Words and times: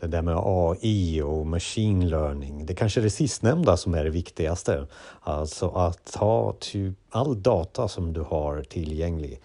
det 0.00 0.06
där 0.06 0.22
med 0.22 0.36
AI 0.44 1.22
och 1.22 1.46
machine 1.46 2.08
learning. 2.08 2.66
Det 2.66 2.74
kanske 2.74 3.00
är 3.00 3.02
det 3.02 3.10
sistnämnda 3.10 3.76
som 3.76 3.94
är 3.94 4.04
det 4.04 4.10
viktigaste. 4.10 4.86
Alltså 5.20 5.68
att 5.68 6.12
ta 6.12 6.56
typ 6.60 6.94
all 7.10 7.42
data 7.42 7.88
som 7.88 8.12
du 8.12 8.20
har 8.20 8.62
tillgänglig, 8.62 9.40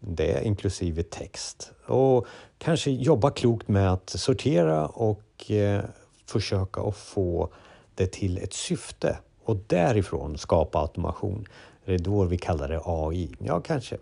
det 0.00 0.44
inklusive 0.44 1.02
text. 1.02 1.72
Och 1.86 2.26
kanske 2.58 2.90
jobba 2.90 3.30
klokt 3.30 3.68
med 3.68 3.92
att 3.92 4.10
sortera 4.10 4.86
och 4.86 5.50
eh, 5.50 5.84
försöka 6.26 6.80
att 6.80 6.96
få 6.96 7.48
det 7.94 8.06
till 8.06 8.38
ett 8.38 8.52
syfte 8.52 9.18
och 9.44 9.56
därifrån 9.66 10.38
skapa 10.38 10.78
automation. 10.78 11.46
Det 11.84 11.94
är 11.94 11.98
då 11.98 12.24
vi 12.24 12.38
kallar 12.38 12.68
det 12.68 12.80
AI. 12.84 13.34
Ja, 13.38 13.60
kanske. 13.60 13.96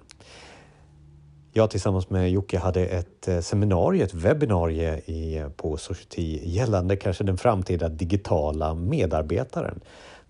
Jag 1.53 1.71
tillsammans 1.71 2.11
med 2.11 2.31
Jocke 2.31 2.59
hade 2.59 2.87
ett 2.87 3.29
eh, 3.29 3.41
seminarium, 3.41 4.05
ett 4.05 4.15
webbinarie 4.15 5.01
i, 5.07 5.37
eh, 5.37 5.49
på 5.49 5.77
Society 5.77 6.41
gällande 6.45 6.97
kanske 6.97 7.25
den 7.25 7.39
framtida 7.39 7.89
digitala 7.89 8.75
medarbetaren. 8.75 9.81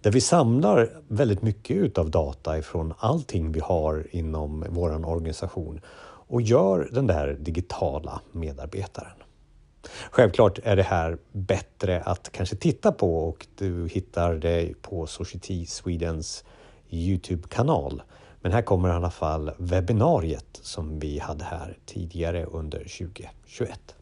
Där 0.03 0.11
vi 0.11 0.21
samlar 0.21 0.91
väldigt 1.09 1.43
mycket 1.43 1.77
utav 1.77 2.11
data 2.11 2.59
ifrån 2.59 2.95
allting 2.99 3.53
vi 3.53 3.61
har 3.61 4.07
inom 4.11 4.65
vår 4.69 5.07
organisation 5.09 5.81
och 6.29 6.43
gör 6.43 6.89
den 6.93 7.07
där 7.07 7.37
digitala 7.41 8.21
medarbetaren. 8.33 9.13
Självklart 10.11 10.59
är 10.63 10.77
det 10.77 10.83
här 10.83 11.19
bättre 11.33 12.01
att 12.01 12.33
kanske 12.33 12.57
titta 12.57 12.93
på 12.93 13.29
och 13.29 13.47
du 13.59 13.89
hittar 13.89 14.35
det 14.35 14.83
på 14.83 15.07
Society 15.07 15.67
Swedens 15.67 16.45
Youtube-kanal. 16.91 18.03
Men 18.41 18.53
här 18.53 18.63
kommer 18.63 18.89
i 18.89 18.93
alla 18.93 19.11
fall 19.11 19.51
webbinariet 19.59 20.61
som 20.63 20.99
vi 20.99 21.19
hade 21.19 21.45
här 21.45 21.79
tidigare 21.87 22.45
under 22.45 22.79
2021. 22.79 23.95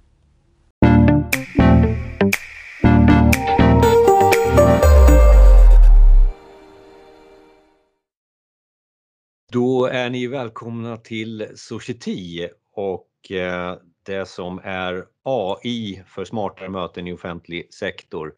Då 9.53 9.87
är 9.87 10.11
ni 10.11 10.27
välkomna 10.27 10.97
till 10.97 11.49
Society 11.55 12.49
och 12.75 13.31
eh, 13.31 13.77
det 14.03 14.29
som 14.29 14.61
är 14.65 15.05
AI 15.23 16.03
för 16.07 16.25
smartare 16.25 16.69
möten 16.69 17.07
i 17.07 17.13
offentlig 17.13 17.75
sektor. 17.75 18.33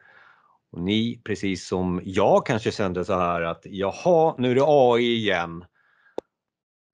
Och 0.71 0.81
ni, 0.81 1.21
precis 1.23 1.67
som 1.67 2.01
jag 2.05 2.45
kanske 2.45 2.71
kände 2.71 3.05
så 3.05 3.13
här 3.13 3.41
att 3.41 3.61
jaha, 3.65 4.35
nu 4.37 4.51
är 4.51 4.55
det 4.55 4.65
AI 4.65 5.15
igen. 5.15 5.65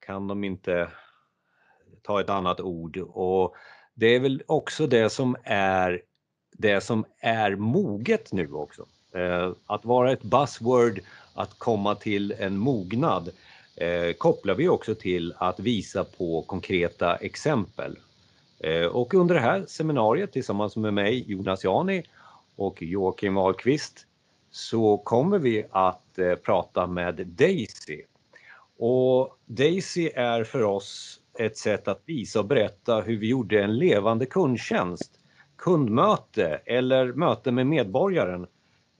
Kan 0.06 0.28
de 0.28 0.44
inte 0.44 0.88
ta 2.02 2.20
ett 2.20 2.30
annat 2.30 2.60
ord? 2.60 2.98
Och 2.98 3.54
det 3.94 4.06
är 4.06 4.20
väl 4.20 4.42
också 4.46 4.86
det 4.86 5.10
som 5.10 5.36
är 5.44 6.02
det 6.58 6.80
som 6.80 7.04
är 7.20 7.56
moget 7.56 8.32
nu 8.32 8.52
också. 8.52 8.86
Eh, 9.14 9.52
att 9.66 9.84
vara 9.84 10.12
ett 10.12 10.22
buzzword, 10.22 11.00
att 11.34 11.58
komma 11.58 11.94
till 11.94 12.32
en 12.38 12.58
mognad 12.58 13.30
eh, 13.76 14.12
kopplar 14.12 14.54
vi 14.54 14.68
också 14.68 14.94
till 14.94 15.34
att 15.38 15.60
visa 15.60 16.04
på 16.04 16.42
konkreta 16.42 17.16
exempel. 17.16 17.98
Eh, 18.58 18.86
och 18.86 19.14
under 19.14 19.34
det 19.34 19.40
här 19.40 19.64
seminariet 19.68 20.32
tillsammans 20.32 20.76
med 20.76 20.94
mig, 20.94 21.24
Jonas 21.30 21.64
Jani 21.64 22.02
och 22.56 22.82
Joakim 22.82 23.36
Ahlqvist 23.36 24.06
så 24.50 24.98
kommer 24.98 25.38
vi 25.38 25.66
att 25.70 26.18
prata 26.44 26.86
med 26.86 27.26
Daisy. 27.26 28.02
Och 28.78 29.38
Daisy 29.46 30.10
är 30.14 30.44
för 30.44 30.62
oss 30.62 31.20
ett 31.38 31.56
sätt 31.56 31.88
att 31.88 32.02
visa 32.06 32.40
och 32.40 32.46
berätta 32.46 33.00
hur 33.00 33.16
vi 33.16 33.28
gjorde 33.28 33.62
en 33.62 33.78
levande 33.78 34.26
kundtjänst, 34.26 35.20
kundmöte 35.58 36.60
eller 36.66 37.12
möte 37.12 37.52
med 37.52 37.66
medborgaren. 37.66 38.46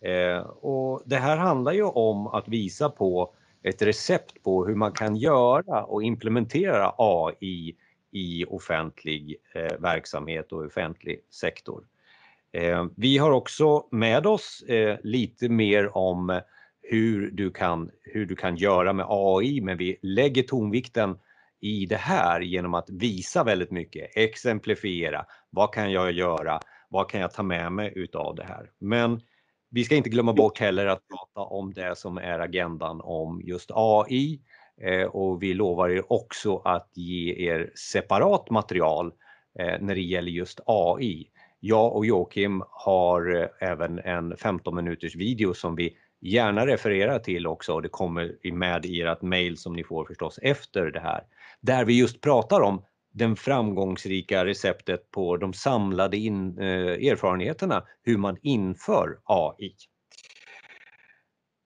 Eh, 0.01 0.39
och 0.41 1.03
det 1.05 1.17
här 1.17 1.37
handlar 1.37 1.73
ju 1.73 1.83
om 1.83 2.27
att 2.27 2.49
visa 2.49 2.89
på 2.91 3.35
ett 3.63 3.83
recept 3.83 4.43
på 4.43 4.67
hur 4.67 4.75
man 4.75 4.93
kan 4.93 5.17
göra 5.17 5.85
och 5.85 6.03
implementera 6.03 6.93
AI 6.99 7.77
i 8.11 8.45
offentlig 8.45 9.37
eh, 9.55 9.79
verksamhet 9.79 10.53
och 10.53 10.65
offentlig 10.65 11.21
sektor. 11.31 11.85
Eh, 12.53 12.87
vi 12.97 13.19
har 13.19 13.31
också 13.31 13.87
med 13.91 14.27
oss 14.27 14.63
eh, 14.63 14.99
lite 15.03 15.49
mer 15.49 15.97
om 15.97 16.41
hur 16.91 17.31
du, 17.31 17.51
kan, 17.51 17.91
hur 18.03 18.27
du 18.27 18.37
kan 18.37 18.57
göra 18.57 18.93
med 18.93 19.07
AI 19.09 19.61
men 19.61 19.79
vi 19.79 19.99
lägger 20.03 20.43
tonvikten 20.43 21.19
i 21.61 21.87
det 21.87 21.97
här 21.97 22.41
genom 22.41 22.75
att 22.75 22.91
visa 22.91 23.45
väldigt 23.45 23.71
mycket, 23.71 24.17
exemplifiera. 24.17 25.27
Vad 25.51 25.75
kan 25.75 25.93
jag 25.93 26.13
göra? 26.13 26.61
Vad 26.89 27.11
kan 27.11 27.21
jag 27.21 27.33
ta 27.33 27.43
med 27.43 27.73
mig 27.73 27.93
utav 27.97 28.35
det 28.35 28.45
här? 28.45 28.71
Men 28.79 29.21
vi 29.71 29.85
ska 29.85 29.95
inte 29.95 30.11
glömma 30.11 30.33
bort 30.33 30.59
heller 30.59 30.87
att 30.87 31.09
prata 31.09 31.41
om 31.41 31.75
det 31.75 31.99
som 31.99 32.19
är 32.19 32.39
agendan 32.39 33.01
om 33.01 33.43
just 33.45 33.71
AI 33.75 34.41
eh, 34.81 35.05
och 35.07 35.43
vi 35.43 35.55
lovar 35.55 35.89
er 35.89 36.13
också 36.13 36.57
att 36.57 36.91
ge 36.95 37.49
er 37.49 37.73
separat 37.93 38.51
material 38.51 39.13
eh, 39.59 39.81
när 39.81 39.95
det 39.95 40.01
gäller 40.01 40.31
just 40.31 40.61
AI. 40.67 41.31
Jag 41.61 41.97
och 41.97 42.07
Joakim 42.07 42.63
har 42.71 43.35
eh, 43.35 43.71
även 43.71 43.99
en 43.99 44.37
15 44.37 44.75
minuters 44.75 45.17
video 45.17 45.55
som 45.55 45.77
vi 45.77 45.97
gärna 46.21 46.67
referera 46.67 47.19
till 47.19 47.47
också 47.47 47.73
och 47.73 47.83
det 47.83 47.89
kommer 47.89 48.53
med 48.53 48.87
i 48.87 49.03
ert 49.03 49.23
mail 49.23 49.57
som 49.57 49.73
ni 49.73 49.85
får 49.85 50.05
förstås 50.05 50.39
efter 50.43 50.91
det 50.91 51.01
här. 51.01 51.25
Där 51.61 51.85
vi 51.85 51.99
just 51.99 52.21
pratar 52.21 52.61
om 52.61 52.83
den 53.13 53.37
framgångsrika 53.37 54.45
receptet 54.45 55.11
på 55.11 55.37
de 55.37 55.53
samlade 55.53 56.17
in, 56.17 56.59
eh, 56.59 57.11
erfarenheterna 57.11 57.85
hur 58.03 58.19
man 58.19 58.37
inför 58.43 59.19
AI. 59.25 59.75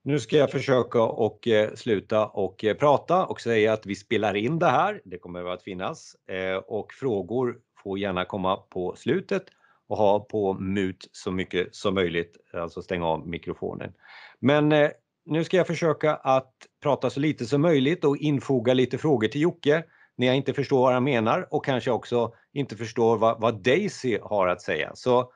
Nu 0.02 0.18
ska 0.18 0.36
jag 0.36 0.50
försöka 0.50 1.02
och 1.02 1.48
eh, 1.48 1.74
sluta 1.74 2.26
och 2.26 2.64
eh, 2.64 2.76
prata 2.76 3.26
och 3.26 3.40
säga 3.40 3.72
att 3.72 3.86
vi 3.86 3.94
spelar 3.94 4.36
in 4.36 4.58
det 4.58 4.66
här. 4.66 5.00
Det 5.04 5.18
kommer 5.18 5.44
att 5.44 5.62
finnas 5.62 6.16
eh, 6.28 6.56
och 6.56 6.92
frågor 6.92 7.58
får 7.82 7.98
gärna 7.98 8.24
komma 8.24 8.56
på 8.56 8.94
slutet 8.96 9.42
och 9.88 9.96
ha 9.96 10.20
på 10.20 10.54
mut 10.54 11.08
så 11.12 11.30
mycket 11.30 11.74
som 11.74 11.94
möjligt, 11.94 12.36
alltså 12.54 12.82
stänga 12.82 13.06
av 13.06 13.28
mikrofonen. 13.28 13.92
Men 14.40 14.72
eh, 14.72 14.90
nu 15.24 15.44
ska 15.44 15.56
jag 15.56 15.66
försöka 15.66 16.14
att 16.14 16.52
prata 16.82 17.10
så 17.10 17.20
lite 17.20 17.44
som 17.44 17.62
möjligt 17.62 18.04
och 18.04 18.16
infoga 18.16 18.74
lite 18.74 18.98
frågor 18.98 19.28
till 19.28 19.40
Jocke 19.40 19.84
när 20.16 20.26
jag 20.26 20.36
inte 20.36 20.54
förstår 20.54 20.80
vad 20.80 20.92
han 20.92 21.04
menar 21.04 21.48
och 21.50 21.64
kanske 21.64 21.90
också 21.90 22.32
inte 22.52 22.76
förstår 22.76 23.18
vad, 23.18 23.40
vad 23.40 23.62
Daisy 23.62 24.18
har 24.22 24.46
att 24.46 24.62
säga. 24.62 24.90
Så 24.94 25.32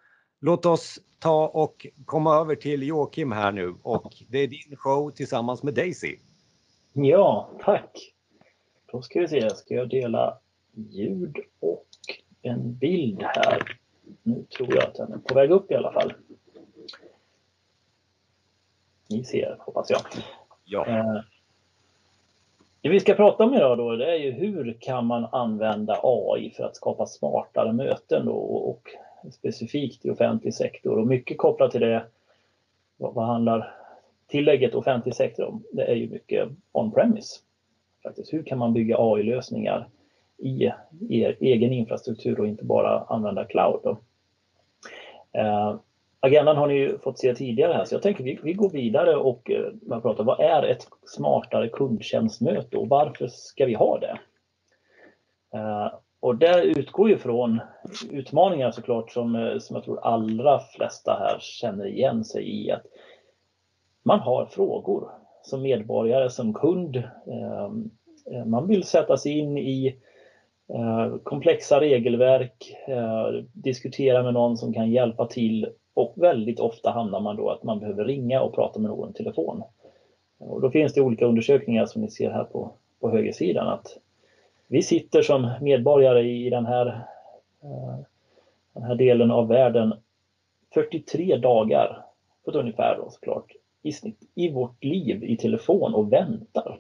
Låt 0.46 0.66
oss 0.66 1.00
ta 1.18 1.48
och 1.48 1.86
komma 2.04 2.34
över 2.34 2.54
till 2.54 2.82
Joakim 2.82 3.32
här 3.32 3.52
nu 3.52 3.74
och 3.82 4.12
det 4.28 4.38
är 4.38 4.48
din 4.48 4.76
show 4.76 5.10
tillsammans 5.10 5.62
med 5.62 5.74
Daisy. 5.74 6.16
Ja, 6.92 7.50
tack. 7.64 8.14
Då 8.92 9.02
ska 9.02 9.20
vi 9.20 9.28
se, 9.28 9.50
ska 9.50 9.74
jag 9.74 9.88
dela 9.88 10.38
ljud 10.74 11.36
och 11.60 11.86
en 12.42 12.76
bild 12.76 13.22
här. 13.22 13.78
Nu 14.22 14.44
tror 14.56 14.74
jag 14.74 14.84
att 14.84 14.94
den 14.94 15.12
är 15.12 15.18
på 15.18 15.34
väg 15.34 15.50
upp 15.50 15.70
i 15.70 15.74
alla 15.74 15.92
fall. 15.92 16.12
Ni 19.10 19.24
ser, 19.24 19.56
hoppas 19.58 19.90
jag. 19.90 20.00
Ja. 20.64 20.86
Eh, 20.86 21.20
det 22.80 22.88
vi 22.88 23.00
ska 23.00 23.14
prata 23.14 23.44
om 23.44 23.54
idag 23.54 23.78
då, 23.78 23.96
det 23.96 24.10
är 24.12 24.16
ju 24.16 24.30
hur 24.30 24.76
kan 24.80 25.06
man 25.06 25.24
använda 25.24 26.00
AI 26.02 26.50
för 26.50 26.64
att 26.64 26.76
skapa 26.76 27.06
smartare 27.06 27.72
möten 27.72 28.26
då 28.26 28.34
och 28.34 28.88
specifikt 29.32 30.06
i 30.06 30.10
offentlig 30.10 30.54
sektor 30.54 30.98
och 30.98 31.06
mycket 31.06 31.38
kopplat 31.38 31.70
till 31.70 31.80
det 31.80 32.06
vad, 32.96 33.14
vad 33.14 33.26
handlar 33.26 33.74
tillägget 34.26 34.74
offentlig 34.74 35.14
sektor 35.14 35.44
om? 35.44 35.64
Det 35.72 35.84
är 35.84 35.94
ju 35.94 36.08
mycket 36.08 36.48
on-premise. 36.72 37.40
Faktiskt. 38.02 38.32
Hur 38.32 38.42
kan 38.42 38.58
man 38.58 38.72
bygga 38.72 38.96
AI-lösningar 38.98 39.88
i 40.38 40.70
er 41.10 41.36
egen 41.40 41.72
infrastruktur 41.72 42.40
och 42.40 42.46
inte 42.46 42.64
bara 42.64 43.00
använda 43.00 43.44
cloud? 43.44 43.80
Då? 43.82 43.98
Eh, 45.32 45.76
agendan 46.24 46.56
har 46.56 46.66
ni 46.66 46.74
ju 46.74 46.98
fått 46.98 47.18
se 47.18 47.34
tidigare 47.34 47.72
här 47.72 47.84
så 47.84 47.94
jag 47.94 48.02
tänker 48.02 48.24
vi, 48.24 48.38
vi 48.42 48.52
går 48.52 48.70
vidare 48.70 49.16
och 49.16 49.50
eh, 49.50 49.72
man 49.82 50.02
pratar 50.02 50.24
vad 50.24 50.40
är 50.40 50.62
ett 50.62 50.86
smartare 51.06 51.68
kundtjänstmöte 51.68 52.76
och 52.76 52.88
varför 52.88 53.26
ska 53.28 53.66
vi 53.66 53.74
ha 53.74 53.98
det? 53.98 54.18
Eh, 55.54 55.92
och 56.20 56.36
det 56.36 56.62
utgår 56.62 57.08
ju 57.08 57.18
från 57.18 57.60
utmaningar 58.10 58.70
såklart 58.70 59.10
som, 59.10 59.34
eh, 59.34 59.58
som 59.58 59.76
jag 59.76 59.84
tror 59.84 60.06
allra 60.06 60.58
flesta 60.58 61.12
här 61.12 61.36
känner 61.40 61.86
igen 61.86 62.24
sig 62.24 62.64
i. 62.64 62.70
att 62.70 62.86
Man 64.02 64.20
har 64.20 64.46
frågor 64.46 65.10
som 65.42 65.62
medborgare, 65.62 66.30
som 66.30 66.54
kund. 66.54 67.02
Man 68.46 68.68
vill 68.68 68.84
sätta 68.84 69.16
sig 69.16 69.38
in 69.38 69.58
i 69.58 69.98
komplexa 71.22 71.80
regelverk, 71.80 72.76
diskutera 73.52 74.22
med 74.22 74.34
någon 74.34 74.56
som 74.56 74.72
kan 74.72 74.90
hjälpa 74.90 75.26
till 75.26 75.68
och 75.94 76.12
väldigt 76.16 76.60
ofta 76.60 76.90
hamnar 76.90 77.20
man 77.20 77.36
då 77.36 77.50
att 77.50 77.62
man 77.62 77.80
behöver 77.80 78.04
ringa 78.04 78.42
och 78.42 78.54
prata 78.54 78.80
med 78.80 78.90
någon 78.90 79.10
i 79.10 79.12
telefon. 79.12 79.62
Och 80.38 80.60
då 80.60 80.70
finns 80.70 80.94
det 80.94 81.00
olika 81.00 81.26
undersökningar 81.26 81.86
som 81.86 82.02
ni 82.02 82.10
ser 82.10 82.30
här 82.30 82.44
på, 82.44 82.72
på 83.00 83.10
högersidan 83.10 83.68
att 83.68 83.98
vi 84.66 84.82
sitter 84.82 85.22
som 85.22 85.50
medborgare 85.60 86.22
i 86.22 86.50
den 86.50 86.66
här, 86.66 86.86
eh, 87.62 87.98
den 88.72 88.82
här 88.82 88.94
delen 88.94 89.30
av 89.30 89.48
världen 89.48 89.94
43 90.74 91.36
dagar 91.36 92.04
på 92.44 92.50
ett 92.50 92.56
ungefär 92.56 92.96
då, 92.96 93.10
såklart 93.10 93.52
i 93.82 93.92
snitt 93.92 94.20
i 94.34 94.52
vårt 94.52 94.84
liv 94.84 95.24
i 95.24 95.36
telefon 95.36 95.94
och 95.94 96.12
väntar. 96.12 96.78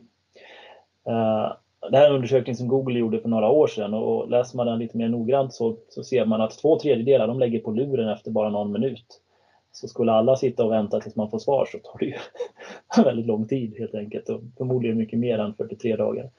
Eh, 1.06 1.52
det 1.90 1.96
här 1.96 2.04
är 2.04 2.08
en 2.08 2.14
undersökning 2.14 2.56
som 2.56 2.68
Google 2.68 2.98
gjorde 2.98 3.20
för 3.20 3.28
några 3.28 3.48
år 3.48 3.66
sedan 3.66 3.94
och 3.94 4.30
läser 4.30 4.56
man 4.56 4.66
den 4.66 4.78
lite 4.78 4.96
mer 4.96 5.08
noggrant 5.08 5.54
så, 5.54 5.76
så 5.88 6.04
ser 6.04 6.24
man 6.24 6.40
att 6.40 6.58
två 6.58 6.78
tredjedelar 6.78 7.26
de 7.26 7.38
lägger 7.38 7.58
på 7.58 7.70
luren 7.70 8.08
efter 8.08 8.30
bara 8.30 8.50
någon 8.50 8.72
minut. 8.72 9.20
Så 9.72 9.88
skulle 9.88 10.12
alla 10.12 10.36
sitta 10.36 10.64
och 10.64 10.72
vänta 10.72 11.00
tills 11.00 11.16
man 11.16 11.30
får 11.30 11.38
svar 11.38 11.68
så 11.72 11.78
tar 11.78 11.98
det 11.98 12.06
ju 12.06 12.14
väldigt 13.04 13.26
lång 13.26 13.46
tid 13.46 13.74
helt 13.78 13.94
enkelt 13.94 14.28
och 14.28 14.40
förmodligen 14.58 14.98
mycket 14.98 15.18
mer 15.18 15.38
än 15.38 15.54
43 15.54 15.96
dagar. 15.96 16.30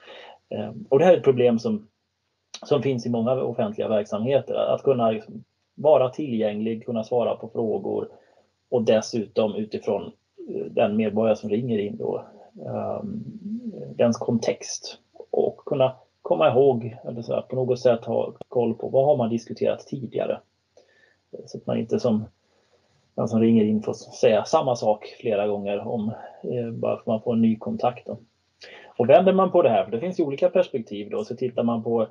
Ehm, 0.48 0.86
och 0.88 0.98
det 0.98 1.04
här 1.04 1.12
är 1.12 1.16
ett 1.16 1.24
problem 1.24 1.58
som, 1.58 1.88
som 2.66 2.82
finns 2.82 3.06
i 3.06 3.10
många 3.10 3.42
offentliga 3.42 3.88
verksamheter. 3.88 4.54
Att 4.54 4.82
kunna 4.82 5.10
liksom 5.10 5.44
vara 5.74 6.08
tillgänglig, 6.08 6.86
kunna 6.86 7.04
svara 7.04 7.34
på 7.34 7.48
frågor 7.48 8.08
och 8.68 8.82
dessutom 8.82 9.54
utifrån 9.54 10.02
eh, 10.48 10.64
den 10.70 10.96
medborgare 10.96 11.36
som 11.36 11.50
ringer 11.50 11.78
in 11.78 11.96
då, 11.96 12.24
um, 13.00 13.24
dens 13.96 14.16
kontext 14.16 14.98
och 15.36 15.56
kunna 15.56 15.96
komma 16.22 16.48
ihåg 16.48 16.96
eller 17.04 17.22
så 17.22 17.34
här, 17.34 17.42
på 17.42 17.56
något 17.56 17.80
sätt 17.80 18.04
ha 18.04 18.32
koll 18.48 18.74
på 18.74 18.88
vad 18.88 19.06
har 19.06 19.16
man 19.16 19.30
diskuterat 19.30 19.86
tidigare. 19.86 20.40
Så 21.46 21.58
att 21.58 21.66
man 21.66 21.78
inte 21.78 22.00
som 22.00 22.24
den 23.14 23.28
som 23.28 23.40
ringer 23.40 23.64
in 23.64 23.82
får 23.82 23.92
säga 23.92 24.44
samma 24.44 24.76
sak 24.76 25.06
flera 25.20 25.46
gånger 25.46 25.78
om 25.78 26.12
eh, 26.42 26.70
bara 26.70 26.96
för 26.96 27.00
att 27.00 27.06
man 27.06 27.22
får 27.22 27.32
en 27.32 27.42
ny 27.42 27.56
kontakt. 27.56 28.06
Då. 28.06 28.18
Och 28.98 29.08
vänder 29.08 29.32
man 29.32 29.52
på 29.52 29.62
det 29.62 29.68
här, 29.68 29.84
för 29.84 29.90
det 29.90 30.00
finns 30.00 30.20
ju 30.20 30.24
olika 30.24 30.48
perspektiv 30.48 31.10
då, 31.10 31.24
så 31.24 31.36
tittar 31.36 31.62
man 31.62 31.82
på 31.82 32.02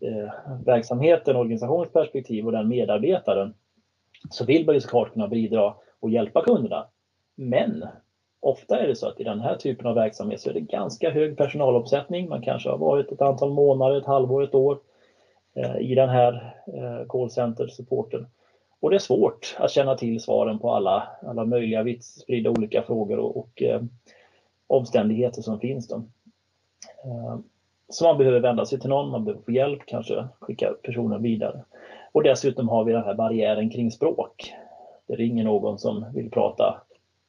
eh, 0.00 0.32
verksamheten, 0.64 1.36
organisationens 1.36 1.92
perspektiv 1.92 2.46
och 2.46 2.52
den 2.52 2.68
medarbetaren 2.68 3.54
så 4.30 4.44
vill 4.44 4.66
man 4.66 4.74
ju 4.74 4.80
såklart 4.80 5.12
kunna 5.12 5.28
bidra 5.28 5.74
och 6.00 6.10
hjälpa 6.10 6.44
kunderna. 6.44 6.86
Men 7.34 7.84
ofta 8.42 8.78
är 8.78 8.88
det 8.88 8.96
så 8.96 9.08
att 9.08 9.20
i 9.20 9.24
den 9.24 9.40
här 9.40 9.56
typen 9.56 9.86
av 9.86 9.94
verksamhet 9.94 10.40
så 10.40 10.50
är 10.50 10.54
det 10.54 10.60
ganska 10.60 11.10
hög 11.10 11.36
personalomsättning. 11.36 12.28
Man 12.28 12.42
kanske 12.42 12.70
har 12.70 12.78
varit 12.78 13.12
ett 13.12 13.22
antal 13.22 13.52
månader, 13.52 13.98
ett 13.98 14.06
halvår, 14.06 14.42
ett 14.42 14.54
år 14.54 14.78
eh, 15.54 15.76
i 15.76 15.94
den 15.94 16.08
här 16.08 16.54
eh, 16.66 17.06
callcenter-supporten. 17.06 18.26
Och 18.80 18.90
det 18.90 18.96
är 18.96 18.98
svårt 18.98 19.56
att 19.58 19.70
känna 19.70 19.94
till 19.94 20.20
svaren 20.20 20.58
på 20.58 20.72
alla, 20.72 21.08
alla 21.22 21.44
möjliga 21.44 21.82
vitt 21.82 22.04
spridda 22.04 22.50
olika 22.50 22.82
frågor 22.82 23.18
och, 23.18 23.36
och 23.36 23.62
eh, 23.62 23.82
omständigheter 24.66 25.42
som 25.42 25.60
finns. 25.60 25.88
Då. 25.88 25.96
Eh, 27.04 27.38
så 27.88 28.04
man 28.04 28.18
behöver 28.18 28.40
vända 28.40 28.66
sig 28.66 28.80
till 28.80 28.90
någon, 28.90 29.10
man 29.10 29.24
behöver 29.24 29.42
få 29.42 29.52
hjälp, 29.52 29.80
kanske 29.86 30.28
skicka 30.40 30.74
personen 30.82 31.22
vidare. 31.22 31.64
Och 32.12 32.22
dessutom 32.22 32.68
har 32.68 32.84
vi 32.84 32.92
den 32.92 33.04
här 33.04 33.14
barriären 33.14 33.70
kring 33.70 33.90
språk. 33.90 34.52
Det 35.06 35.14
ringer 35.14 35.44
någon 35.44 35.78
som 35.78 36.06
vill 36.14 36.30
prata 36.30 36.82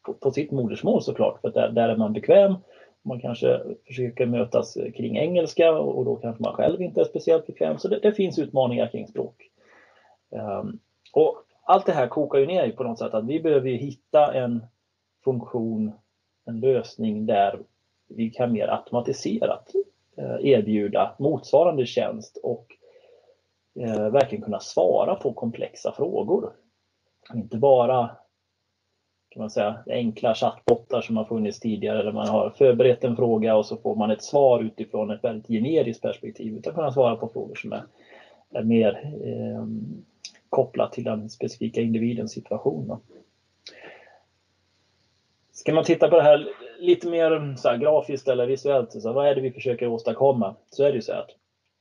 på, 0.04 0.14
på 0.14 0.32
sitt 0.32 0.52
modersmål 0.52 1.02
såklart, 1.02 1.42
för 1.42 1.50
där, 1.50 1.70
där 1.70 1.90
är 1.90 1.98
man 1.98 2.14
bekväm. 2.14 2.56
Man 3.02 3.20
kanske 3.20 3.62
försöker 3.88 4.26
mötas 4.26 4.78
eh, 4.78 4.92
kring 4.92 5.18
engelska 5.18 5.72
och 5.72 6.06
då 6.06 6.16
kanske 6.16 6.44
man 6.44 6.54
själv 6.54 6.82
inte 6.82 7.02
är 7.02 7.06
speciellt 7.06 7.48
bekväm. 7.48 7.78
Så 7.78 7.88
det, 7.88 8.00
det 8.00 8.14
finns 8.14 8.40
utmaningar 8.40 8.88
kring 8.88 9.08
språk. 9.08 9.50
Um, 10.30 10.80
och 11.14 11.38
allt 11.66 11.86
det 11.86 11.92
här 11.92 12.08
kokar 12.08 12.40
ju 12.40 12.46
ner 12.46 12.72
på 12.72 12.84
något 12.84 13.00
sätt 13.00 13.14
att 13.14 13.26
vi 13.26 13.40
behöver 13.40 13.70
hitta 13.70 14.34
en 14.34 14.66
funktion, 15.24 15.92
en 16.46 16.60
lösning 16.60 17.26
där 17.26 17.60
vi 18.08 18.30
kan 18.30 18.52
mer 18.52 18.68
automatiserat 18.68 19.72
eh, 20.18 20.36
erbjuda 20.52 21.16
motsvarande 21.20 21.86
tjänst 21.86 22.38
och 22.44 22.68
eh, 23.80 24.10
verkligen 24.10 24.44
kunna 24.44 24.60
svara 24.60 25.16
på 25.16 25.34
komplexa 25.34 25.92
frågor. 25.92 26.54
Inte 27.34 27.58
bara 27.58 28.10
kan 29.34 29.40
man 29.40 29.50
säga, 29.50 29.84
enkla 29.88 30.36
chattbottar 30.36 31.02
som 31.02 31.18
har 31.18 31.26
funnits 31.26 31.60
tidigare 31.60 32.04
där 32.04 32.12
man 32.12 32.28
har 32.28 32.50
förberett 32.50 33.04
en 33.04 33.16
fråga 33.16 33.56
och 33.56 33.66
så 33.66 33.78
får 33.78 33.96
man 33.96 34.12
ett 34.12 34.24
svar 34.24 34.60
utifrån 34.60 35.12
ett 35.12 35.24
väldigt 35.24 35.48
generiskt 35.48 36.02
perspektiv 36.02 36.58
utan 36.58 36.74
kunna 36.74 36.92
svara 36.92 37.16
på 37.16 37.28
frågor 37.28 37.56
som 37.56 37.74
är, 37.74 37.84
är 38.54 38.64
mer 38.64 39.14
eh, 39.24 39.66
kopplat 40.50 40.92
till 40.92 41.04
den 41.04 41.30
specifika 41.30 41.82
individens 41.82 42.32
situation. 42.32 42.88
Då. 42.88 43.00
Ska 45.52 45.74
man 45.74 45.84
titta 45.84 46.10
på 46.10 46.16
det 46.16 46.24
här 46.24 46.48
lite 46.80 47.08
mer 47.08 47.56
så 47.56 47.78
grafiskt 47.78 48.28
eller 48.28 48.48
visuellt, 48.48 48.92
så 48.92 49.14
vad 49.14 49.28
är 49.28 49.36
det 49.36 49.42
vi 49.42 49.52
försöker 49.52 49.88
åstadkomma? 49.88 50.56
Så 50.70 50.84
är 50.84 50.88
det 50.88 50.96
ju 50.96 51.02
så 51.02 51.14
att 51.14 51.30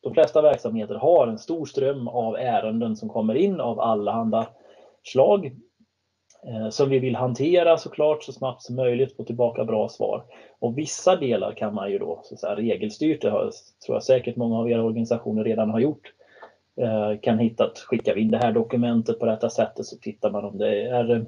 de 0.01 0.15
flesta 0.15 0.43
verksamheter 0.43 0.95
har 0.95 1.27
en 1.27 1.39
stor 1.39 1.65
ström 1.65 2.09
av 2.09 2.37
ärenden 2.37 2.97
som 2.97 3.09
kommer 3.09 3.35
in 3.35 3.61
av 3.61 3.81
allehanda 3.81 4.47
slag 5.03 5.57
Eh, 6.47 6.69
som 6.69 6.91
vi 6.91 6.99
vill 6.99 7.17
hantera 7.17 7.79
såklart 7.79 8.23
så 8.23 8.33
snabbt 8.33 8.63
som 8.63 8.77
möjligt, 8.77 9.17
få 9.17 9.25
tillbaka 9.25 9.65
bra 9.65 9.89
svar. 9.89 10.25
Och 10.59 10.79
vissa 10.79 11.17
delar 11.17 11.53
kan 11.53 11.75
man 11.75 11.91
ju 11.91 11.99
då 11.99 12.21
så 12.25 12.35
att 12.35 12.41
säga, 12.41 12.57
regelstyrt, 12.57 13.23
det 13.23 13.31
har, 13.31 13.51
tror 13.87 13.97
jag 13.97 14.03
säkert 14.03 14.37
många 14.37 14.59
av 14.59 14.71
era 14.71 14.83
organisationer 14.83 15.45
redan 15.45 15.71
har 15.71 15.81
gjort, 15.81 16.13
eh, 16.77 17.21
kan 17.23 17.39
hitta 17.39 17.65
att 17.65 17.79
skickar 17.79 18.15
vi 18.15 18.21
in 18.21 18.31
det 18.31 18.39
här 18.39 18.53
dokumentet 18.53 19.19
på 19.19 19.27
detta 19.27 19.51
sättet 19.51 19.87
så 19.87 19.97
tittar 19.97 20.31
man 20.31 20.45
om 20.45 20.59
det 20.59 20.83
är 20.83 21.11
eh, 21.11 21.23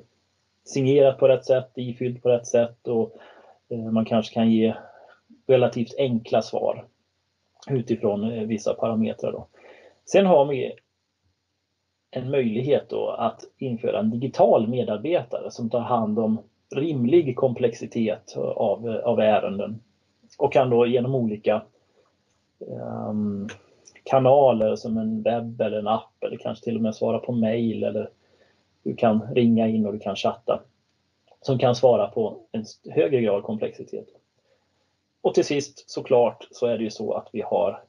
signerat 0.65 1.19
på 1.19 1.29
rätt 1.29 1.45
sätt, 1.45 1.71
ifyllt 1.75 2.23
på 2.23 2.29
rätt 2.29 2.47
sätt 2.47 2.89
och 2.89 3.17
man 3.93 4.05
kanske 4.05 4.35
kan 4.35 4.51
ge 4.51 4.75
relativt 5.47 5.95
enkla 5.99 6.43
svar 6.43 6.85
utifrån 7.71 8.49
vissa 8.49 8.75
parametrar. 8.75 9.33
Då. 9.33 9.47
Sen 10.05 10.27
har 10.27 10.45
vi 10.45 10.73
en 12.17 12.31
möjlighet 12.31 12.89
då 12.89 13.09
att 13.09 13.45
införa 13.59 13.99
en 13.99 14.11
digital 14.11 14.69
medarbetare 14.69 15.51
som 15.51 15.71
tar 15.71 15.81
hand 15.81 16.19
om 16.19 16.39
rimlig 16.75 17.37
komplexitet 17.37 18.37
av, 18.37 18.89
av 19.05 19.21
ärenden 19.21 19.81
och 20.39 20.53
kan 20.53 20.71
då 20.71 20.87
genom 20.87 21.15
olika 21.15 21.63
um, 22.59 23.49
kanaler 24.05 24.77
som 24.77 24.99
en 24.99 25.23
webb 25.23 25.61
eller 25.61 25.79
en 25.79 25.89
app 25.89 26.25
eller 26.25 26.37
kanske 26.37 26.65
till 26.65 26.77
och 26.77 26.83
med 26.83 26.95
svara 26.95 27.19
på 27.19 27.33
mail 27.33 27.85
eller 27.85 28.11
du 28.83 28.97
kan 28.97 29.35
ringa 29.35 29.69
in 29.69 29.87
och 29.87 29.93
du 29.93 29.99
kan 29.99 30.17
chatta 30.17 30.61
som 31.41 31.59
kan 31.59 31.75
svara 31.75 32.07
på 32.07 32.37
en 32.53 32.65
högre 32.91 33.21
grad 33.21 33.43
komplexitet. 33.43 34.07
Och 35.21 35.35
till 35.35 35.45
sist 35.45 35.91
såklart 35.91 36.49
så 36.51 36.67
är 36.67 36.79
det 36.79 36.85
ju 36.85 36.91
så 36.91 37.13
att 37.13 37.29
vi 37.33 37.41
har 37.41 37.83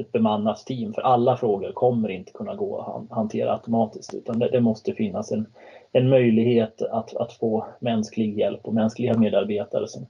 ett 0.00 0.12
bemannat 0.12 0.66
team 0.66 0.92
för 0.92 1.02
alla 1.02 1.36
frågor 1.36 1.72
kommer 1.72 2.08
inte 2.08 2.32
kunna 2.32 2.54
gå 2.54 2.80
att 2.80 3.16
hantera 3.16 3.52
automatiskt 3.52 4.14
utan 4.14 4.38
det, 4.38 4.48
det 4.48 4.60
måste 4.60 4.94
finnas 4.94 5.32
en, 5.32 5.46
en 5.92 6.08
möjlighet 6.08 6.82
att, 6.82 7.16
att 7.16 7.32
få 7.32 7.66
mänsklig 7.80 8.38
hjälp 8.38 8.60
och 8.62 8.74
mänskliga 8.74 9.18
medarbetare 9.18 9.86
som, 9.86 10.06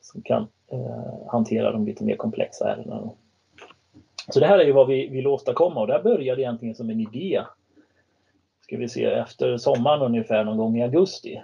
som 0.00 0.22
kan 0.22 0.46
eh, 0.72 1.28
hantera 1.28 1.72
de 1.72 1.86
lite 1.86 2.04
mer 2.04 2.16
komplexa 2.16 2.72
ärendena. 2.72 3.10
Så 4.28 4.40
det 4.40 4.46
här 4.46 4.58
är 4.58 4.64
ju 4.64 4.72
vad 4.72 4.86
vi 4.86 5.08
vill 5.08 5.26
åstadkomma 5.26 5.80
och 5.80 5.86
det 5.86 5.92
här 5.92 6.02
började 6.02 6.42
egentligen 6.42 6.74
som 6.74 6.90
en 6.90 7.00
idé. 7.00 7.42
Ska 8.60 8.76
vi 8.76 8.88
se, 8.88 9.04
efter 9.04 9.56
sommaren 9.56 10.02
ungefär 10.02 10.44
någon 10.44 10.56
gång 10.56 10.78
i 10.78 10.82
augusti 10.82 11.42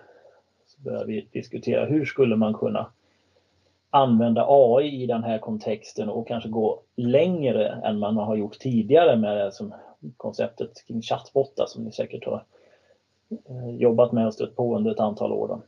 så 0.67 0.83
började 0.83 1.07
vi 1.07 1.27
diskutera 1.33 1.85
hur 1.85 2.05
skulle 2.05 2.37
man 2.37 2.55
kunna 2.55 2.87
använda 3.95 4.47
AI 4.49 5.03
i 5.03 5.07
den 5.07 5.25
här 5.25 5.39
kontexten 5.39 6.09
och 6.09 6.29
kanske 6.29 6.49
gå 6.49 6.83
längre 6.97 7.69
än 7.69 7.99
man 7.99 8.17
har 8.17 8.37
gjort 8.37 8.59
tidigare 8.59 9.17
med 9.17 9.37
det 9.37 9.53
som 9.53 9.75
konceptet 10.17 10.87
kring 10.87 11.03
chattbottar 11.03 11.67
som 11.69 11.85
ni 11.85 11.93
säkert 11.93 12.27
har 12.27 12.45
eh, 13.31 13.77
jobbat 13.77 14.13
med 14.13 14.27
och 14.27 14.35
stött 14.35 14.57
på 14.57 14.77
under 14.77 14.91
ett 14.91 15.01
antal 15.01 15.33
år. 15.33 15.49
Då. 15.49 15.63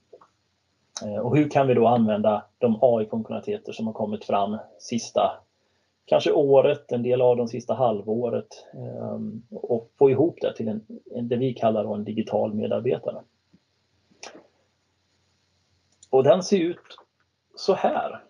Eh, 1.06 1.18
och 1.18 1.36
hur 1.36 1.50
kan 1.50 1.66
vi 1.66 1.74
då 1.74 1.86
använda 1.86 2.44
de 2.58 2.78
AI-funktionaliteter 2.80 3.72
som 3.72 3.86
har 3.86 3.94
kommit 3.94 4.24
fram 4.24 4.58
sista 4.78 5.32
kanske 6.04 6.32
året, 6.32 6.92
en 6.92 7.02
del 7.02 7.20
av 7.20 7.36
de 7.36 7.48
sista 7.48 7.74
halvåret 7.74 8.66
ehm, 8.74 9.42
och 9.50 9.90
få 9.98 10.10
ihop 10.10 10.38
det 10.40 10.56
till 10.56 10.68
en, 10.68 10.86
det 11.28 11.36
vi 11.36 11.54
kallar 11.54 11.94
en 11.94 12.04
digital 12.04 12.54
medarbetare. 12.54 13.22
Och 16.10 16.24
den 16.24 16.42
ser 16.42 16.58
ut 16.58 17.03
så 17.56 17.74
här. 17.74 18.24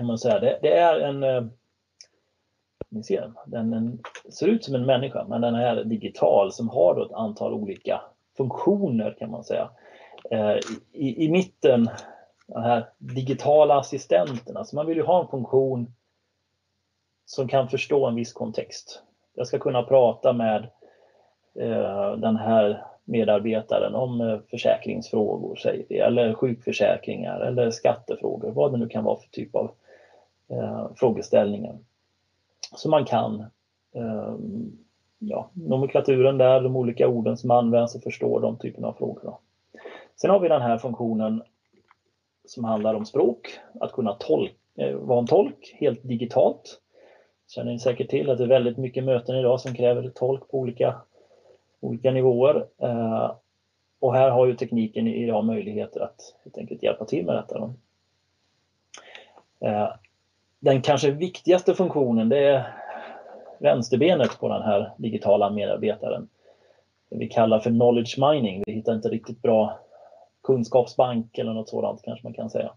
man 0.00 0.18
säga. 0.18 0.40
Det, 0.40 0.58
det 0.62 0.78
är 0.78 1.00
en 1.00 1.22
eh, 1.22 1.44
ni 2.94 3.02
ser, 3.02 3.32
den, 3.46 3.70
den, 3.70 3.98
ser 4.30 4.46
ut 4.46 4.64
som 4.64 4.74
en 4.74 4.86
människa 4.86 5.24
men 5.28 5.40
den 5.40 5.54
är 5.54 5.84
digital 5.84 6.52
som 6.52 6.68
har 6.68 7.06
ett 7.06 7.12
antal 7.12 7.52
olika 7.52 8.00
funktioner 8.36 9.16
kan 9.18 9.30
man 9.30 9.44
säga. 9.44 9.70
Eh, 10.30 10.56
I, 10.92 11.24
i 11.24 11.30
mitten, 11.30 11.88
de 12.46 12.62
här 12.62 12.88
digitala 12.98 13.78
assistenterna, 13.78 14.64
så 14.64 14.76
man 14.76 14.86
vill 14.86 14.96
ju 14.96 15.02
ha 15.02 15.22
en 15.22 15.28
funktion 15.28 15.94
som 17.26 17.48
kan 17.48 17.68
förstå 17.68 18.06
en 18.06 18.14
viss 18.14 18.32
kontext. 18.32 19.02
Jag 19.34 19.46
ska 19.46 19.58
kunna 19.58 19.82
prata 19.82 20.32
med 20.32 20.68
eh, 21.54 22.12
den 22.12 22.36
här 22.36 22.84
medarbetaren 23.04 23.94
om 23.94 24.20
eh, 24.20 24.38
försäkringsfrågor, 24.50 25.56
säger 25.56 25.84
vi, 25.88 25.98
eller 25.98 26.34
sjukförsäkringar 26.34 27.40
eller 27.40 27.70
skattefrågor, 27.70 28.50
vad 28.50 28.72
det 28.72 28.78
nu 28.78 28.88
kan 28.88 29.04
vara 29.04 29.16
för 29.16 29.28
typ 29.28 29.54
av 29.56 29.70
eh, 30.48 30.86
frågeställningar. 30.96 31.78
Så 32.76 32.88
man 32.88 33.04
kan 33.04 33.40
eh, 33.94 34.34
ja, 35.18 35.50
nomenklaturen 35.52 36.38
där, 36.38 36.60
de 36.60 36.76
olika 36.76 37.08
orden 37.08 37.36
som 37.36 37.50
används 37.50 37.94
och 37.94 38.02
förstår 38.02 38.40
de 38.40 38.58
typerna 38.58 38.88
av 38.88 38.92
frågor. 38.92 39.36
Sen 40.16 40.30
har 40.30 40.40
vi 40.40 40.48
den 40.48 40.62
här 40.62 40.78
funktionen 40.78 41.42
som 42.44 42.64
handlar 42.64 42.94
om 42.94 43.06
språk, 43.06 43.58
att 43.80 43.92
kunna 43.92 44.12
tolka, 44.12 44.54
eh, 44.78 44.96
vara 44.96 45.18
en 45.18 45.26
tolk 45.26 45.76
helt 45.80 46.02
digitalt. 46.02 46.80
Känner 47.48 47.72
ni 47.72 47.78
säkert 47.78 48.10
till 48.10 48.30
att 48.30 48.38
det 48.38 48.44
är 48.44 48.48
väldigt 48.48 48.76
mycket 48.76 49.04
möten 49.04 49.36
idag 49.36 49.60
som 49.60 49.74
kräver 49.74 50.08
tolk 50.08 50.48
på 50.50 50.58
olika, 50.58 50.94
olika 51.84 52.10
nivåer. 52.10 52.66
Eh, 52.78 53.32
och 54.00 54.14
här 54.14 54.30
har 54.30 54.46
ju 54.46 54.56
tekniken 54.56 55.06
idag 55.06 55.44
möjligheter 55.44 56.00
att 56.00 56.34
helt 56.44 56.58
enkelt 56.58 56.82
hjälpa 56.82 57.04
till 57.04 57.26
med 57.26 57.34
detta. 57.34 57.74
Eh, 59.60 59.88
den 60.60 60.82
kanske 60.82 61.10
viktigaste 61.10 61.74
funktionen 61.74 62.28
det 62.28 62.38
är 62.38 62.74
vänsterbenet 63.58 64.38
på 64.40 64.48
den 64.48 64.62
här 64.62 64.92
digitala 64.96 65.50
medarbetaren. 65.50 66.28
Det 67.08 67.18
vi 67.18 67.28
kallar 67.28 67.58
för 67.58 67.70
knowledge 67.70 68.18
mining. 68.18 68.62
Vi 68.66 68.72
hittar 68.72 68.94
inte 68.94 69.08
riktigt 69.08 69.42
bra 69.42 69.78
kunskapsbank 70.42 71.38
eller 71.38 71.52
något 71.52 71.68
sådant 71.68 72.02
kanske 72.02 72.26
man 72.26 72.34
kan 72.34 72.50
säga. 72.50 72.70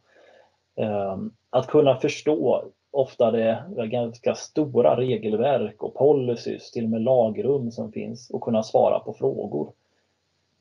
Eh, 0.76 1.18
att 1.50 1.68
kunna 1.68 1.96
förstå 1.96 2.64
ofta 2.98 3.32
det 3.32 3.66
ganska 3.88 4.36
stora 4.36 4.98
regelverk 4.98 5.84
och 5.84 5.96
policies, 5.96 6.72
till 6.72 6.84
och 6.84 6.90
med 6.90 7.02
lagrum 7.02 7.72
som 7.72 7.92
finns 7.92 8.30
och 8.30 8.42
kunna 8.42 8.64
svara 8.64 9.00
på 9.00 9.14
frågor 9.14 9.72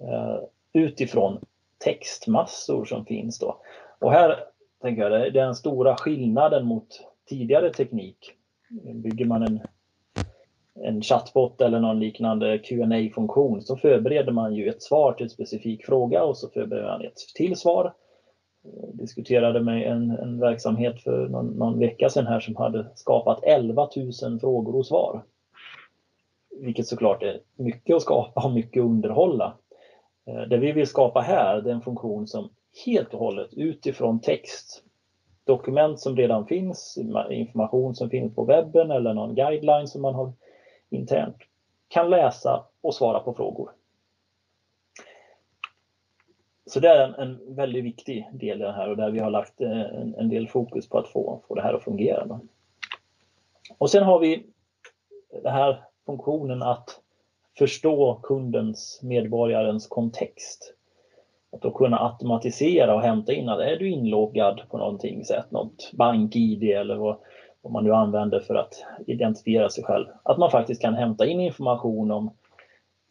eh, 0.01 0.39
utifrån 0.73 1.41
textmassor 1.79 2.85
som 2.85 3.05
finns 3.05 3.39
då. 3.39 3.57
Och 3.99 4.13
här 4.13 4.37
tänker 4.83 5.03
jag 5.03 5.13
det 5.13 5.27
är 5.27 5.31
den 5.31 5.55
stora 5.55 5.97
skillnaden 5.97 6.67
mot 6.67 6.87
tidigare 7.29 7.73
teknik. 7.73 8.33
Bygger 8.95 9.25
man 9.25 9.43
en 9.43 9.61
en 10.83 11.03
chatbot 11.03 11.61
eller 11.61 11.81
någon 11.81 12.01
liknande 12.01 12.59
qa 12.59 13.15
funktion 13.15 13.63
så 13.63 13.77
förbereder 13.77 14.33
man 14.33 14.55
ju 14.55 14.69
ett 14.69 14.83
svar 14.83 15.13
till 15.13 15.25
en 15.25 15.31
specifik 15.31 15.87
fråga 15.87 16.25
och 16.25 16.37
så 16.37 16.49
förbereder 16.49 16.89
man 16.89 17.05
ett 17.05 17.19
till 17.35 17.57
svar. 17.57 17.95
Eh, 18.67 18.89
diskuterade 18.93 19.61
med 19.61 19.93
en, 19.93 20.11
en 20.11 20.41
verksamhet 20.41 21.03
för 21.03 21.29
någon, 21.29 21.47
någon, 21.47 21.79
vecka 21.79 22.09
sedan 22.09 22.27
här 22.27 22.41
som 22.41 22.57
hade 22.57 22.87
skapat 22.95 23.43
11 23.43 23.89
000 24.23 24.41
frågor 24.41 24.77
och 24.77 24.87
svar. 24.87 25.23
Vilket 26.61 26.87
såklart 26.87 27.23
är 27.23 27.41
mycket 27.57 27.97
att 27.97 28.03
skapa 28.03 28.45
och 28.45 28.53
mycket 28.53 28.81
att 28.81 28.87
underhålla. 28.87 29.57
Eh, 30.27 30.41
det 30.41 30.59
vi 30.59 30.73
vill 30.73 30.87
skapa 30.87 31.21
här 31.21 31.61
det 31.61 31.71
är 31.71 31.75
en 31.75 31.81
funktion 31.81 32.27
som 32.27 32.51
helt 32.87 33.15
och 33.15 33.21
hållet 33.21 33.55
utifrån 33.55 34.21
text, 34.21 34.83
dokument 35.45 36.01
som 36.01 36.17
redan 36.17 36.47
finns, 36.47 36.99
information 37.31 37.95
som 37.95 38.11
finns 38.11 38.35
på 38.35 38.45
webben 38.45 38.91
eller 38.91 39.15
någon 39.15 39.35
guideline 39.35 39.89
som 39.89 40.03
man 40.03 40.15
har 40.15 40.33
internt 40.91 41.37
kan 41.89 42.11
läsa 42.11 42.65
och 42.81 42.95
svara 42.95 43.21
på 43.21 43.35
frågor. 43.35 43.71
Så 46.67 46.81
det 46.81 46.89
är 46.89 47.05
en, 47.05 47.15
en 47.15 47.55
väldigt 47.55 47.85
viktig 47.85 48.29
del 48.33 48.61
i 48.61 48.65
det 48.65 48.73
här 48.73 48.91
och 48.91 48.97
där 48.97 49.11
vi 49.11 49.19
har 49.19 49.31
lagt 49.31 49.61
eh, 49.61 49.81
en, 49.81 50.15
en 50.15 50.29
del 50.29 50.49
fokus 50.49 50.89
på 50.89 50.99
att 50.99 51.09
få, 51.09 51.43
få 51.49 51.55
det 51.55 51.63
här 51.63 51.75
att 51.75 51.85
fungera. 51.85 52.41
Och 53.79 53.91
sen 53.91 54.03
har 54.03 54.19
vi 54.19 54.47
den 55.43 55.53
här 55.53 55.85
funktionen 56.07 56.63
att 56.63 57.01
förstå 57.59 58.21
kundens, 58.23 59.01
medborgarens 59.03 59.87
kontext. 59.87 60.75
Att 61.53 61.63
då 61.63 61.71
kunna 61.71 61.99
automatisera 61.99 62.95
och 62.95 63.03
hämta 63.03 63.33
in 63.33 63.49
att 63.49 63.61
är 63.61 63.77
du 63.77 63.91
inloggad 63.91 64.61
på 64.71 64.79
någonting 64.79 65.25
sätt, 65.25 65.51
något 65.51 65.91
bank-id 65.93 66.63
eller 66.63 66.97
vad, 66.97 67.17
vad 67.63 67.73
man 67.73 67.85
nu 67.85 67.93
använder 67.93 68.41
för 68.41 68.55
att 68.55 68.85
identifiera 69.07 69.69
sig 69.69 69.85
själv. 69.85 70.07
Att 70.23 70.39
man 70.39 70.51
faktiskt 70.51 70.83
kan 70.83 70.95
hämta 70.95 71.27
in 71.27 71.41
information 71.41 72.11
om 72.11 72.31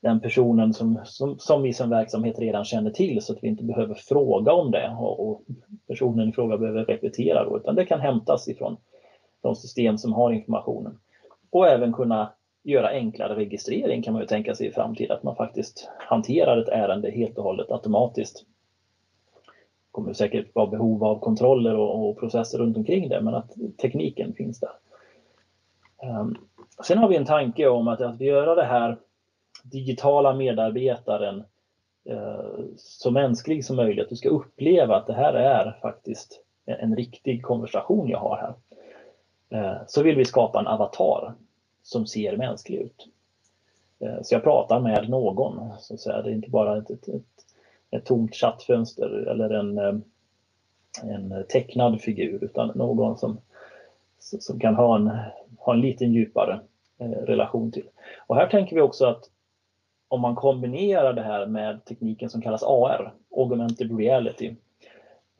den 0.05 0.19
personen 0.19 0.73
som, 0.73 0.99
som, 1.03 1.39
som 1.39 1.61
vi 1.61 1.73
som 1.73 1.89
verksamhet 1.89 2.39
redan 2.39 2.63
känner 2.63 2.91
till 2.91 3.21
så 3.21 3.33
att 3.33 3.43
vi 3.43 3.47
inte 3.47 3.63
behöver 3.63 3.93
fråga 3.93 4.53
om 4.53 4.71
det 4.71 4.95
och, 4.99 5.29
och 5.29 5.41
personen 5.87 6.29
i 6.29 6.31
fråga 6.31 6.57
behöver 6.57 6.85
repetera 6.85 7.43
då, 7.43 7.57
utan 7.57 7.75
det 7.75 7.85
kan 7.85 7.99
hämtas 7.99 8.47
ifrån 8.47 8.77
de 9.41 9.55
system 9.55 9.97
som 9.97 10.13
har 10.13 10.31
informationen. 10.31 10.97
Och 11.51 11.67
även 11.67 11.93
kunna 11.93 12.33
göra 12.63 12.87
enklare 12.87 13.35
registrering 13.35 14.01
kan 14.01 14.13
man 14.13 14.21
ju 14.21 14.27
tänka 14.27 14.55
sig 14.55 14.67
i 14.67 14.71
framtiden, 14.71 15.17
att 15.17 15.23
man 15.23 15.35
faktiskt 15.35 15.89
hanterar 15.97 16.57
ett 16.57 16.69
ärende 16.69 17.11
helt 17.11 17.37
och 17.37 17.43
hållet 17.43 17.71
automatiskt 17.71 18.45
Det 19.45 19.91
kommer 19.91 20.13
säkert 20.13 20.55
vara 20.55 20.67
behov 20.67 21.03
av 21.03 21.19
kontroller 21.19 21.75
och, 21.75 22.09
och, 22.09 22.19
processer 22.19 22.57
runt 22.57 22.77
omkring 22.77 23.09
det, 23.09 23.21
men 23.21 23.35
att 23.35 23.51
tekniken 23.81 24.33
finns 24.33 24.59
där. 24.59 24.71
Um, 26.19 26.35
sen 26.83 26.97
har 26.97 27.07
vi 27.07 27.15
en 27.15 27.25
tanke 27.25 27.67
om 27.67 27.87
att, 27.87 28.01
att 28.01 28.21
göra 28.21 28.55
det 28.55 28.63
här 28.63 28.97
digitala 29.71 30.33
medarbetaren 30.33 31.43
eh, 32.05 32.65
så 32.77 33.11
mänsklig 33.11 33.65
som 33.65 33.75
möjligt. 33.75 34.09
Du 34.09 34.15
ska 34.15 34.29
uppleva 34.29 34.95
att 34.95 35.07
det 35.07 35.13
här 35.13 35.33
är 35.33 35.77
faktiskt 35.81 36.41
en, 36.65 36.95
riktig 36.95 37.43
konversation 37.43 38.09
jag 38.09 38.19
har 38.19 38.37
här. 38.37 38.53
Eh, 39.49 39.81
så 39.87 40.03
vill 40.03 40.15
vi 40.15 40.25
skapa 40.25 40.59
en 40.59 40.67
avatar 40.67 41.33
som 41.83 42.07
ser 42.07 42.37
mänsklig 42.37 42.77
ut. 42.77 43.07
Eh, 43.99 44.21
så 44.23 44.35
jag 44.35 44.43
pratar 44.43 44.79
med 44.79 45.09
någon, 45.09 45.69
så 45.79 45.93
att 45.93 45.99
säga. 45.99 46.21
det 46.21 46.29
är 46.29 46.33
inte 46.33 46.49
bara 46.49 46.77
ett, 46.77 46.89
ett, 46.89 47.07
ett 47.07 47.35
ett 47.95 48.05
tomt 48.05 48.35
chattfönster 48.35 49.27
eller 49.27 49.49
en, 49.49 50.03
en 51.03 51.45
tecknad 51.49 52.01
figur 52.01 52.43
utan 52.43 52.71
någon 52.75 53.17
som, 53.17 53.37
som 54.19 54.59
kan 54.59 54.75
ha 54.75 54.95
en, 54.95 55.11
ha 55.59 55.73
en 55.73 55.81
lite 55.81 56.05
djupare 56.05 56.59
relation 56.99 57.71
till. 57.71 57.89
Och 58.27 58.35
här 58.35 58.47
tänker 58.47 58.75
vi 58.75 58.81
också 58.81 59.05
att 59.05 59.29
om 60.15 60.21
man 60.21 60.35
kombinerar 60.35 61.13
det 61.13 61.21
här 61.21 61.45
med 61.45 61.85
tekniken 61.85 62.29
som 62.29 62.41
kallas 62.41 62.63
AR, 62.63 63.13
Augmented 63.37 63.97
Reality, 63.97 64.55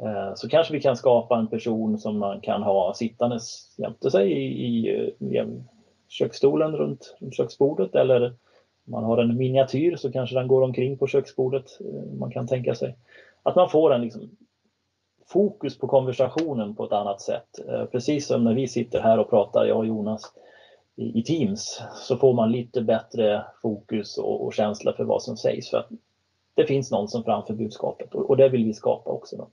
eh, 0.02 0.34
så 0.36 0.50
kanske 0.50 0.74
vi 0.74 0.82
kan 0.82 0.98
skapa 0.98 1.38
en 1.38 1.48
person 1.48 1.98
som 1.98 2.20
man 2.20 2.42
kan 2.42 2.64
ha 2.64 2.94
sittandes 2.94 3.76
jämte 3.78 4.12
sig 4.12 4.32
i, 4.32 4.66
i, 4.66 4.88
i 5.20 5.62
köksstolen 6.10 6.72
runt, 6.72 7.16
runt 7.20 7.36
köksbordet 7.36 7.96
eller 7.96 8.34
man 8.88 9.04
har 9.04 9.18
en 9.18 9.38
miniatyr 9.38 9.96
så 9.96 10.12
kanske 10.12 10.36
den 10.36 10.48
går 10.48 10.62
omkring 10.62 10.98
på 10.98 11.08
köksbordet. 11.08 11.66
Eh, 11.82 12.18
man 12.20 12.32
kan 12.32 12.48
tänka 12.48 12.76
sig 12.76 12.98
att 13.44 13.56
man 13.56 13.70
får 13.70 13.94
en 13.94 14.02
liksom 14.02 14.30
fokus 15.28 15.78
på 15.80 15.88
konversationen 15.88 16.76
på 16.76 16.86
ett 16.86 16.92
annat 16.92 17.22
sätt. 17.22 17.68
Eh, 17.70 17.86
precis 17.86 18.28
som 18.28 18.44
när 18.44 18.54
vi 18.54 18.68
sitter 18.68 19.00
här 19.00 19.20
och 19.20 19.30
pratar, 19.30 19.66
jag 19.66 19.78
och 19.78 19.86
Jonas, 19.86 20.34
i, 20.96 21.24
Teams, 21.24 21.82
så 21.96 22.18
får 22.18 22.34
man 22.34 22.52
lite 22.52 22.82
bättre 22.82 23.46
fokus 23.62 24.18
och, 24.18 24.46
och 24.46 24.54
känsla 24.54 24.94
för 24.94 25.04
vad 25.04 25.24
som 25.24 25.38
sägs. 25.38 25.70
För 25.70 25.78
att 25.78 25.90
det 26.54 26.66
finns 26.66 26.92
någon 26.92 27.08
som 27.08 27.24
framför 27.24 27.54
budskapet 27.54 28.16
och, 28.16 28.30
och 28.30 28.38
det 28.38 28.50
vill 28.50 28.66
vi 28.66 28.74
skapa 28.74 29.12
också. 29.12 29.38
Då. 29.38 29.50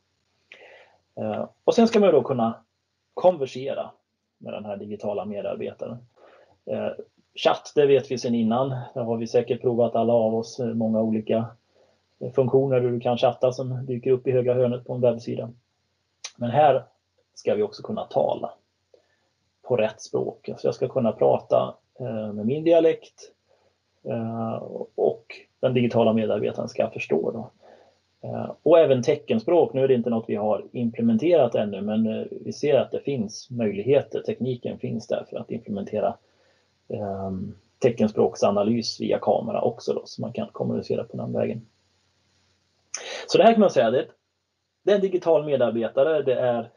Eh, 1.23 1.49
och 1.65 1.75
sen 1.75 1.89
ska 1.89 2.01
man 2.01 2.13
då 2.13 2.23
kunna 2.23 2.55
konversera 3.15 3.91
med 4.39 4.53
den 4.53 4.65
här 4.65 4.77
digitala 4.77 5.25
medarbetaren. 5.25 5.99
Eh, 6.65 6.91
chatt, 7.35 7.73
det 7.75 7.87
vet 7.87 8.11
vi 8.11 8.19
sedan 8.19 8.35
innan. 8.35 8.69
Där 8.95 9.03
har 9.03 9.17
vi 9.17 9.27
säkert 9.27 9.61
provat 9.61 9.95
alla 9.95 10.13
av 10.13 10.35
oss 10.35 10.61
eh, 10.61 10.67
många 10.67 11.03
olika 11.03 11.47
eh, 12.19 12.33
funktioner 12.33 12.81
där 12.81 12.91
du 12.91 13.01
kan 13.01 13.19
chatta 13.19 13.53
som 13.53 13.87
dyker 13.87 14.11
upp 14.11 14.27
i 14.27 14.33
högra 14.33 14.55
hörnet 14.55 14.87
på 14.87 14.95
en 14.95 15.01
webbsida. 15.01 15.51
Men 16.37 16.51
här 16.51 16.85
ska 17.35 17.55
vi 17.55 17.63
också 17.63 17.83
kunna 17.83 18.05
tala 18.05 18.55
på 19.63 19.77
rätt 19.77 20.01
språk. 20.01 20.49
Alltså 20.49 20.69
jag 20.69 20.75
ska 20.75 20.89
kunna 20.89 21.13
prata 21.13 21.75
eh, 22.01 22.33
med 22.33 22.47
min 22.47 22.65
dialekt 22.65 23.33
eh, 24.05 24.55
och 24.95 25.25
den 25.61 25.75
digitala 25.75 26.13
medarbetaren 26.13 26.69
ska 26.69 26.91
förstå. 26.91 27.31
Då. 27.31 27.51
Eh, 28.29 28.51
och 28.63 28.79
även 28.79 29.03
teckenspråk, 29.03 29.73
nu 29.75 29.85
är 29.85 29.89
det 29.89 29.95
inte 29.95 30.11
något 30.11 30.29
vi 30.29 30.35
har 30.35 30.65
implementerat 30.73 31.55
ännu 31.55 31.81
men 31.81 32.07
eh, 32.07 32.27
vi 32.31 32.53
ser 32.53 32.79
att 32.79 32.91
det 32.91 33.01
finns 33.01 33.51
möjligheter, 33.51 34.21
tekniken 34.21 34.79
finns 34.79 35.07
där 35.07 35.25
för 35.31 35.37
att 35.37 35.51
implementera 35.51 36.17
eh, 36.89 37.31
teckenspråksanalys 37.79 39.01
via 39.01 39.19
kamera 39.19 39.61
också 39.61 39.93
då, 39.93 40.03
så 40.05 40.21
man 40.21 40.33
kan 40.33 40.49
kommunicera 40.53 41.05
på 41.05 41.17
den 41.17 41.33
vägen. 41.33 41.67
Så 43.27 43.39
det 43.39 43.45
här 43.45 43.53
kan 43.53 43.61
man 43.61 43.71
säga, 43.71 43.91
det, 43.91 44.07
det 44.85 44.91
är 44.91 44.95
en 44.95 45.01
digital 45.01 45.45
medarbetare, 45.45 46.23
det 46.23 46.35
är 46.35 46.71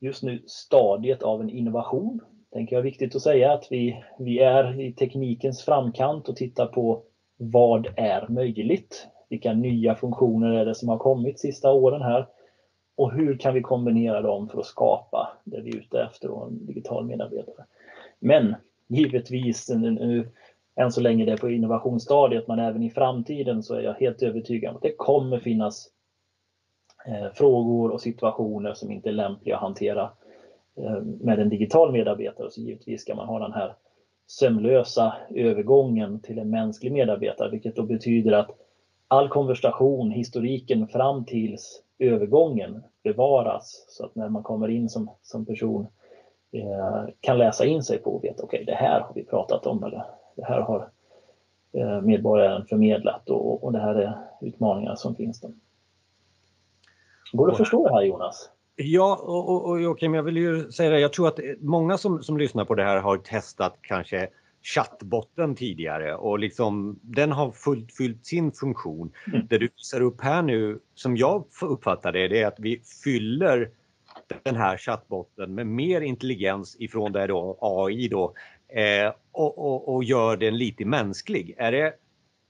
just 0.00 0.22
nu 0.22 0.42
stadiet 0.46 1.22
av 1.22 1.40
en 1.40 1.50
innovation. 1.50 2.20
Tänker 2.52 2.76
jag 2.76 2.80
är 2.80 2.84
viktigt 2.84 3.16
att 3.16 3.22
säga 3.22 3.52
att 3.52 3.66
vi, 3.70 4.04
vi 4.18 4.38
är 4.38 4.80
i 4.80 4.92
teknikens 4.92 5.62
framkant 5.62 6.28
och 6.28 6.36
tittar 6.36 6.66
på 6.66 7.02
vad 7.36 7.86
är 7.96 8.28
möjligt? 8.28 9.06
Vilka 9.28 9.52
nya 9.52 9.94
funktioner 9.94 10.52
är 10.52 10.64
det 10.64 10.74
som 10.74 10.88
har 10.88 10.98
kommit 10.98 11.38
sista 11.38 11.72
åren 11.72 12.02
här? 12.02 12.26
Och 12.96 13.12
hur 13.12 13.36
kan 13.36 13.54
vi 13.54 13.62
kombinera 13.62 14.20
dem 14.20 14.48
för 14.48 14.58
att 14.58 14.66
skapa 14.66 15.28
det 15.44 15.60
vi 15.60 15.70
är 15.70 15.76
ute 15.76 16.00
efter, 16.00 16.46
en 16.46 16.66
digital 16.66 17.04
medarbetare? 17.06 17.64
Men 18.18 18.54
givetvis 18.88 19.70
nu, 19.70 20.28
än 20.76 20.92
så 20.92 21.00
länge 21.00 21.24
det 21.24 21.32
är 21.32 21.36
på 21.36 21.50
innovationsstadiet, 21.50 22.48
men 22.48 22.58
även 22.58 22.82
i 22.82 22.90
framtiden 22.90 23.62
så 23.62 23.74
är 23.74 23.80
jag 23.80 23.94
helt 23.94 24.22
övertygad 24.22 24.70
om 24.70 24.76
att 24.76 24.82
det 24.82 24.96
kommer 24.96 25.38
finnas 25.38 25.88
Eh, 27.08 27.32
frågor 27.34 27.90
och 27.90 28.00
situationer 28.00 28.74
som 28.74 28.90
inte 28.90 29.08
är 29.08 29.12
lämpliga 29.12 29.56
att 29.56 29.62
hantera 29.62 30.10
eh, 30.76 31.00
med 31.02 31.38
en 31.38 31.48
digital 31.48 31.92
medarbetare. 31.92 32.50
Så 32.50 32.60
givetvis 32.60 33.00
ska 33.00 33.14
man 33.14 33.26
ha 33.26 33.38
den 33.38 33.52
här 33.52 33.74
sömlösa 34.26 35.14
övergången 35.30 36.20
till 36.20 36.38
en 36.38 36.50
mänsklig 36.50 36.92
medarbetare, 36.92 37.50
vilket 37.50 37.76
då 37.76 37.82
betyder 37.82 38.32
att 38.32 38.50
all 39.08 39.28
konversation, 39.28 40.10
historiken 40.10 40.86
fram 40.86 41.24
tills 41.24 41.82
övergången 41.98 42.82
bevaras 43.02 43.84
så 43.88 44.04
att 44.04 44.14
när 44.14 44.28
man 44.28 44.42
kommer 44.42 44.68
in 44.68 44.88
som, 44.88 45.10
som 45.22 45.44
person 45.44 45.86
eh, 46.52 47.04
kan 47.20 47.38
läsa 47.38 47.64
in 47.64 47.82
sig 47.82 47.98
på 47.98 48.10
och 48.10 48.24
veta 48.24 48.42
okej, 48.42 48.62
okay, 48.62 48.64
det 48.64 48.78
här 48.78 49.00
har 49.00 49.14
vi 49.14 49.24
pratat 49.24 49.66
om 49.66 49.84
eller 49.84 50.04
det 50.36 50.44
här 50.44 50.60
har 50.60 50.88
eh, 51.72 52.00
medborgaren 52.00 52.64
förmedlat 52.64 53.30
och, 53.30 53.64
och 53.64 53.72
det 53.72 53.78
här 53.78 53.94
är 53.94 54.18
utmaningar 54.40 54.94
som 54.94 55.14
finns. 55.14 55.40
Där. 55.40 55.50
Går 57.32 57.46
det 57.46 57.52
att 57.52 57.58
förstå 57.58 57.88
det 57.88 57.94
här 57.94 58.02
Jonas? 58.02 58.50
Ja, 58.76 59.20
och, 59.22 59.48
och, 59.48 59.68
och 59.68 59.80
Joakim, 59.80 60.14
jag 60.14 60.22
vill 60.22 60.36
ju 60.36 60.72
säga 60.72 60.90
det, 60.90 61.00
jag 61.00 61.12
tror 61.12 61.28
att 61.28 61.38
många 61.60 61.98
som, 61.98 62.22
som 62.22 62.38
lyssnar 62.38 62.64
på 62.64 62.74
det 62.74 62.84
här 62.84 63.00
har 63.00 63.16
testat 63.16 63.78
kanske 63.82 64.28
chattbotten 64.62 65.54
tidigare 65.54 66.14
och 66.14 66.38
liksom 66.38 66.98
den 67.02 67.32
har 67.32 67.50
fullt, 67.50 67.96
fyllt 67.96 68.26
sin 68.26 68.52
funktion. 68.52 69.12
Mm. 69.26 69.46
Det 69.46 69.58
du 69.58 69.68
visar 69.76 70.00
upp 70.00 70.20
här 70.20 70.42
nu, 70.42 70.78
som 70.94 71.16
jag 71.16 71.44
uppfattar 71.62 72.12
det, 72.12 72.28
det 72.28 72.42
är 72.42 72.46
att 72.46 72.58
vi 72.58 72.82
fyller 73.04 73.70
den 74.42 74.56
här 74.56 74.76
chattbotten 74.76 75.54
med 75.54 75.66
mer 75.66 76.00
intelligens 76.00 76.76
ifrån 76.78 77.12
det 77.12 77.26
då 77.26 77.58
AI 77.60 78.08
då 78.08 78.34
eh, 78.68 79.12
och, 79.32 79.58
och, 79.58 79.94
och, 79.94 80.04
gör 80.04 80.36
den 80.36 80.58
lite 80.58 80.84
mänsklig. 80.84 81.54
Är 81.58 81.72
det 81.72 81.94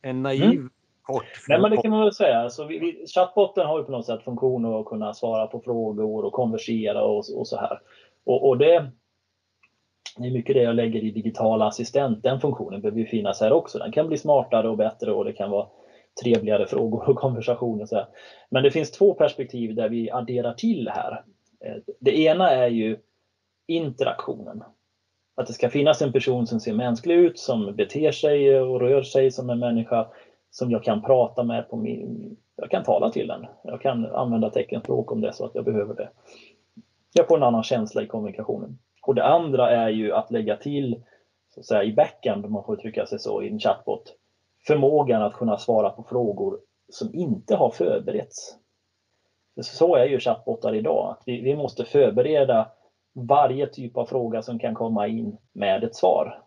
en 0.03 0.23
naiv 0.23 0.43
mm. 0.43 0.71
Kort 1.09 1.25
Nej 1.49 1.61
men 1.61 1.71
det 1.71 1.77
kan 1.77 1.91
man 1.91 2.01
väl 2.01 2.15
säga. 2.15 2.39
Alltså, 2.39 2.65
vi, 2.65 2.79
vi, 2.79 3.07
chattbotten 3.07 3.67
har 3.67 3.79
ju 3.79 3.85
på 3.85 3.93
något 3.93 4.07
sätt 4.07 4.23
funktion 4.23 4.81
att 4.81 4.87
kunna 4.87 5.15
svara 5.15 5.47
på 5.47 5.61
frågor 5.61 6.25
och 6.25 6.33
konversera 6.33 7.03
och, 7.05 7.25
och 7.37 7.49
så 7.49 7.57
här. 7.57 7.81
Och, 8.25 8.49
och 8.49 8.59
det, 8.59 8.91
det 10.19 10.27
är 10.27 10.31
mycket 10.31 10.55
det 10.55 10.63
jag 10.63 10.77
lägger 10.77 11.05
i 11.05 11.11
digital 11.11 11.63
assistent. 11.63 12.23
Den 12.23 12.41
funktionen 12.41 12.81
behöver 12.81 13.01
ju 13.01 13.07
finnas 13.07 13.41
här 13.41 13.53
också. 13.53 13.79
Den 13.79 13.93
kan 13.93 14.09
bli 14.09 14.17
smartare 14.17 14.69
och 14.69 14.77
bättre 14.77 15.13
och 15.13 15.25
det 15.25 15.33
kan 15.33 15.51
vara 15.51 15.67
trevligare 16.23 16.67
frågor 16.67 17.09
och 17.09 17.17
konversationer. 17.19 18.07
Men 18.51 18.63
det 18.63 18.71
finns 18.71 18.91
två 18.91 19.15
perspektiv 19.15 19.75
där 19.75 19.89
vi 19.89 20.11
adderar 20.11 20.55
till 20.55 20.89
här. 20.89 21.25
Eh, 21.65 21.77
det 22.01 22.19
ena 22.19 22.51
är 22.51 22.69
ju 22.69 22.99
interaktionen. 23.67 24.63
Att 25.37 25.47
det 25.47 25.53
ska 25.53 25.69
finnas 25.69 26.03
en 26.03 26.13
person 26.13 26.47
som 26.47 26.61
ser 26.61 26.73
mänsklig 26.73 27.15
ut, 27.15 27.39
som 27.39 27.77
beter 27.77 28.13
sig 28.13 28.61
och 28.61 28.81
rör 28.81 29.03
sig 29.03 29.31
som 29.31 29.51
en 29.51 29.59
människa 29.59 30.09
som 30.51 30.71
jag 30.71 30.85
kan 30.85 31.03
prata 31.03 31.43
med 31.43 31.71
på 31.71 31.77
min... 31.77 32.37
Jag 32.57 32.71
kan 32.71 32.85
tala 32.85 33.11
till 33.11 33.29
den. 33.29 33.47
Jag 33.65 33.81
kan 33.81 34.07
använda 34.07 34.51
teckenspråk 34.51 35.13
om 35.13 35.21
det 35.21 35.29
är 35.29 35.33
så 35.33 35.45
att 35.45 35.55
jag 35.55 35.65
behöver 35.65 35.95
det. 35.95 36.09
Jag 37.13 37.29
får 37.29 37.37
en 37.37 37.43
annan 37.43 37.63
känsla 37.63 38.03
i 38.03 38.07
kommunikationen. 38.07 38.79
Och 39.03 39.15
det 39.15 39.25
andra 39.25 39.71
är 39.71 39.89
ju 39.89 40.13
att 40.13 40.31
lägga 40.31 40.57
till 40.57 41.03
så 41.55 41.61
att 41.61 41.67
säga, 41.67 41.83
i 41.83 41.93
backend, 41.93 42.45
om 42.45 42.53
man 42.53 42.65
får 42.65 42.75
uttrycka 42.75 43.07
sig 43.07 43.19
så, 43.19 43.43
i 43.43 43.49
en 43.49 43.59
chatbot, 43.59 44.15
förmågan 44.67 45.23
att 45.23 45.33
kunna 45.33 45.59
svara 45.59 45.91
på 45.91 46.03
frågor 46.03 46.59
som 46.89 47.15
inte 47.15 47.57
har 47.57 47.71
förberetts. 47.71 48.57
Så 49.61 49.97
är 49.97 50.05
ju 50.05 50.19
chattbottar 50.19 50.75
idag. 50.75 51.17
Vi, 51.27 51.41
vi 51.41 51.55
måste 51.55 51.85
förbereda 51.85 52.69
varje 53.13 53.67
typ 53.67 53.97
av 53.97 54.05
fråga 54.05 54.43
som 54.43 54.59
kan 54.59 54.75
komma 54.75 55.07
in 55.07 55.37
med 55.53 55.85
ett 55.85 55.95
svar. 55.95 56.43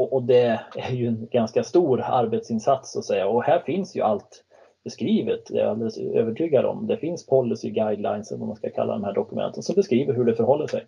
Och, 0.00 0.12
och, 0.12 0.22
det 0.22 0.60
är 0.74 0.92
ju 0.92 1.06
en 1.06 1.28
ganska 1.32 1.64
stor 1.64 2.00
arbetsinsats 2.00 2.96
att 2.96 3.04
säga 3.04 3.28
och 3.28 3.42
här 3.42 3.60
finns 3.66 3.96
ju 3.96 4.00
allt 4.00 4.44
beskrivet, 4.84 5.46
det 5.46 5.58
är 5.58 5.62
jag 5.62 5.70
alldeles 5.70 5.98
övertygad 5.98 6.64
om. 6.64 6.86
Det 6.86 6.96
finns 6.96 7.26
policy 7.26 7.70
guidelines, 7.70 8.30
eller 8.30 8.38
vad 8.38 8.48
man 8.48 8.56
ska 8.56 8.70
kalla 8.70 8.92
de 8.92 9.04
här 9.04 9.14
dokumenten, 9.14 9.62
som 9.62 9.74
beskriver 9.74 10.14
hur 10.14 10.24
det 10.24 10.34
förhåller 10.34 10.66
sig. 10.66 10.86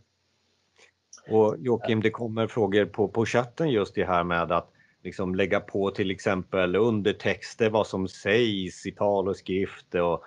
Och 1.31 1.57
Joakim, 1.59 2.03
det 2.03 2.11
kommer 2.11 2.47
frågor 2.47 2.85
på, 2.85 3.09
på 3.09 3.27
chatten 3.27 3.71
just 3.71 3.95
det 3.95 4.05
här 4.05 4.25
med 4.25 4.53
att 4.53 4.71
liksom 5.03 5.35
lägga 5.35 5.61
på 5.61 5.91
till 5.91 6.11
exempel 6.11 6.77
undertexter, 6.77 7.71
vad 7.71 7.87
som 7.87 8.09
sägs 8.09 8.87
i 8.87 8.93
tal 8.93 9.29
och 9.29 9.37
skrift. 9.37 9.95
Och, 9.95 10.25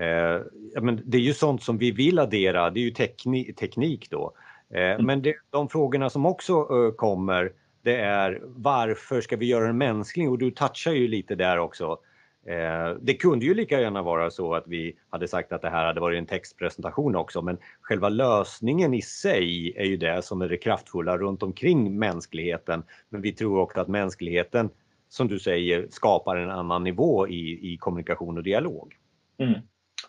eh, 0.00 0.42
men 0.80 1.02
det 1.04 1.16
är 1.18 1.22
ju 1.22 1.34
sånt 1.34 1.62
som 1.62 1.78
vi 1.78 1.90
vill 1.90 2.18
addera, 2.18 2.70
det 2.70 2.80
är 2.80 2.84
ju 2.84 2.90
tekni 2.90 3.52
teknik 3.52 4.10
då. 4.10 4.32
Eh, 4.70 4.80
mm. 4.80 5.06
Men 5.06 5.22
det, 5.22 5.34
de 5.50 5.68
frågorna 5.68 6.10
som 6.10 6.26
också 6.26 6.52
eh, 6.52 6.94
kommer, 6.96 7.52
det 7.86 7.96
är 7.96 8.40
varför 8.42 9.20
ska 9.20 9.36
vi 9.36 9.46
göra 9.46 9.68
en 9.68 9.78
mänsklig? 9.78 10.30
Och 10.30 10.38
du 10.38 10.50
touchar 10.50 10.92
ju 10.92 11.08
lite 11.08 11.34
där 11.34 11.58
också. 11.58 11.98
Eh, 12.46 12.96
det 13.00 13.14
kunde 13.14 13.46
ju 13.46 13.54
lika 13.54 13.80
gärna 13.80 14.02
vara 14.02 14.30
så 14.30 14.54
att 14.54 14.64
vi 14.66 14.96
hade 15.10 15.28
sagt 15.28 15.52
att 15.52 15.62
det 15.62 15.70
här 15.70 15.86
hade 15.86 16.00
varit 16.00 16.18
en 16.18 16.26
textpresentation 16.26 17.16
också 17.16 17.42
men 17.42 17.58
själva 17.80 18.08
lösningen 18.08 18.94
i 18.94 19.02
sig 19.02 19.72
är 19.76 19.84
ju 19.84 19.96
det 19.96 20.24
som 20.24 20.42
är 20.42 20.48
det 20.48 20.56
kraftfulla 20.56 21.18
runt 21.18 21.42
omkring 21.42 21.98
mänskligheten. 21.98 22.82
Men 23.08 23.22
vi 23.22 23.32
tror 23.32 23.60
också 23.60 23.80
att 23.80 23.88
mänskligheten, 23.88 24.70
som 25.08 25.28
du 25.28 25.38
säger, 25.38 25.86
skapar 25.90 26.36
en 26.36 26.50
annan 26.50 26.84
nivå 26.84 27.28
i, 27.28 27.72
i 27.72 27.76
kommunikation 27.76 28.36
och 28.36 28.42
dialog. 28.42 28.94
Mm. 29.38 29.60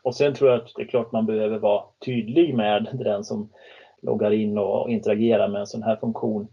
Och 0.03 0.15
sen 0.15 0.33
tror 0.33 0.49
jag 0.49 0.59
att 0.59 0.71
det 0.75 0.81
är 0.81 0.87
klart 0.87 1.11
man 1.11 1.25
behöver 1.25 1.59
vara 1.59 1.83
tydlig 2.05 2.55
med 2.55 2.87
den 2.93 3.23
som 3.23 3.49
loggar 4.01 4.31
in 4.31 4.57
och 4.57 4.89
interagerar 4.89 5.47
med 5.47 5.59
en 5.59 5.67
sån 5.67 5.83
här 5.83 5.95
funktion 5.95 6.47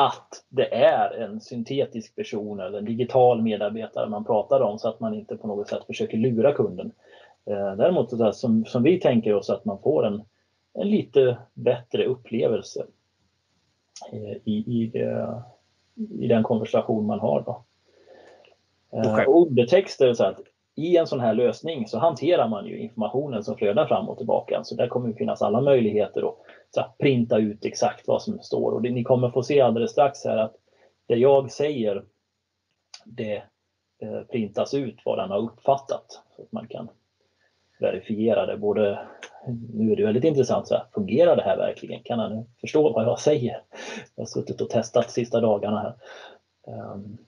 att 0.00 0.44
det 0.48 0.74
är 0.74 1.10
en 1.10 1.40
syntetisk 1.40 2.16
person 2.16 2.60
eller 2.60 2.78
en 2.78 2.84
digital 2.84 3.42
medarbetare 3.42 4.08
man 4.08 4.24
pratar 4.24 4.60
om 4.60 4.78
så 4.78 4.88
att 4.88 5.00
man 5.00 5.14
inte 5.14 5.36
på 5.36 5.46
något 5.46 5.68
sätt 5.68 5.84
försöker 5.86 6.18
lura 6.18 6.52
kunden. 6.52 6.92
Eh, 7.46 7.76
däremot 7.76 8.10
så 8.10 8.32
som, 8.32 8.64
som 8.64 8.82
vi 8.82 9.00
tänker 9.00 9.34
oss 9.34 9.50
att 9.50 9.64
man 9.64 9.78
får 9.82 10.06
en, 10.06 10.22
en 10.74 10.90
lite 10.90 11.38
bättre 11.54 12.04
upplevelse 12.04 12.86
eh, 14.12 14.36
i, 14.44 14.64
i, 14.66 14.90
det, 14.92 15.42
i 15.94 16.28
den 16.28 16.42
konversation 16.42 17.06
man 17.06 17.20
har. 17.20 17.42
Då. 17.46 17.64
Eh, 18.92 19.12
okay. 19.12 19.26
undertexter, 19.26 20.14
så 20.14 20.24
att 20.24 20.40
i 20.74 20.96
en 20.96 21.06
sån 21.06 21.20
här 21.20 21.34
lösning 21.34 21.86
så 21.86 21.98
hanterar 21.98 22.48
man 22.48 22.66
ju 22.66 22.78
informationen 22.78 23.44
som 23.44 23.56
flödar 23.56 23.86
fram 23.86 24.08
och 24.08 24.18
tillbaka. 24.18 24.64
Så 24.64 24.74
där 24.74 24.88
kommer 24.88 25.08
det 25.08 25.14
finnas 25.14 25.42
alla 25.42 25.60
möjligheter 25.60 26.28
att 26.28 26.38
så 26.70 26.84
printa 26.98 27.38
ut 27.38 27.64
exakt 27.64 28.08
vad 28.08 28.22
som 28.22 28.38
står. 28.38 28.72
Och 28.72 28.82
det, 28.82 28.90
ni 28.90 29.04
kommer 29.04 29.30
få 29.30 29.42
se 29.42 29.60
alldeles 29.60 29.90
strax 29.90 30.24
här 30.24 30.36
att 30.36 30.54
det 31.06 31.16
jag 31.16 31.50
säger, 31.50 32.04
det 33.04 33.42
eh, 34.02 34.20
printas 34.30 34.74
ut 34.74 35.00
vad 35.04 35.18
den 35.18 35.30
har 35.30 35.38
uppfattat. 35.38 36.22
Så 36.36 36.42
att 36.42 36.52
man 36.52 36.68
kan 36.68 36.88
verifiera 37.80 38.46
det. 38.46 38.56
Både, 38.56 38.98
nu 39.74 39.92
är 39.92 39.96
det 39.96 40.04
väldigt 40.04 40.24
intressant, 40.24 40.68
så 40.68 40.74
här, 40.74 40.84
fungerar 40.94 41.36
det 41.36 41.42
här 41.42 41.56
verkligen? 41.56 42.02
Kan 42.02 42.18
han 42.18 42.44
förstå 42.60 42.92
vad 42.92 43.04
jag 43.04 43.20
säger? 43.20 43.62
Jag 44.14 44.22
har 44.22 44.26
suttit 44.26 44.60
och 44.60 44.70
testat 44.70 45.10
sista 45.10 45.40
dagarna 45.40 45.80
här. 45.80 45.94
Um, 46.94 47.18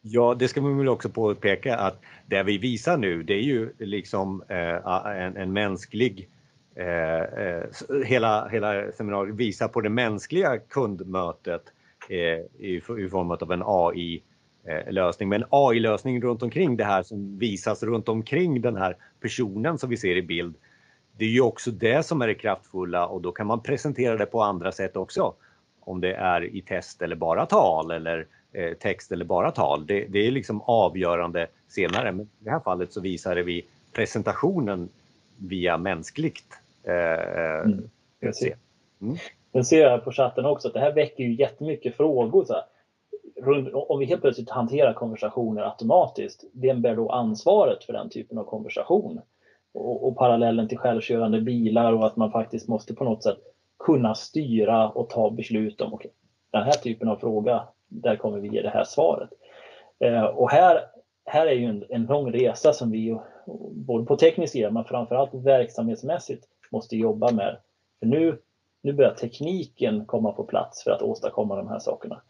Ja, 0.00 0.34
det 0.34 0.48
ska 0.48 0.62
man 0.62 0.78
väl 0.78 0.88
också 0.88 1.08
påpeka 1.08 1.76
att 1.76 2.00
det 2.26 2.42
vi 2.42 2.58
visar 2.58 2.96
nu, 2.96 3.22
det 3.22 3.34
är 3.34 3.42
ju 3.42 3.72
liksom 3.78 4.42
eh, 4.48 5.06
en, 5.06 5.36
en, 5.36 5.52
mänsklig 5.52 6.20
eh, 6.20 6.33
Eh, 6.76 7.22
eh, 7.22 7.64
hela, 8.04 8.48
hela 8.48 8.92
seminariet 8.92 9.36
visar 9.36 9.68
på 9.68 9.80
det 9.80 9.88
mänskliga 9.88 10.58
kundmötet 10.58 11.62
eh, 12.08 12.18
i, 12.58 12.82
i 12.98 13.08
form 13.10 13.30
av 13.30 13.52
en 13.52 13.62
AI-lösning. 13.66 15.26
Eh, 15.32 15.38
Men 15.38 15.44
AI-lösning 15.50 16.22
runt 16.22 16.42
omkring 16.42 16.76
det 16.76 16.84
här 16.84 17.02
som 17.02 17.38
visas 17.38 17.82
runt 17.82 18.08
omkring 18.08 18.60
den 18.60 18.76
här 18.76 18.96
personen 19.20 19.78
som 19.78 19.90
vi 19.90 19.96
ser 19.96 20.16
i 20.16 20.22
bild. 20.22 20.54
Det 21.16 21.24
är 21.24 21.28
ju 21.28 21.40
också 21.40 21.70
det 21.70 22.06
som 22.06 22.22
är 22.22 22.26
det 22.26 22.34
kraftfulla 22.34 23.06
och 23.06 23.22
då 23.22 23.32
kan 23.32 23.46
man 23.46 23.62
presentera 23.62 24.16
det 24.16 24.26
på 24.26 24.42
andra 24.42 24.72
sätt 24.72 24.96
också. 24.96 25.34
Om 25.80 26.00
det 26.00 26.14
är 26.14 26.44
i 26.56 26.62
test 26.62 27.02
eller 27.02 27.16
bara 27.16 27.46
tal 27.46 27.90
eller 27.90 28.26
text 28.80 29.12
eller 29.12 29.24
bara 29.24 29.50
tal. 29.50 29.86
Det, 29.86 30.06
det, 30.08 30.26
är 30.26 30.30
liksom 30.30 30.60
avgörande 30.60 31.46
senare. 31.68 32.12
Men 32.12 32.26
i 32.26 32.44
det 32.44 32.50
här 32.50 32.60
fallet 32.60 32.92
så 32.92 33.00
visade 33.00 33.42
vi 33.42 33.66
presentationen 33.92 34.88
via 35.36 35.78
mänskligt 35.78 36.63
mm. 36.86 37.90
Jag 38.20 38.34
ser. 38.34 38.56
Mm. 39.02 39.16
Den 39.52 39.64
ser 39.64 39.80
jag 39.80 40.04
på 40.04 40.12
chatten 40.12 40.44
också 40.44 40.68
att 40.68 40.74
det 40.74 40.80
här 40.80 40.92
väcker 40.92 41.24
ju 41.24 41.34
jättemycket 41.34 41.96
frågor. 41.96 42.44
Så 42.44 42.52
här. 42.52 42.64
Om 43.74 43.98
vi 43.98 44.04
helt 44.04 44.20
plötsligt 44.20 44.50
hanterar 44.50 44.92
konversationer 44.92 45.62
automatiskt, 45.62 46.44
vem 46.52 46.82
bär 46.82 46.96
då 46.96 47.10
ansvaret 47.10 47.84
för 47.84 47.92
den 47.92 48.10
typen 48.10 48.38
av 48.38 48.44
konversation? 48.44 49.20
Och, 49.72 50.06
och 50.08 50.16
parallellen 50.16 50.68
till 50.68 50.78
självkörande 50.78 51.40
bilar 51.40 51.92
och 51.92 52.06
att 52.06 52.16
man 52.16 52.32
faktiskt 52.32 52.68
måste 52.68 52.94
på 52.94 53.04
något 53.04 53.22
sätt 53.22 53.38
kunna 53.78 54.14
styra 54.14 54.88
och 54.88 55.10
ta 55.10 55.30
beslut 55.30 55.80
om 55.80 55.94
okay, 55.94 56.10
den 56.52 56.62
här 56.62 56.72
typen 56.72 57.08
av 57.08 57.16
fråga 57.16 57.68
där 57.88 58.16
kommer 58.16 58.38
vi 58.38 58.48
ge 58.48 58.62
det 58.62 58.70
här 58.70 58.84
svaret. 58.84 59.30
Eh, 59.98 60.24
och 60.24 60.50
här, 60.50 60.80
här 61.24 61.46
är 61.46 61.52
ju 61.52 61.64
en, 61.64 61.84
en 61.88 62.06
lång 62.06 62.32
resa 62.32 62.72
som 62.72 62.90
vi 62.90 63.18
både 63.70 64.04
på 64.04 64.16
teknisk 64.16 64.52
sida 64.52 64.70
men 64.70 64.84
framförallt 64.84 65.34
verksamhetsmässigt 65.34 66.44
måste 66.74 66.96
jobba 66.96 67.32
med. 67.32 67.56
För 67.98 68.06
nu, 68.06 68.38
nu 68.82 68.92
börjar 68.92 69.14
tekniken 69.14 70.06
komma 70.06 70.32
på 70.32 70.44
plats 70.44 70.84
för 70.84 70.90
att 70.90 71.02
åstadkomma 71.02 71.56
de 71.56 71.68
här 71.68 71.78
sakerna. 71.78 72.22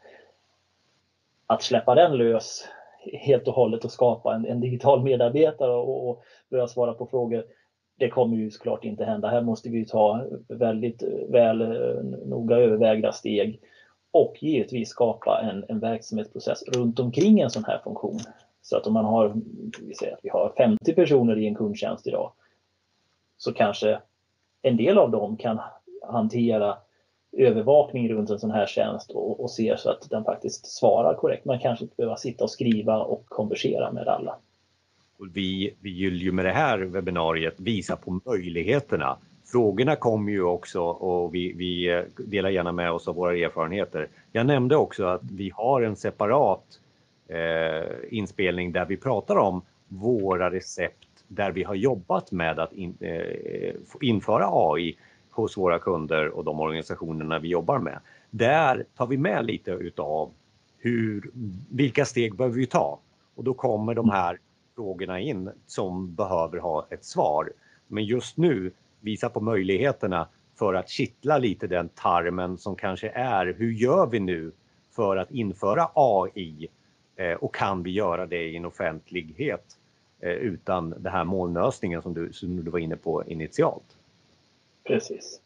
Att 1.46 1.62
släppa 1.62 1.94
den 1.94 2.16
lös 2.16 2.68
helt 3.12 3.48
och 3.48 3.54
hållet 3.54 3.84
och 3.84 3.92
skapa 3.92 4.34
en, 4.34 4.46
en 4.46 4.60
digital 4.60 5.02
medarbetare 5.02 5.72
och, 5.72 6.08
och 6.08 6.22
börja 6.50 6.66
svara 6.66 6.94
på 6.94 7.06
frågor 7.06 7.44
det 7.96 8.08
kommer 8.08 8.36
ju 8.36 8.50
såklart 8.50 8.84
inte 8.84 9.04
hända. 9.04 9.28
Här 9.28 9.40
måste 9.40 9.68
vi 9.68 9.86
ta 9.86 10.26
väldigt 10.48 11.02
väl 11.28 11.60
eh, 11.60 12.02
noga 12.26 12.56
övervägda 12.56 13.12
steg 13.12 13.60
och 14.10 14.42
givetvis 14.42 14.88
skapa 14.88 15.40
en, 15.40 15.64
en 15.68 15.80
verksamhetsprocess 15.80 16.62
runt 16.62 17.00
omkring 17.00 17.40
en 17.40 17.50
sån 17.50 17.64
här 17.64 17.80
funktion. 17.84 18.20
Så 18.62 18.76
att 18.76 18.86
om 18.86 18.92
man 18.92 19.04
har, 19.04 19.34
vi 19.80 19.94
säger 19.94 20.12
att 20.12 20.20
vi 20.22 20.28
har 20.28 20.52
50 20.56 20.94
personer 20.94 21.38
i 21.38 21.46
en 21.46 21.54
kundtjänst 21.54 22.06
idag, 22.06 22.32
så 23.36 23.52
kanske 23.52 24.00
en 24.64 24.76
del 24.76 24.98
av 24.98 25.10
dem 25.10 25.36
kan 25.36 25.60
hantera 26.08 26.76
övervakning 27.32 28.08
runt 28.08 28.30
en 28.30 28.38
sån 28.38 28.50
här 28.50 28.66
tjänst 28.66 29.10
och, 29.10 29.40
och 29.40 29.50
ser 29.50 29.76
så 29.76 29.90
att 29.90 30.10
den 30.10 30.24
faktiskt 30.24 30.66
svarar 30.66 31.14
korrekt. 31.14 31.44
Man 31.44 31.58
kanske 31.58 31.84
inte 31.84 31.96
behöver 31.96 32.16
sitta 32.16 32.44
och 32.44 32.50
skriva 32.50 32.98
och 32.98 33.26
konversera 33.26 33.92
med 33.92 34.08
alla. 34.08 34.36
Vi, 35.34 35.74
vi 35.80 36.04
vill 36.04 36.22
ju 36.22 36.32
med 36.32 36.44
det 36.44 36.52
här 36.52 36.78
webbinariet 36.78 37.60
visa 37.60 37.96
på 37.96 38.20
möjligheterna. 38.24 39.16
Frågorna 39.44 39.96
kommer 39.96 40.32
ju 40.32 40.42
också 40.42 40.82
och 40.82 41.34
vi, 41.34 41.52
vi 41.52 42.04
delar 42.16 42.50
gärna 42.50 42.72
med 42.72 42.92
oss 42.92 43.08
av 43.08 43.14
våra 43.14 43.36
erfarenheter. 43.36 44.08
Jag 44.32 44.46
nämnde 44.46 44.76
också 44.76 45.04
att 45.04 45.30
vi 45.30 45.50
har 45.54 45.82
en 45.82 45.96
separat 45.96 46.80
eh, 47.28 48.18
inspelning 48.18 48.72
där 48.72 48.84
vi 48.84 48.96
pratar 48.96 49.36
om 49.36 49.62
våra 49.88 50.50
recept 50.50 51.13
där 51.34 51.52
vi 51.52 51.62
har 51.62 51.74
jobbat 51.74 52.32
med 52.32 52.58
att 52.58 52.72
in, 52.72 52.96
eh, 53.00 53.74
införa 54.00 54.48
AI 54.50 54.96
hos 55.30 55.56
våra 55.56 55.78
kunder 55.78 56.28
och 56.28 56.44
de 56.44 56.60
organisationerna 56.60 57.38
vi 57.38 57.48
jobbar 57.48 57.78
med. 57.78 57.98
Där 58.30 58.84
tar 58.96 59.06
vi 59.06 59.16
med 59.16 59.44
lite 59.44 59.70
utav 59.70 60.30
hur, 60.78 61.30
vilka 61.70 62.04
steg 62.04 62.36
behöver 62.36 62.56
vi 62.56 62.66
ta? 62.66 62.98
Och 63.34 63.44
då 63.44 63.54
kommer 63.54 63.94
de 63.94 64.10
här 64.10 64.38
frågorna 64.74 65.20
in 65.20 65.50
som 65.66 66.14
behöver 66.14 66.58
ha 66.58 66.86
ett 66.90 67.04
svar. 67.04 67.52
Men 67.88 68.04
just 68.04 68.36
nu 68.36 68.72
visa 69.00 69.28
på 69.28 69.40
möjligheterna 69.40 70.28
för 70.58 70.74
att 70.74 70.88
kittla 70.88 71.38
lite 71.38 71.66
den 71.66 71.88
tarmen 71.88 72.58
som 72.58 72.76
kanske 72.76 73.08
är 73.08 73.54
hur 73.58 73.72
gör 73.72 74.06
vi 74.06 74.20
nu 74.20 74.52
för 74.96 75.16
att 75.16 75.30
införa 75.30 75.88
AI 75.94 76.68
eh, 77.16 77.32
och 77.32 77.54
kan 77.54 77.82
vi 77.82 77.90
göra 77.90 78.26
det 78.26 78.42
i 78.42 78.56
en 78.56 78.64
offentlighet 78.64 79.64
utan 80.20 80.90
den 80.90 81.12
här 81.12 81.24
molnlösningen 81.24 82.02
som 82.02 82.14
du, 82.14 82.32
som 82.32 82.64
du 82.64 82.70
var 82.70 82.78
inne 82.78 82.96
på 82.96 83.24
initialt. 83.26 83.96
Precis. 84.84 85.40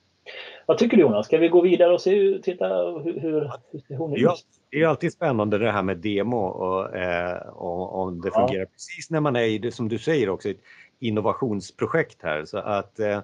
Vad 0.66 0.78
tycker 0.78 0.96
du 0.96 1.02
Jonas? 1.02 1.26
Ska 1.26 1.38
vi 1.38 1.48
gå 1.48 1.61
vidare 1.61 1.92
och 1.92 2.00
se, 2.00 2.38
titta 2.42 2.66
hur, 2.68 3.20
hur, 3.20 3.52
hur 3.88 3.96
hon 3.96 4.12
är? 4.12 4.18
Ja, 4.18 4.37
det 4.70 4.83
är 4.83 4.87
alltid 4.87 5.12
spännande 5.12 5.59
det 5.59 5.70
här 5.70 5.83
med 5.83 5.96
demo 5.96 6.37
och, 6.37 6.96
eh, 6.96 7.48
om 7.48 8.20
det 8.20 8.31
fungerar 8.31 8.61
ja. 8.61 8.66
precis 8.72 9.11
när 9.11 9.20
man 9.20 9.37
är 9.37 9.44
i 9.44 9.59
det 9.59 9.72
som 9.72 9.88
du 9.88 9.98
säger 9.98 10.28
också 10.28 10.48
ett 10.48 10.61
innovationsprojekt 10.98 12.22
här 12.22 12.44
så 12.44 12.59
att 12.59 12.98
eh, 12.98 13.20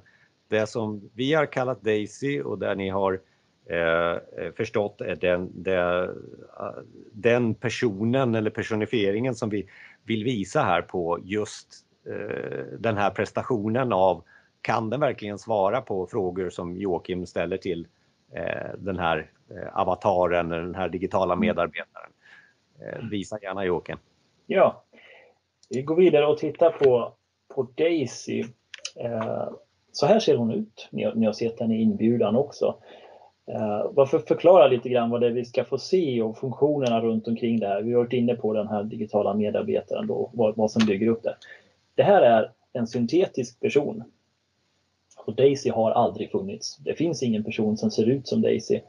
det 0.48 0.66
som 0.66 1.10
vi 1.14 1.34
har 1.34 1.46
kallat 1.46 1.82
Daisy 1.82 2.42
och 2.42 2.58
där 2.58 2.74
ni 2.74 2.88
har 2.88 3.20
eh, 3.66 4.52
förstått 4.56 5.00
är 5.00 5.16
den, 5.16 5.62
det, 5.62 6.10
den 7.12 7.54
personen 7.54 8.34
eller 8.34 8.50
personifieringen 8.50 9.34
som 9.34 9.50
vi 9.50 9.66
vill 10.04 10.24
visa 10.24 10.62
här 10.62 10.82
på 10.82 11.18
just 11.22 11.68
eh, 12.06 12.78
den 12.78 12.96
här 12.96 13.10
prestationen 13.10 13.92
av 13.92 14.24
kan 14.62 14.90
den 14.90 15.00
verkligen 15.00 15.38
svara 15.38 15.80
på 15.80 16.06
frågor 16.06 16.50
som 16.50 16.76
Joakim 16.76 17.26
ställer 17.26 17.56
till 17.56 17.86
eh, 18.32 18.74
den 18.78 18.98
här 18.98 19.30
eh, 19.50 19.78
avataren, 19.78 20.48
den 20.48 20.74
här 20.74 20.88
digitala 20.88 21.32
mm. 21.32 21.40
medarbetaren? 21.40 22.10
Eh, 22.80 23.08
visa 23.10 23.38
gärna 23.42 23.64
Joakim. 23.64 23.96
Ja, 24.46 24.84
vi 25.70 25.82
går 25.82 25.96
vidare 25.96 26.26
och 26.26 26.38
tittar 26.38 26.70
på, 26.70 27.12
på 27.54 27.62
Daisy. 27.62 28.44
Eh, 28.96 29.48
så 29.92 30.06
här 30.06 30.20
ser 30.20 30.36
hon 30.36 30.50
ut. 30.50 30.88
Ni 30.90 31.04
har, 31.04 31.14
ni 31.14 31.26
har 31.26 31.32
sett 31.32 31.60
henne 31.60 31.76
i 31.76 31.82
inbjudan 31.82 32.36
också. 32.36 32.76
Eh, 33.46 33.62
uh, 33.62 33.90
varför 33.90 34.18
förklara 34.18 34.66
lite 34.66 34.88
grann 34.88 35.10
vad 35.10 35.20
det 35.20 35.26
är 35.26 35.30
vi 35.30 35.44
ska 35.44 35.64
få 35.64 35.78
se 35.78 36.22
och 36.22 36.38
funktionerna 36.38 37.00
runt 37.00 37.28
omkring 37.28 37.60
det 37.60 37.66
här. 37.66 37.82
Vi 37.82 37.92
har 37.92 37.98
varit 37.98 38.12
inne 38.12 38.34
på 38.34 38.52
den 38.52 38.68
här 38.68 38.82
digitala 38.82 39.34
medarbetaren 39.34 40.06
då, 40.06 40.30
vad, 40.32 40.56
vad 40.56 40.70
som 40.70 40.86
bygger 40.86 41.08
upp 41.08 41.22
det. 41.22 41.36
Det 41.94 42.02
här 42.02 42.22
är 42.22 42.50
en 42.72 42.86
syntetisk 42.86 43.60
person 43.60 44.04
och 45.24 45.34
Daisy 45.34 45.70
har 45.70 45.90
aldrig 45.90 46.30
funnits. 46.30 46.76
Det 46.76 46.94
finns 46.94 47.22
ingen 47.22 47.44
person 47.44 47.76
som 47.76 47.90
ser 47.90 48.06
ut 48.06 48.28
som 48.28 48.42
Daisy. 48.42 48.80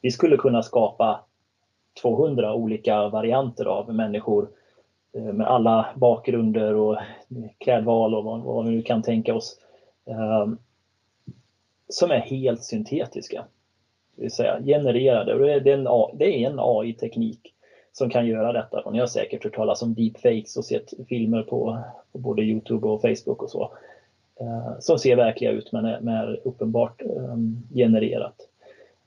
Vi 0.00 0.10
skulle 0.10 0.36
kunna 0.36 0.62
skapa 0.62 1.20
200 2.02 2.54
olika 2.54 3.08
varianter 3.08 3.64
av 3.64 3.94
människor 3.94 4.48
eh, 5.12 5.22
med 5.22 5.46
alla 5.46 5.86
bakgrunder 5.96 6.74
och 6.74 6.98
klädval 7.58 8.14
och 8.14 8.24
vad, 8.24 8.40
vad 8.40 8.64
vi 8.66 8.70
nu 8.70 8.82
kan 8.82 9.02
tänka 9.02 9.34
oss. 9.34 9.60
Um, 10.04 10.58
som 11.88 12.10
är 12.10 12.20
helt 12.20 12.64
syntetiska. 12.64 13.44
Det 14.18 14.22
vill 14.22 14.30
säga 14.30 14.62
genererade. 14.64 15.60
Det 15.60 15.70
är 15.70 15.74
en, 15.74 15.88
det 16.18 16.24
är 16.24 16.50
en 16.50 16.58
AI-teknik 16.58 17.54
som 17.92 18.10
kan 18.10 18.26
göra 18.26 18.52
detta. 18.52 18.80
Och 18.80 18.92
ni 18.92 18.98
har 18.98 19.06
säkert 19.06 19.44
hört 19.44 19.54
talas 19.54 19.82
om 19.82 19.94
deepfakes 19.94 20.56
och 20.56 20.64
sett 20.64 20.92
filmer 21.08 21.42
på, 21.42 21.78
på 22.12 22.18
både 22.18 22.42
Youtube 22.42 22.88
och 22.88 23.00
Facebook 23.00 23.42
och 23.42 23.50
så. 23.50 23.72
Eh, 24.40 24.78
som 24.78 24.98
ser 24.98 25.16
verkliga 25.16 25.50
ut 25.50 25.72
men 25.72 25.84
är, 25.84 26.00
men 26.00 26.14
är 26.14 26.40
uppenbart 26.44 27.02
eh, 27.02 27.36
genererat. 27.74 28.34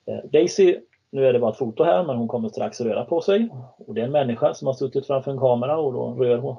Eh, 0.05 0.29
Daisy, 0.31 0.77
nu 1.09 1.25
är 1.27 1.33
det 1.33 1.39
bara 1.39 1.51
ett 1.51 1.57
foto 1.57 1.83
här 1.83 2.03
men 2.03 2.15
hon 2.15 2.27
kommer 2.27 2.49
strax 2.49 2.81
att 2.81 2.87
röra 2.87 3.05
på 3.05 3.21
sig. 3.21 3.49
Och 3.77 3.93
det 3.93 4.01
är 4.01 4.05
en 4.05 4.11
människa 4.11 4.53
som 4.53 4.67
har 4.67 4.73
suttit 4.73 5.07
framför 5.07 5.31
en 5.31 5.39
kamera 5.39 5.77
och 5.77 5.93
då 5.93 6.13
rör 6.23 6.37
hon, 6.37 6.55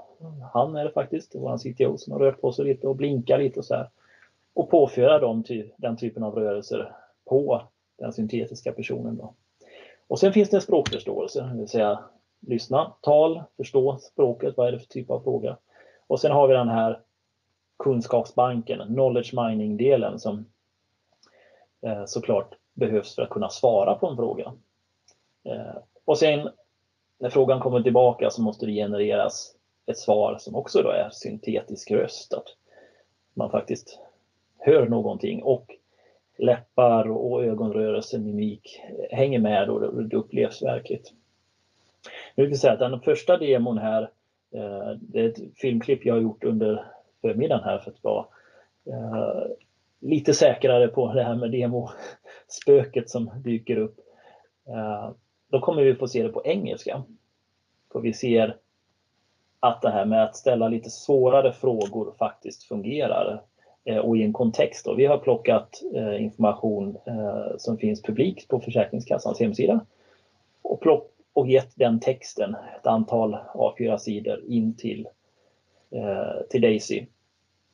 han 0.52 0.76
är 0.76 0.84
det 0.84 0.90
faktiskt, 0.90 1.34
vår 1.34 1.58
CTO 1.58 1.98
som 1.98 2.12
har 2.12 2.20
rört 2.20 2.40
på 2.40 2.52
sig 2.52 2.64
lite 2.64 2.88
och 2.88 2.96
blinkar 2.96 3.38
lite 3.38 3.58
och 3.58 3.64
så 3.64 3.74
här. 3.74 3.88
Och 4.54 4.70
påföra 4.70 5.18
dem 5.18 5.42
till 5.42 5.72
den 5.76 5.96
typen 5.96 6.22
av 6.22 6.34
rörelser 6.34 6.92
på 7.24 7.62
den 7.98 8.12
syntetiska 8.12 8.72
personen. 8.72 9.16
Då. 9.16 9.34
Och 10.08 10.18
sen 10.18 10.32
finns 10.32 10.50
det 10.50 10.56
en 10.56 10.60
språkförståelse, 10.60 11.42
det 11.42 11.58
vill 11.58 11.68
säga 11.68 12.04
lyssna, 12.40 12.92
tal, 13.00 13.42
förstå 13.56 13.98
språket, 13.98 14.56
vad 14.56 14.68
är 14.68 14.72
det 14.72 14.78
för 14.78 14.86
typ 14.86 15.10
av 15.10 15.20
fråga. 15.20 15.56
Och 16.06 16.20
sen 16.20 16.32
har 16.32 16.48
vi 16.48 16.54
den 16.54 16.68
här 16.68 17.00
kunskapsbanken, 17.78 18.86
knowledge 18.86 19.34
mining-delen 19.34 20.18
som 20.18 20.46
eh, 21.86 22.04
såklart 22.06 22.54
behövs 22.74 23.14
för 23.14 23.22
att 23.22 23.30
kunna 23.30 23.48
svara 23.48 23.94
på 23.94 24.06
en 24.06 24.16
fråga. 24.16 24.52
Eh, 25.44 25.76
och 26.04 26.18
sen 26.18 26.48
när 27.18 27.30
frågan 27.30 27.60
kommer 27.60 27.82
tillbaka 27.82 28.30
så 28.30 28.42
måste 28.42 28.66
det 28.66 28.72
genereras 28.72 29.56
ett 29.86 29.98
svar 29.98 30.36
som 30.38 30.54
också 30.54 30.82
då 30.82 30.90
är 30.90 31.10
syntetisk 31.10 31.90
röst. 31.90 32.34
Att 32.34 32.46
man 33.34 33.50
faktiskt 33.50 33.98
hör 34.58 34.88
någonting 34.88 35.42
och 35.42 35.76
läppar 36.42 37.10
och 37.10 37.44
ögonrörelse, 37.44 38.18
mimik 38.18 38.80
hänger 39.10 39.38
med 39.38 39.70
och 39.70 40.04
det 40.04 40.16
upplevs 40.16 40.62
verkligt. 40.62 41.12
Nu 42.34 42.46
vill 42.46 42.60
säga 42.60 42.72
att 42.72 42.78
den 42.78 43.00
första 43.00 43.36
demon 43.36 43.78
här, 43.78 44.02
eh, 44.54 44.90
det 45.00 45.20
är 45.20 45.28
ett 45.28 45.56
filmklipp 45.56 46.04
jag 46.04 46.14
har 46.14 46.20
gjort 46.20 46.44
under 46.44 46.84
förmiddagen 47.20 47.64
här 47.64 47.78
för 47.78 47.90
att 47.90 48.04
vara 48.04 48.26
eh, 48.86 49.42
lite 50.00 50.34
säkrare 50.34 50.88
på 50.88 51.12
det 51.12 51.22
här 51.22 51.34
med 51.34 51.50
demospöket 51.50 53.10
som 53.10 53.30
dyker 53.44 53.76
upp. 53.76 53.98
Eh, 54.68 55.10
då 55.50 55.60
kommer 55.60 55.82
vi 55.82 55.94
få 55.94 56.08
se 56.08 56.22
det 56.22 56.28
på 56.28 56.42
engelska. 56.44 57.02
För 57.92 58.00
vi 58.00 58.12
ser 58.12 58.56
att 59.60 59.82
det 59.82 59.90
här 59.90 60.04
med 60.04 60.24
att 60.24 60.36
ställa 60.36 60.68
lite 60.68 60.90
svårare 60.90 61.52
frågor 61.52 62.14
faktiskt 62.18 62.64
fungerar 62.64 63.42
Eh, 63.84 63.96
och 63.96 64.16
i 64.16 64.22
en 64.22 64.32
kontext. 64.32 64.88
Vi 64.96 65.06
har 65.06 65.18
plockat 65.18 65.82
eh, 65.94 66.22
information 66.22 66.96
eh, 67.06 67.56
som 67.58 67.78
finns 67.78 68.02
publikt 68.02 68.48
på 68.48 68.60
Försäkringskassans 68.60 69.40
hemsida 69.40 69.86
och, 70.62 70.80
plock, 70.80 71.10
och 71.32 71.48
gett 71.48 71.72
den 71.74 72.00
texten, 72.00 72.56
ett 72.80 72.86
antal 72.86 73.36
A4-sidor, 73.54 74.44
in 74.46 74.76
till 74.76 75.08
till 76.50 76.60
Daisy. 76.60 77.06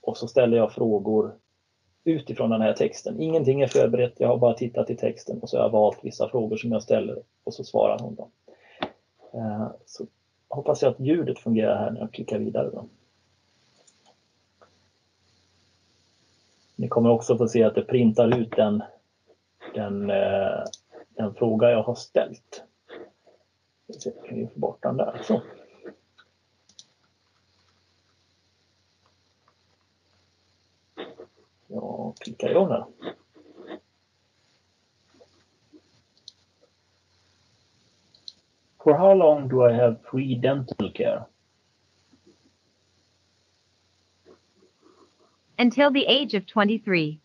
Och 0.01 0.16
så 0.16 0.29
ställer 0.29 0.57
jag 0.57 0.73
frågor 0.73 1.35
utifrån 2.05 2.51
den 2.51 2.61
här 2.61 2.73
texten. 2.73 3.21
Ingenting 3.21 3.61
är 3.61 3.66
förberett, 3.66 4.14
jag 4.18 4.29
har 4.29 4.38
bara 4.38 4.55
tittat 4.55 4.90
i 4.90 4.97
texten 4.97 5.38
och 5.38 5.49
så 5.49 5.57
har 5.57 5.64
jag 5.64 5.71
valt 5.71 5.99
vissa 6.03 6.29
frågor 6.29 6.57
som 6.57 6.73
jag 6.73 6.83
ställer 6.83 7.23
och 7.44 7.55
så 7.55 7.64
svarar 7.64 7.99
hon 7.99 8.14
dem. 8.14 8.31
Så 9.87 10.07
hoppas 10.49 10.83
jag 10.83 10.90
att 10.90 11.01
ljudet 11.01 11.38
fungerar 11.38 11.77
här 11.79 11.90
när 11.90 12.01
jag 12.01 12.12
klickar 12.12 12.38
vidare. 12.38 12.71
Då. 12.71 12.85
Ni 16.78 16.88
kommer 16.88 17.10
också 17.10 17.38
få 17.38 17.48
se 17.48 17.62
att 17.62 17.74
det 17.74 17.82
printar 17.82 18.38
ut 18.38 18.50
den, 18.50 18.82
den, 19.74 20.10
eh, 20.10 20.64
den 21.08 21.34
fråga 21.34 21.70
jag 21.70 21.82
har 21.82 21.94
ställt. 21.94 22.62
Kan 24.28 24.38
vi 24.38 24.46
få 24.46 24.58
bort 24.60 24.82
den 24.82 24.96
där. 24.96 25.20
Så. 25.24 25.42
Jag 31.66 32.14
klickar 32.20 32.50
igång 32.50 32.68
den. 32.68 32.84
For 38.84 38.94
how 38.94 39.14
long 39.14 39.48
do 39.48 39.70
I 39.70 39.72
have 39.72 39.96
free 40.10 40.34
dental 40.34 40.92
care? 40.92 41.24
Until 45.59 45.90
the 45.90 46.07
age 46.07 46.35
of 46.35 46.47
23. 46.47 47.21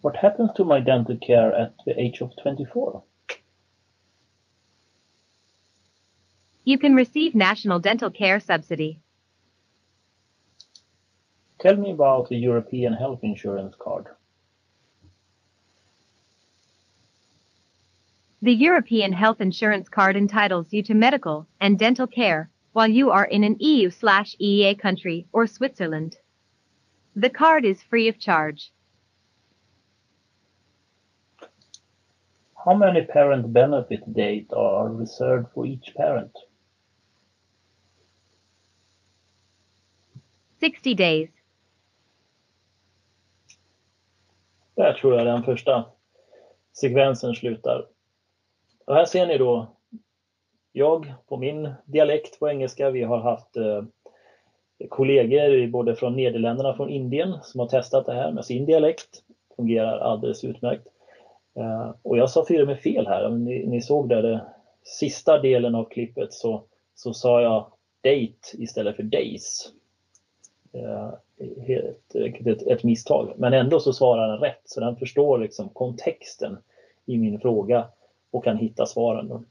What 0.00 0.16
happens 0.16 0.50
to 0.56 0.64
my 0.64 0.80
dental 0.80 1.16
care 1.16 1.54
at 1.54 1.74
the 1.86 1.98
age 2.00 2.20
of 2.20 2.32
24? 2.42 3.04
You 6.64 6.78
can 6.78 6.94
receive 6.94 7.34
National 7.34 7.78
Dental 7.78 8.10
Care 8.10 8.40
Subsidy. 8.40 9.00
Tell 11.60 11.76
me 11.76 11.92
about 11.92 12.28
the 12.28 12.36
European 12.36 12.92
health 12.92 13.20
insurance 13.22 13.74
card. 13.78 14.06
The 18.42 18.52
European 18.52 19.12
Health 19.12 19.40
Insurance 19.40 19.88
Card 19.88 20.16
entitles 20.16 20.72
you 20.72 20.82
to 20.82 20.94
medical 20.94 21.46
and 21.60 21.78
dental 21.78 22.08
care 22.08 22.50
while 22.72 22.88
you 22.88 23.10
are 23.10 23.24
in 23.24 23.44
an 23.44 23.56
EU 23.60 23.90
slash 23.90 24.36
EEA 24.40 24.78
country 24.78 25.26
or 25.32 25.46
Switzerland. 25.46 26.16
The 27.14 27.30
card 27.30 27.64
is 27.64 27.82
free 27.82 28.08
of 28.08 28.18
charge. 28.18 28.72
How 32.64 32.74
many 32.74 33.04
parent 33.04 33.52
benefit 33.52 34.14
days 34.14 34.46
are 34.56 34.88
reserved 34.88 35.48
for 35.52 35.66
each 35.66 35.92
parent? 35.96 36.32
60 40.60 40.94
days. 40.94 41.28
Där 44.76 44.92
tror 44.92 45.14
jag 45.14 45.26
den 45.26 45.42
första 45.42 45.84
sekvensen 46.72 47.34
slutar. 47.34 47.86
Och 48.86 48.94
här 48.94 49.04
ser 49.04 49.26
ni 49.26 49.38
då 49.38 49.76
jag 50.72 51.12
på 51.28 51.36
min 51.36 51.72
dialekt 51.84 52.38
på 52.38 52.48
engelska. 52.48 52.90
Vi 52.90 53.02
har 53.02 53.18
haft 53.18 53.56
eh, 53.56 53.82
kollegor 54.88 55.66
både 55.66 55.94
från 55.94 56.16
Nederländerna 56.16 56.70
och 56.70 56.76
från 56.76 56.90
Indien 56.90 57.34
som 57.42 57.60
har 57.60 57.68
testat 57.68 58.06
det 58.06 58.12
här 58.12 58.32
med 58.32 58.44
sin 58.44 58.66
dialekt. 58.66 59.22
Fungerar 59.56 59.98
alldeles 59.98 60.44
utmärkt. 60.44 60.88
Eh, 61.54 61.90
och 62.02 62.18
jag 62.18 62.30
sa 62.30 62.44
fyra 62.48 62.64
med 62.64 62.78
fel 62.78 63.06
här. 63.06 63.28
Ni, 63.28 63.66
ni 63.66 63.80
såg 63.80 64.08
där 64.08 64.22
det 64.22 64.44
sista 64.82 65.38
delen 65.38 65.74
av 65.74 65.84
klippet 65.84 66.32
så, 66.32 66.62
så 66.94 67.12
sa 67.12 67.42
jag 67.42 67.66
date 68.00 68.62
istället 68.62 68.96
för 68.96 69.02
days. 69.02 69.72
Eh, 70.72 71.10
helt 71.66 72.14
ett, 72.46 72.62
ett 72.62 72.84
misstag. 72.84 73.32
Men 73.36 73.52
ändå 73.52 73.80
så 73.80 73.92
svarar 73.92 74.28
den 74.28 74.38
rätt 74.38 74.62
så 74.64 74.80
den 74.80 74.96
förstår 74.96 75.38
liksom 75.38 75.68
kontexten 75.68 76.58
i 77.06 77.18
min 77.18 77.40
fråga 77.40 77.88
och 78.30 78.44
kan 78.44 78.56
hitta 78.56 78.86
svaren. 78.86 79.46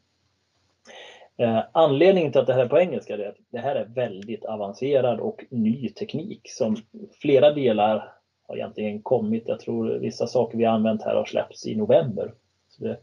Eh, 1.37 1.59
anledningen 1.71 2.31
till 2.31 2.41
att 2.41 2.47
det 2.47 2.53
här 2.53 2.65
är 2.65 2.69
på 2.69 2.79
engelska 2.79 3.13
är 3.13 3.29
att 3.29 3.35
det 3.49 3.59
här 3.59 3.75
är 3.75 3.85
väldigt 3.85 4.45
avancerad 4.45 5.19
och 5.19 5.45
ny 5.49 5.89
teknik 5.89 6.41
som 6.49 6.77
flera 7.21 7.53
delar 7.53 8.13
har 8.47 8.55
egentligen 8.55 9.01
kommit. 9.01 9.43
Jag 9.45 9.59
tror 9.59 9.89
vissa 9.89 10.27
saker 10.27 10.57
vi 10.57 10.65
använt 10.65 11.03
här 11.03 11.15
har 11.15 11.25
släppts 11.25 11.65
i 11.65 11.75
november. 11.75 12.33
Så 12.69 12.83
det, 12.83 12.97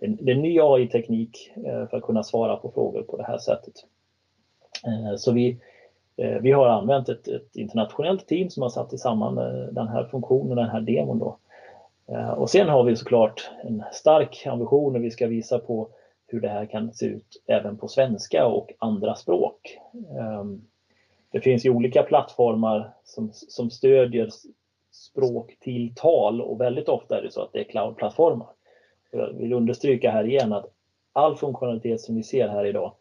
det, 0.00 0.06
det 0.06 0.32
är 0.32 0.36
ny 0.36 0.60
AI-teknik 0.60 1.52
eh, 1.56 1.86
för 1.86 1.96
att 1.96 2.02
kunna 2.02 2.22
svara 2.22 2.56
på 2.56 2.70
frågor 2.70 3.02
på 3.02 3.16
det 3.16 3.24
här 3.24 3.38
sättet. 3.38 3.74
Eh, 4.86 5.16
så 5.16 5.32
vi, 5.32 5.60
eh, 6.16 6.38
vi 6.40 6.52
har 6.52 6.66
använt 6.66 7.08
ett, 7.08 7.28
ett 7.28 7.56
internationellt 7.56 8.26
team 8.26 8.50
som 8.50 8.62
har 8.62 8.70
satt 8.70 9.00
samman 9.00 9.38
eh, 9.38 9.72
den 9.72 9.88
här 9.88 10.04
funktionen, 10.04 10.56
den 10.56 10.68
här 10.68 10.80
demon. 10.80 11.18
Då. 11.18 11.38
Eh, 12.08 12.30
och 12.30 12.50
sen 12.50 12.68
har 12.68 12.84
vi 12.84 12.96
såklart 12.96 13.50
en 13.64 13.84
stark 13.92 14.46
ambition 14.46 14.92
när 14.92 15.00
vi 15.00 15.10
ska 15.10 15.26
visa 15.26 15.58
på 15.58 15.88
hur 16.30 16.40
det 16.40 16.48
här 16.48 16.66
kan 16.66 16.92
se 16.92 17.06
ut 17.06 17.42
även 17.46 17.76
på 17.76 17.88
svenska 17.88 18.46
och 18.46 18.72
andra 18.78 19.14
språk. 19.14 19.78
Ehm, 20.18 20.62
det 21.32 21.40
finns 21.40 21.66
ju 21.66 21.70
olika 21.70 22.02
plattformar 22.02 22.90
som, 23.04 23.30
som 23.32 23.70
stödjer 23.70 24.28
språk 24.92 25.56
till 25.60 25.92
tal 25.96 26.40
och 26.40 26.60
väldigt 26.60 26.88
ofta 26.88 27.18
är 27.18 27.22
det 27.22 27.30
så 27.30 27.42
att 27.42 27.52
det 27.52 27.60
är 27.60 27.64
cloudplattformar. 27.64 28.48
Jag 29.10 29.32
vill 29.32 29.52
understryka 29.52 30.10
här 30.10 30.24
igen 30.24 30.52
att 30.52 30.66
all 31.12 31.36
funktionalitet 31.36 32.00
som 32.00 32.16
vi 32.16 32.22
ser 32.22 32.48
här 32.48 32.64
idag 32.64 32.94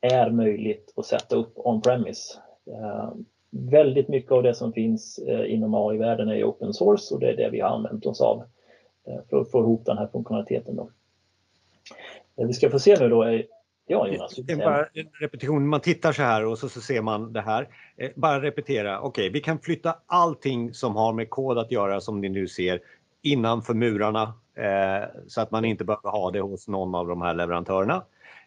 är 0.00 0.30
möjligt 0.30 0.92
att 0.96 1.06
sätta 1.06 1.36
upp 1.36 1.52
on-premise. 1.54 2.38
Ehm, 2.66 3.24
väldigt 3.50 4.08
mycket 4.08 4.32
av 4.32 4.42
det 4.42 4.54
som 4.54 4.72
finns 4.72 5.18
eh, 5.18 5.52
inom 5.54 5.74
AI-världen 5.74 6.28
är 6.28 6.44
open 6.44 6.74
source 6.74 7.14
och 7.14 7.20
det 7.20 7.28
är 7.28 7.36
det 7.36 7.50
vi 7.50 7.60
har 7.60 7.68
använt 7.68 8.06
oss 8.06 8.20
av 8.20 8.42
eh, 9.06 9.20
för 9.30 9.40
att 9.40 9.50
få 9.50 9.58
ihop 9.60 9.84
den 9.84 9.98
här 9.98 10.06
funktionaliteten. 10.06 10.76
Då. 10.76 10.90
Det 12.36 12.46
vi 12.46 12.52
ska 12.52 12.70
få 12.70 12.78
se 12.78 12.96
nu 13.00 13.08
då 13.08 13.22
är 13.22 13.46
Ja, 13.90 14.08
Jonas. 14.08 14.38
Bara 14.58 14.86
en 14.94 15.08
repetition, 15.20 15.68
man 15.68 15.80
tittar 15.80 16.12
så 16.12 16.22
här 16.22 16.46
och 16.46 16.58
så, 16.58 16.68
så 16.68 16.80
ser 16.80 17.02
man 17.02 17.32
det 17.32 17.40
här. 17.40 17.68
Eh, 17.96 18.10
bara 18.16 18.42
repetera, 18.42 19.00
okej, 19.00 19.08
okay, 19.08 19.28
vi 19.28 19.40
kan 19.40 19.58
flytta 19.58 19.96
allting 20.06 20.74
som 20.74 20.96
har 20.96 21.12
med 21.12 21.30
kod 21.30 21.58
att 21.58 21.72
göra 21.72 22.00
som 22.00 22.20
ni 22.20 22.28
nu 22.28 22.48
ser 22.48 22.80
innanför 23.22 23.74
murarna 23.74 24.34
eh, 24.54 25.08
så 25.28 25.40
att 25.40 25.50
man 25.50 25.64
inte 25.64 25.84
behöver 25.84 26.10
ha 26.10 26.30
det 26.30 26.40
hos 26.40 26.68
någon 26.68 26.94
av 26.94 27.08
de 27.08 27.22
här 27.22 27.34
leverantörerna. 27.34 28.02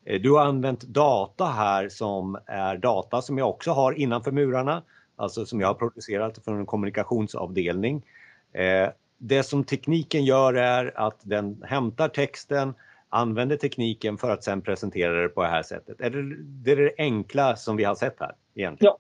Eh, 0.06 0.22
du 0.22 0.32
har 0.32 0.46
använt 0.46 0.82
data 0.82 1.46
här 1.46 1.90
som 1.90 2.38
är 2.46 2.78
data 2.78 3.22
som 3.22 3.38
jag 3.38 3.50
också 3.50 3.72
har 3.72 3.94
innanför 3.94 4.32
murarna, 4.32 4.84
alltså 5.16 5.46
som 5.46 5.62
jag 5.62 5.68
har 5.68 5.74
producerat 5.74 6.40
från 6.46 6.60
en 6.60 6.66
kommunikationsavdelning. 6.66 8.06
Eh, 8.54 8.90
det 9.18 9.44
som 9.44 9.64
tekniken 9.64 10.26
gör 10.26 10.54
är 10.54 11.00
att 11.00 11.18
den 11.22 11.64
hämtar 11.66 12.08
texten, 12.08 12.74
använder 13.14 13.56
tekniken 13.56 14.18
för 14.18 14.30
att 14.30 14.44
sen 14.44 14.62
presentera 14.62 15.22
det 15.22 15.30
på 15.30 15.42
det 15.42 15.48
här 15.48 15.64
sättet. 15.64 16.02
Är 16.02 16.10
det, 16.10 16.36
det 16.46 16.72
är 16.72 16.76
det 16.76 16.94
enkla 16.98 17.56
som 17.56 17.78
vi 17.78 17.84
har 17.84 17.96
sett 17.96 18.20
här 18.20 18.36
egentligen? 18.56 18.94
Ja, 18.94 18.98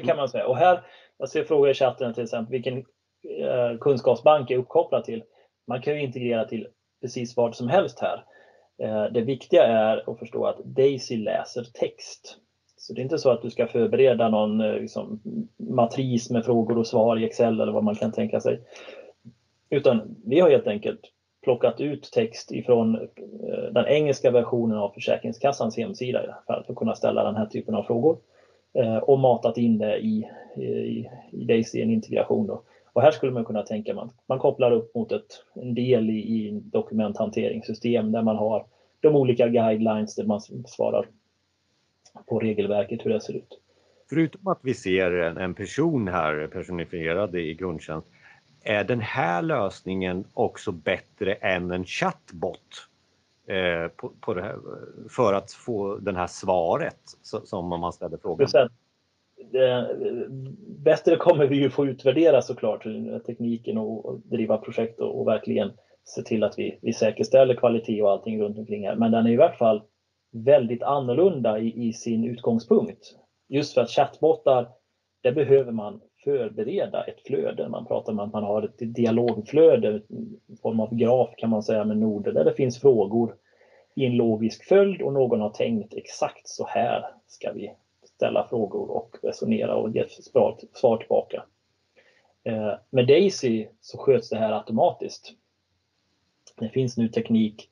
det 0.00 0.06
kan 0.06 0.16
man 0.16 0.28
säga. 0.28 0.46
Och 0.46 0.56
här, 0.56 0.82
jag 1.18 1.28
ser 1.28 1.44
frågor 1.44 1.70
i 1.70 1.74
chatten 1.74 2.14
till 2.14 2.24
exempel, 2.24 2.52
vilken 2.52 2.78
eh, 2.78 3.78
kunskapsbank 3.80 4.50
är 4.50 4.58
uppkopplad 4.58 5.04
till? 5.04 5.22
Man 5.66 5.82
kan 5.82 5.94
ju 5.94 6.02
integrera 6.02 6.44
till 6.44 6.66
precis 7.00 7.36
vad 7.36 7.56
som 7.56 7.68
helst 7.68 8.00
här. 8.00 8.24
Eh, 8.78 9.12
det 9.12 9.20
viktiga 9.20 9.66
är 9.66 10.10
att 10.10 10.18
förstå 10.18 10.46
att 10.46 10.64
Daisy 10.64 11.16
läser 11.16 11.64
text. 11.64 12.36
Så 12.76 12.92
det 12.92 13.00
är 13.00 13.02
inte 13.02 13.18
så 13.18 13.30
att 13.30 13.42
du 13.42 13.50
ska 13.50 13.66
förbereda 13.66 14.28
någon 14.28 14.60
eh, 14.60 14.74
liksom, 14.74 15.20
matris 15.56 16.30
med 16.30 16.44
frågor 16.44 16.78
och 16.78 16.86
svar 16.86 17.16
i 17.16 17.24
Excel 17.24 17.60
eller 17.60 17.72
vad 17.72 17.84
man 17.84 17.94
kan 17.96 18.12
tänka 18.12 18.40
sig. 18.40 18.60
Utan 19.70 20.16
vi 20.24 20.40
har 20.40 20.50
helt 20.50 20.66
enkelt 20.66 21.00
plockat 21.44 21.80
ut 21.80 22.12
text 22.12 22.52
ifrån 22.52 22.94
eh, 22.94 23.72
den 23.72 23.86
engelska 23.86 24.30
versionen 24.30 24.78
av 24.78 24.90
Försäkringskassans 24.90 25.76
hemsida 25.76 26.36
för 26.46 26.64
att 26.68 26.76
kunna 26.76 26.94
ställa 26.94 27.24
den 27.24 27.36
här 27.36 27.46
typen 27.46 27.74
av 27.74 27.82
frågor 27.82 28.18
eh, 28.74 28.96
och 28.96 29.18
matat 29.18 29.58
in 29.58 29.78
det 29.78 29.98
i, 29.98 30.28
eh, 30.56 30.62
i, 30.62 31.10
i 31.30 31.44
Daisy, 31.44 31.82
en 31.82 31.90
integration. 31.90 32.46
Då. 32.46 32.62
Och 32.92 33.02
här 33.02 33.10
skulle 33.10 33.32
man 33.32 33.44
kunna 33.44 33.62
tänka 33.62 33.94
man, 33.94 34.10
man 34.26 34.38
kopplar 34.38 34.70
upp 34.70 34.94
mot 34.94 35.12
ett, 35.12 35.44
en 35.54 35.74
del 35.74 36.10
i, 36.10 36.18
i 36.18 36.60
dokumenthanteringssystem 36.64 38.12
där 38.12 38.22
man 38.22 38.36
har 38.36 38.66
de 39.00 39.16
olika 39.16 39.48
guidelines 39.48 40.14
där 40.14 40.24
man 40.24 40.40
svarar 40.66 41.08
på 42.26 42.38
regelverket 42.38 43.06
hur 43.06 43.10
det 43.10 43.20
ser 43.20 43.36
ut. 43.36 43.60
Förutom 44.08 44.46
att 44.46 44.60
vi 44.62 44.74
ser 44.74 45.12
en 45.12 45.54
person 45.54 46.08
här 46.08 46.46
personifierad 46.46 47.36
i 47.36 47.54
grundtjänst 47.54 48.08
är 48.64 48.84
den 48.84 49.00
här 49.00 49.42
lösningen 49.42 50.24
också 50.34 50.72
bättre 50.72 51.34
än 51.34 51.70
en 51.70 51.84
chatbot 51.84 52.88
eh, 53.46 53.88
på, 53.88 54.12
på 54.20 54.34
här, 54.34 54.56
för 55.08 55.34
att 55.34 55.52
få 55.52 55.96
det 55.96 56.14
här 56.14 56.26
svaret 56.26 57.00
som 57.22 57.68
man 57.68 57.92
ställer 57.92 58.16
frågan? 58.16 58.48
Det, 59.52 59.96
bättre 60.78 61.16
kommer 61.16 61.46
vi 61.46 61.56
ju 61.56 61.70
få 61.70 61.86
utvärdera 61.86 62.42
såklart 62.42 62.86
tekniken 63.26 63.78
och, 63.78 64.06
och 64.06 64.20
driva 64.20 64.58
projekt 64.58 65.00
och, 65.00 65.20
och, 65.20 65.26
verkligen 65.26 65.72
se 66.04 66.22
till 66.22 66.44
att 66.44 66.58
vi, 66.58 66.78
vi 66.82 66.92
säkerställer 66.92 67.54
kvalitet 67.54 68.02
och 68.02 68.10
allting 68.10 68.42
runt 68.42 68.58
omkring 68.58 68.86
här. 68.86 68.96
Men 68.96 69.10
den 69.10 69.26
är 69.26 69.30
i 69.30 69.36
vart 69.36 69.58
fall 69.58 69.82
väldigt 70.32 70.82
annorlunda 70.82 71.58
i, 71.58 71.88
i 71.88 71.92
sin 71.92 72.24
utgångspunkt. 72.24 73.16
Just 73.48 73.74
för 73.74 73.80
att 73.80 73.90
chattbottar, 73.90 74.68
det 75.22 75.32
behöver 75.32 75.72
man 75.72 76.00
förbereda 76.24 77.04
ett 77.04 77.20
flöde. 77.26 77.68
Man 77.68 77.86
pratar 77.86 78.12
om 78.12 78.18
att 78.18 78.32
man 78.32 78.44
har 78.44 78.62
ett 78.62 78.94
dialogflöde, 78.94 80.02
en 80.48 80.56
form 80.62 80.80
av 80.80 80.94
graf 80.94 81.34
kan 81.36 81.50
man 81.50 81.62
säga 81.62 81.84
med 81.84 81.96
noder 81.96 82.32
där 82.32 82.44
det 82.44 82.54
finns 82.54 82.80
frågor 82.80 83.34
i 83.94 84.06
en 84.06 84.16
logisk 84.16 84.64
följd 84.64 85.02
och 85.02 85.12
någon 85.12 85.40
har 85.40 85.50
tänkt 85.50 85.94
exakt 85.94 86.48
så 86.48 86.66
här 86.66 87.04
ska 87.26 87.52
vi 87.52 87.74
ställa 88.04 88.46
frågor 88.48 88.90
och 88.90 89.16
resonera 89.22 89.74
och 89.76 89.90
ge 89.90 90.04
svar 90.72 90.96
tillbaka. 90.96 91.44
Eh, 92.44 92.72
med 92.90 93.06
Daisy 93.06 93.66
så 93.80 93.98
sköts 93.98 94.28
det 94.28 94.36
här 94.36 94.52
automatiskt. 94.52 95.32
Det 96.58 96.68
finns 96.68 96.96
nu 96.96 97.08
teknik 97.08 97.70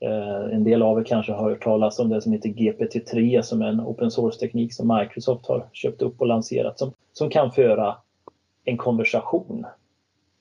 Eh, 0.00 0.54
en 0.54 0.64
del 0.64 0.82
av 0.82 0.98
er 0.98 1.04
kanske 1.04 1.32
har 1.32 1.50
hört 1.50 1.64
talas 1.64 1.98
om 1.98 2.08
det 2.08 2.20
som 2.20 2.32
heter 2.32 2.48
GPT-3 2.48 3.42
som 3.42 3.62
är 3.62 3.68
en 3.68 3.80
open 3.80 4.10
source-teknik 4.10 4.74
som 4.74 4.98
Microsoft 4.98 5.46
har 5.46 5.68
köpt 5.72 6.02
upp 6.02 6.20
och 6.20 6.26
lanserat 6.26 6.78
som, 6.78 6.92
som 7.12 7.30
kan 7.30 7.52
föra 7.52 7.96
en 8.64 8.76
konversation 8.76 9.66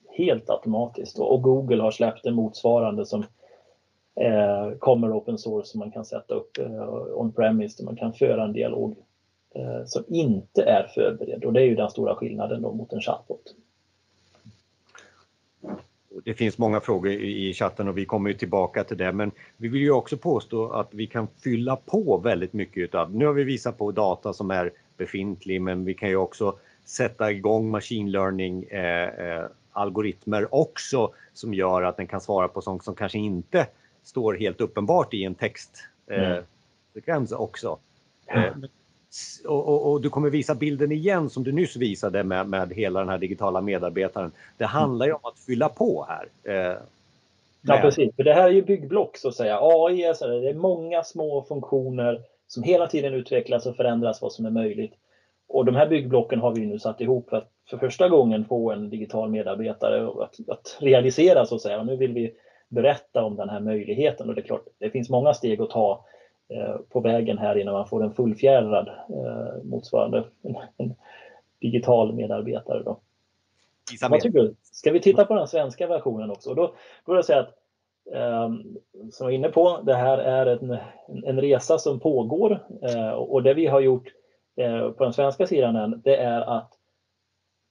helt 0.10 0.50
automatiskt. 0.50 1.20
Och 1.20 1.42
Google 1.42 1.82
har 1.82 1.92
släppt 1.92 2.26
en 2.26 2.34
motsvarande 2.34 3.06
som 3.06 3.24
eh, 4.16 4.72
kommer 4.80 5.18
open 5.18 5.38
source 5.38 5.68
som 5.68 5.80
man 5.80 5.92
kan 5.92 6.06
sätta 6.06 6.34
upp 6.34 6.58
eh, 6.58 7.20
on-premise 7.20 7.78
där 7.78 7.86
man 7.86 7.96
kan 7.96 8.14
föra 8.14 8.44
en 8.44 8.54
dialog 8.54 8.96
eh, 9.56 9.86
som 9.86 10.04
inte 10.08 10.64
är 10.64 10.84
förberedd 10.84 11.46
och 11.46 11.54
det 11.54 11.62
är 11.62 11.66
ju 11.66 11.76
den 11.76 11.90
stora 11.90 12.16
skillnaden 12.16 12.62
då 12.62 12.74
mot 12.74 12.94
en 12.94 13.02
chatbot 13.02 13.56
det 16.24 16.34
finns 16.34 16.58
många 16.58 16.80
frågor 16.80 17.12
i 17.12 17.54
chatten 17.54 17.88
och 17.88 17.98
vi 17.98 18.06
kommer 18.06 18.30
ju 18.30 18.38
tillbaka 18.38 18.84
till 18.84 18.98
det, 18.98 19.12
men 19.12 19.32
vi 19.58 19.68
vill 19.68 19.82
ju 19.82 19.92
också 19.92 20.18
påstå 20.18 20.72
att 20.72 20.94
vi 20.94 21.08
kan 21.08 21.28
fylla 21.44 21.76
på 21.76 22.18
väldigt 22.18 22.54
mycket 22.54 22.78
utav, 22.78 23.16
nu 23.16 23.26
har 23.26 23.34
vi 23.34 23.44
visat 23.44 23.78
på 23.78 23.92
data 23.92 24.34
som 24.34 24.52
är 24.52 24.72
befintlig, 24.98 25.62
men 25.62 25.86
vi 25.86 25.94
kan 25.94 26.10
ju 26.10 26.16
också 26.16 26.58
sätta 26.86 27.32
igång 27.32 27.70
machine 27.70 28.12
learning 28.12 28.64
eh, 28.64 29.10
eh, 29.10 29.46
algoritmer 29.72 30.56
också 30.56 31.14
som 31.34 31.54
gör 31.54 31.82
att 31.82 31.98
den 31.98 32.08
kan 32.08 32.22
svara 32.22 32.48
på 32.48 32.62
sånt 32.62 32.84
som 32.84 32.96
kanske 32.96 33.18
inte 33.18 33.68
står 34.04 34.34
helt 34.34 34.62
uppenbart 34.62 35.14
i 35.14 35.24
en 35.24 35.36
textsekvens 35.36 37.32
eh, 37.32 37.42
också. 37.42 37.80
Ja. 38.28 38.36
Eh, 38.36 38.54
och, 39.46 39.68
och, 39.68 39.92
och, 39.92 40.02
du 40.02 40.10
kommer 40.10 40.30
visa 40.30 40.56
bilden 40.56 40.92
igen 40.92 41.30
som 41.30 41.44
du 41.44 41.52
nyss 41.52 41.76
visade 41.76 42.24
med, 42.24 42.50
med 42.50 42.74
hela 42.74 43.00
den 43.00 43.10
här 43.10 43.18
digitala 43.18 43.62
medarbetaren. 43.62 44.32
Det 44.58 44.66
handlar 44.66 45.06
ju 45.06 45.14
om 45.14 45.20
att 45.24 45.40
fylla 45.40 45.70
på 45.70 46.08
här. 46.10 46.28
Eh, 46.44 46.78
ja 47.62 47.78
precis, 47.82 48.16
för 48.16 48.24
det 48.24 48.34
här 48.34 48.44
är 48.44 48.54
ju 48.54 48.62
byggblock 48.62 49.18
så 49.18 49.28
att 49.28 49.36
säga. 49.36 49.60
AI 49.62 50.04
är, 50.04 50.14
så 50.14 50.28
det 50.28 50.50
är 50.50 50.54
många 50.54 51.04
små 51.04 51.46
funktioner 51.48 52.22
som 52.48 52.64
hela 52.64 52.88
tiden 52.88 53.14
utvecklas 53.14 53.66
och 53.66 53.76
förändras 53.76 54.22
vad 54.22 54.34
som 54.34 54.46
är 54.46 54.50
möjligt. 54.50 54.94
Och 55.48 55.66
de 55.66 55.76
här 55.76 55.88
byggblocken 55.88 56.40
har 56.40 56.52
vi 56.56 56.66
nu 56.66 56.80
satt 56.80 57.02
ihop 57.02 57.30
för 57.30 57.38
att 57.38 57.50
för 57.70 57.78
första 57.78 58.10
gången 58.10 58.46
få 58.46 58.72
en 58.72 58.90
digital 58.90 59.30
medarbetare 59.30 60.08
att, 60.24 60.50
att 60.50 60.78
realisera 60.80 61.46
så 61.46 61.56
att 61.56 61.62
säga. 61.62 61.80
Och 61.80 61.86
nu 61.86 61.96
vill 61.96 62.14
vi 62.14 62.34
berätta 62.70 63.24
om 63.24 63.36
den 63.36 63.50
här 63.50 63.60
möjligheten 63.60 64.30
och 64.30 64.36
det 64.36 64.42
är 64.42 64.46
klart, 64.46 64.66
det 64.80 64.90
finns 64.90 65.10
många 65.10 65.34
steg 65.34 65.62
att 65.62 65.70
ta 65.70 66.06
på 66.90 67.00
vägen 67.00 67.38
här 67.38 67.58
innan 67.58 67.74
man 67.74 67.88
får 67.88 68.04
en 68.04 68.14
fullfjädrad 68.14 68.88
eh, 68.88 69.64
motsvarande 69.64 70.24
en, 70.78 70.96
digital 71.60 72.14
medarbetare. 72.14 72.84
Då. 72.84 73.00
Vad 74.10 74.20
tycker 74.20 74.40
du? 74.40 74.56
Ska 74.62 74.92
vi 74.92 75.00
titta 75.00 75.26
på 75.26 75.34
den 75.34 75.48
svenska 75.48 75.88
versionen 75.88 76.32
också? 76.32 76.50
Och 76.50 76.56
då 76.56 76.74
går 77.04 77.14
det 77.14 77.20
att 77.20 77.26
säga 77.26 77.40
att 77.40 77.54
eh, 78.14 78.50
som 79.12 79.12
jag 79.20 79.26
var 79.26 79.32
inne 79.32 79.50
på, 79.50 79.80
det 79.84 79.96
här 79.96 80.18
är 80.18 80.46
en, 80.46 80.78
en 81.26 81.42
resa 81.42 81.78
som 81.78 82.00
pågår 82.00 82.68
eh, 82.82 83.12
och 83.12 83.44
det 83.44 83.54
vi 83.54 83.66
har 83.66 83.80
gjort 83.80 84.08
eh, 84.56 84.90
på 84.90 85.04
den 85.04 85.14
svenska 85.14 85.48
sidan 85.48 86.02
det 86.04 86.16
är 86.16 86.42
att 86.42 86.74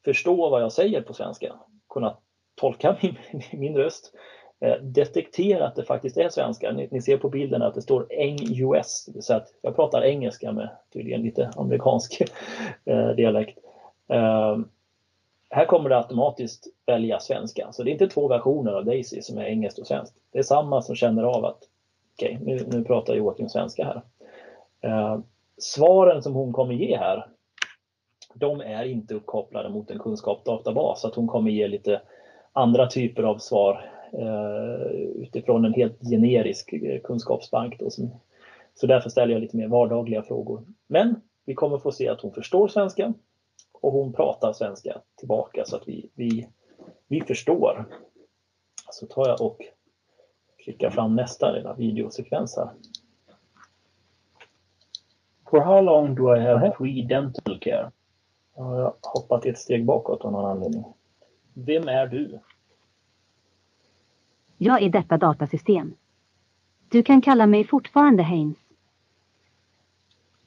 förstå 0.04 0.50
vad 0.50 0.62
jag 0.62 0.72
säger 0.72 1.02
på 1.02 1.14
svenska, 1.14 1.52
kunna 1.88 2.16
tolka 2.54 2.96
min, 3.02 3.16
min 3.52 3.76
röst, 3.76 4.14
eh, 4.14 4.20
Eh, 4.61 4.75
detektera 4.83 5.66
att 5.66 5.77
det 5.77 5.85
faktiskt 5.85 6.16
är 6.16 6.29
svenska. 6.29 6.73
Ni, 6.73 6.88
ni, 6.90 7.03
ser 7.03 7.16
på 7.16 7.29
bilden 7.29 7.62
att 7.62 7.75
det 7.75 7.83
står 7.83 8.07
eng 8.11 8.38
US, 8.40 9.09
så 9.21 9.35
att 9.35 9.49
jag 9.62 9.77
pratar 9.77 10.03
engelska 10.03 10.53
med 10.53 10.69
tydligen 10.92 11.23
lite 11.23 11.51
amerikansk 11.57 12.23
eh, 12.85 13.09
dialekt. 13.09 13.59
Ehm, 14.09 14.69
här 15.51 15.64
kommer 15.66 15.88
det 15.88 15.97
automatiskt 15.97 16.66
välja 16.87 17.21
svenska, 17.21 17.73
så 17.73 17.83
det 17.83 17.90
är 17.90 17.92
inte 17.92 18.09
två 18.09 18.29
versioner 18.29 18.73
av 18.73 18.85
Daisy 18.85 19.23
som 19.23 19.38
är 19.38 19.45
engelskt 19.45 19.79
och 19.79 19.87
svenskt. 19.87 20.16
Det 20.33 20.38
är 20.38 20.42
samma 20.42 20.83
som 20.83 20.95
känner 20.95 21.23
av 21.23 21.45
att 21.45 21.59
okej, 22.14 22.38
okay, 22.42 22.55
nu, 22.55 22.66
nu 22.71 22.85
pratar 22.85 23.14
Joakim 23.14 23.49
svenska 23.49 23.85
här. 23.85 24.03
Ehm, 24.81 25.23
svaren 25.59 26.23
som 26.23 26.35
hon 26.35 26.53
kommer 26.53 26.75
ge 26.75 26.97
här 26.97 27.27
de 28.35 28.61
är 28.61 28.85
inte 28.85 29.14
uppkopplade 29.14 29.69
mot 29.69 29.90
en 29.90 29.99
kunskapsdatabas. 29.99 31.01
Så 31.01 31.09
att 31.09 31.14
hon 31.14 31.27
kommer 31.27 31.51
ge 31.51 31.69
lite 31.69 32.01
andra 32.53 32.87
typer 32.87 33.23
av 33.23 33.38
svar 33.38 33.90
utifrån 35.14 35.64
en 35.64 35.75
helt 35.75 36.01
generisk 36.11 36.73
eh, 36.73 37.01
kunskapsbank. 37.01 37.79
Då, 37.79 37.90
som, 37.90 38.11
så 38.75 38.87
därför 38.87 39.11
ställer 39.11 39.33
jag 39.33 39.40
lite 39.40 39.57
mer 39.57 39.69
vardagliga 39.69 40.23
frågor. 40.23 40.64
Men 40.87 41.21
vi 41.45 41.55
kommer 41.55 41.79
få 41.79 41.92
se 41.92 42.09
att 42.09 42.21
hon 42.21 42.33
förstår 42.33 42.69
svenska 42.69 43.12
och 43.73 43.92
hon 43.92 44.12
pratar 44.12 44.53
svenska 44.53 45.01
tillbaka 45.19 45.64
så 45.64 45.77
att 45.77 45.88
vi, 45.88 46.11
vi, 46.14 46.49
vi 47.09 47.21
förstår. 47.21 47.85
Så 48.90 49.07
tar 49.07 49.29
jag 49.29 49.40
och 49.40 49.59
klickar 50.57 50.90
fram 50.90 51.16
nästa 51.16 51.53
lilla 51.53 51.75
videosekvens 51.75 52.57
här. 52.57 52.71
For 55.51 55.61
how 55.61 55.81
long 55.81 56.14
do 56.14 56.37
I 56.37 56.40
have 56.40 56.75
free 56.79 57.03
dental 57.03 57.59
care? 57.61 57.90
Jag 58.57 58.64
har 58.64 58.95
hoppat 59.03 59.47
ett 59.47 59.59
steg 59.59 59.85
bakåt 59.85 60.25
av 60.25 60.33
någon 60.33 60.45
anledning. 60.45 60.85
Vem 61.55 61.88
är 61.88 62.07
du? 62.07 62.40
Jag 64.59 64.83
är 64.83 64.90
detta 64.90 65.19
datasystem. 65.19 65.95
Du 66.88 67.03
kan 67.03 67.23
kalla 67.23 67.47
mig 67.47 67.64
fortfarande 67.64 68.23
Haynes. 68.23 68.59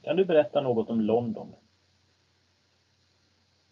Kan 0.02 0.15
du 0.15 0.26
berätta 0.26 0.62
något 0.62 0.89
om 0.89 1.02
London? 1.02 1.56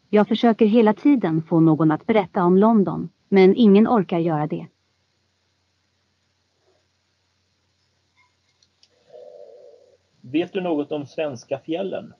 Jag 0.09 0.27
försöker 0.27 0.65
hela 0.65 0.93
tiden 0.93 1.43
få 1.43 1.59
någon 1.59 1.91
att 1.91 2.05
berätta 2.05 2.43
om 2.43 2.57
London, 2.57 3.09
men 3.29 3.55
ingen 3.55 3.87
orkar 3.87 4.19
göra 4.19 4.47
det. 4.47 4.67
Vet 10.21 10.53
du 10.53 10.61
något 10.61 10.91
om 10.91 11.05
svenska 11.05 11.59
fjällen? 11.59 12.13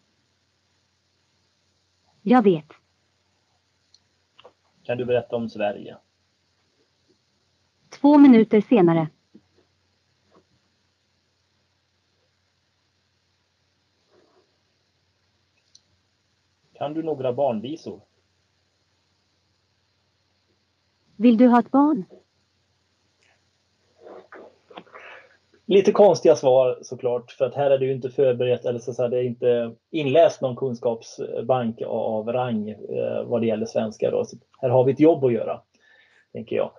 Jag 2.22 2.42
vet. 2.42 2.68
Kan 4.84 4.98
du 4.98 5.06
berätta 5.06 5.36
om 5.36 5.50
Sverige? 5.50 5.98
Två 8.02 8.18
minuter 8.18 8.62
senare. 8.62 9.08
Kan 16.74 16.94
du 16.94 17.04
några 17.04 17.34
barnvisor? 17.34 18.02
Vill 21.16 21.38
du 21.38 21.48
ha 21.48 21.60
ett 21.60 21.72
barn? 21.72 22.06
Lite 25.66 25.92
konstiga 25.92 26.36
svar 26.36 26.80
såklart, 26.82 27.32
för 27.32 27.46
att 27.46 27.56
här 27.56 27.72
är 27.72 27.78
det 27.78 27.86
ju 27.86 27.94
inte 27.94 28.10
förberett 28.10 28.66
eller 28.66 28.80
så, 28.80 28.94
så 28.94 29.08
det 29.08 29.18
är 29.18 29.24
inte 29.24 29.76
inläst 29.90 30.42
någon 30.42 30.56
kunskapsbank 30.56 31.82
av 31.88 32.34
rang 32.34 32.70
eh, 32.70 33.24
vad 33.26 33.42
det 33.42 33.48
gäller 33.48 33.66
svenska. 33.66 34.12
Då. 34.12 34.26
Så 34.26 34.38
här 34.62 34.70
har 34.70 34.84
vi 34.84 34.92
ett 34.92 35.00
jobb 35.00 35.24
att 35.24 35.34
göra, 35.34 35.62
tänker 36.34 36.56
jag. 36.56 36.72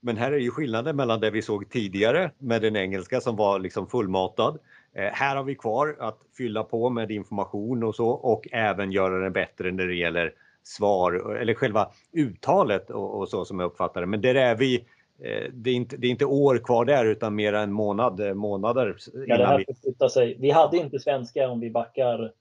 Men 0.00 0.16
här 0.16 0.32
är 0.32 0.38
ju 0.38 0.50
skillnaden 0.50 0.96
mellan 0.96 1.20
det 1.20 1.30
vi 1.30 1.42
såg 1.42 1.70
tidigare 1.70 2.30
med 2.38 2.62
den 2.62 2.76
engelska 2.76 3.20
som 3.20 3.36
var 3.36 3.58
liksom 3.58 3.86
fullmatad. 3.86 4.58
Eh, 4.92 5.12
här 5.12 5.36
har 5.36 5.44
vi 5.44 5.54
kvar 5.54 5.96
att 5.98 6.18
fylla 6.36 6.64
på 6.64 6.90
med 6.90 7.10
information 7.10 7.84
och 7.84 7.94
så 7.94 8.08
och 8.08 8.48
även 8.52 8.92
göra 8.92 9.18
den 9.18 9.32
bättre 9.32 9.72
när 9.72 9.86
det 9.86 9.94
gäller 9.94 10.32
svar 10.62 11.36
eller 11.36 11.54
själva 11.54 11.90
uttalet 12.12 12.90
och, 12.90 13.18
och 13.18 13.28
så 13.28 13.44
som 13.44 13.60
jag 13.60 13.66
uppfattar 13.66 14.00
det. 14.00 14.06
Men 14.06 14.20
där 14.20 14.34
är 14.34 14.54
vi 14.54 14.84
Eh, 15.22 15.50
det 15.52 15.70
är, 15.70 15.74
inte, 15.74 15.96
det 15.96 16.06
är 16.06 16.10
inte 16.10 16.24
år 16.24 16.58
kvar 16.58 16.84
där 16.84 17.04
utan 17.04 17.34
mer 17.34 17.52
än 17.52 17.72
månad, 17.72 18.20
eh, 18.20 18.34
månader. 18.34 18.96
Ja, 19.26 19.36
det 19.36 19.46
här 19.46 19.64
vi... 20.00 20.08
sig. 20.10 20.36
vi 20.38 20.50
hade 20.50 20.76
inte 20.76 20.98
svenska 20.98 21.48
om 21.48 21.60
vi 21.60 21.70
backar, 21.70 22.32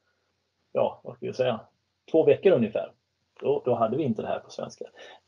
ja 0.72 1.02
vad 1.04 1.16
ska 1.16 1.26
jag 1.26 1.36
säga, 1.36 1.60
två 2.12 2.26
veckor 2.26 2.52
ungefär. 2.52 2.92
Då, 3.40 3.62
då 3.66 3.76
hade 3.76 3.98
vi 3.98 4.04
inte 4.04 4.22
det 4.22 4.28
här 4.28 4.40
på 4.40 4.52
svenska. 4.52 4.86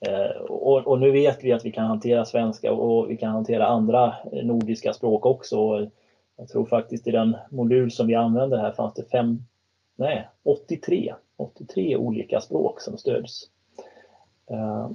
Eh, 0.08 0.42
och, 0.42 0.88
och, 0.88 1.00
nu 1.00 1.12
vet 1.12 1.44
vi 1.44 1.54
att 1.54 1.66
vi 1.66 1.72
kan 1.72 1.86
hantera 1.86 2.26
svenska 2.26 2.72
och 2.72 3.10
vi 3.10 3.18
kan 3.18 3.32
hantera 3.32 3.68
andra 3.68 4.16
nordiska 4.44 4.94
språk 4.94 5.26
också. 5.26 5.90
Jag 6.38 6.48
tror 6.48 6.66
faktiskt 6.66 7.08
i 7.08 7.12
den 7.12 7.38
modul 7.50 7.92
som 7.92 8.08
vi 8.08 8.16
använder 8.16 8.58
här 8.58 8.72
fanns 8.72 8.94
det 8.94 9.04
fem, 9.04 9.44
nej, 9.96 10.30
83, 10.44 11.14
83 11.38 11.96
olika 11.96 12.42
språk 12.42 12.82
som 12.82 12.98
stöds. 12.98 13.44
Eh, 14.52 14.90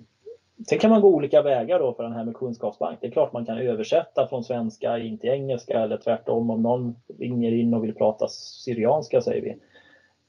Sen 0.68 0.78
kan 0.78 0.90
man 0.90 1.00
gå 1.00 1.08
olika 1.08 1.42
vägar 1.42 1.78
då 1.78 1.94
för 1.94 2.02
den 2.02 2.12
här 2.12 2.24
med 2.24 2.36
kunskapsbank. 2.36 2.98
Det 3.00 3.06
är 3.06 3.10
klart 3.10 3.32
man 3.32 3.46
kan 3.46 3.58
översätta 3.58 4.26
från 4.26 4.44
svenska 4.44 4.98
in 4.98 5.18
till 5.18 5.30
engelska 5.30 5.80
eller 5.80 5.96
tvärtom 5.96 6.50
om 6.50 6.62
någon 6.62 6.96
ringer 7.18 7.52
in 7.52 7.74
och 7.74 7.84
vill 7.84 7.94
prata 7.94 8.28
syrianska 8.28 9.20
säger 9.20 9.42
vi. 9.42 9.56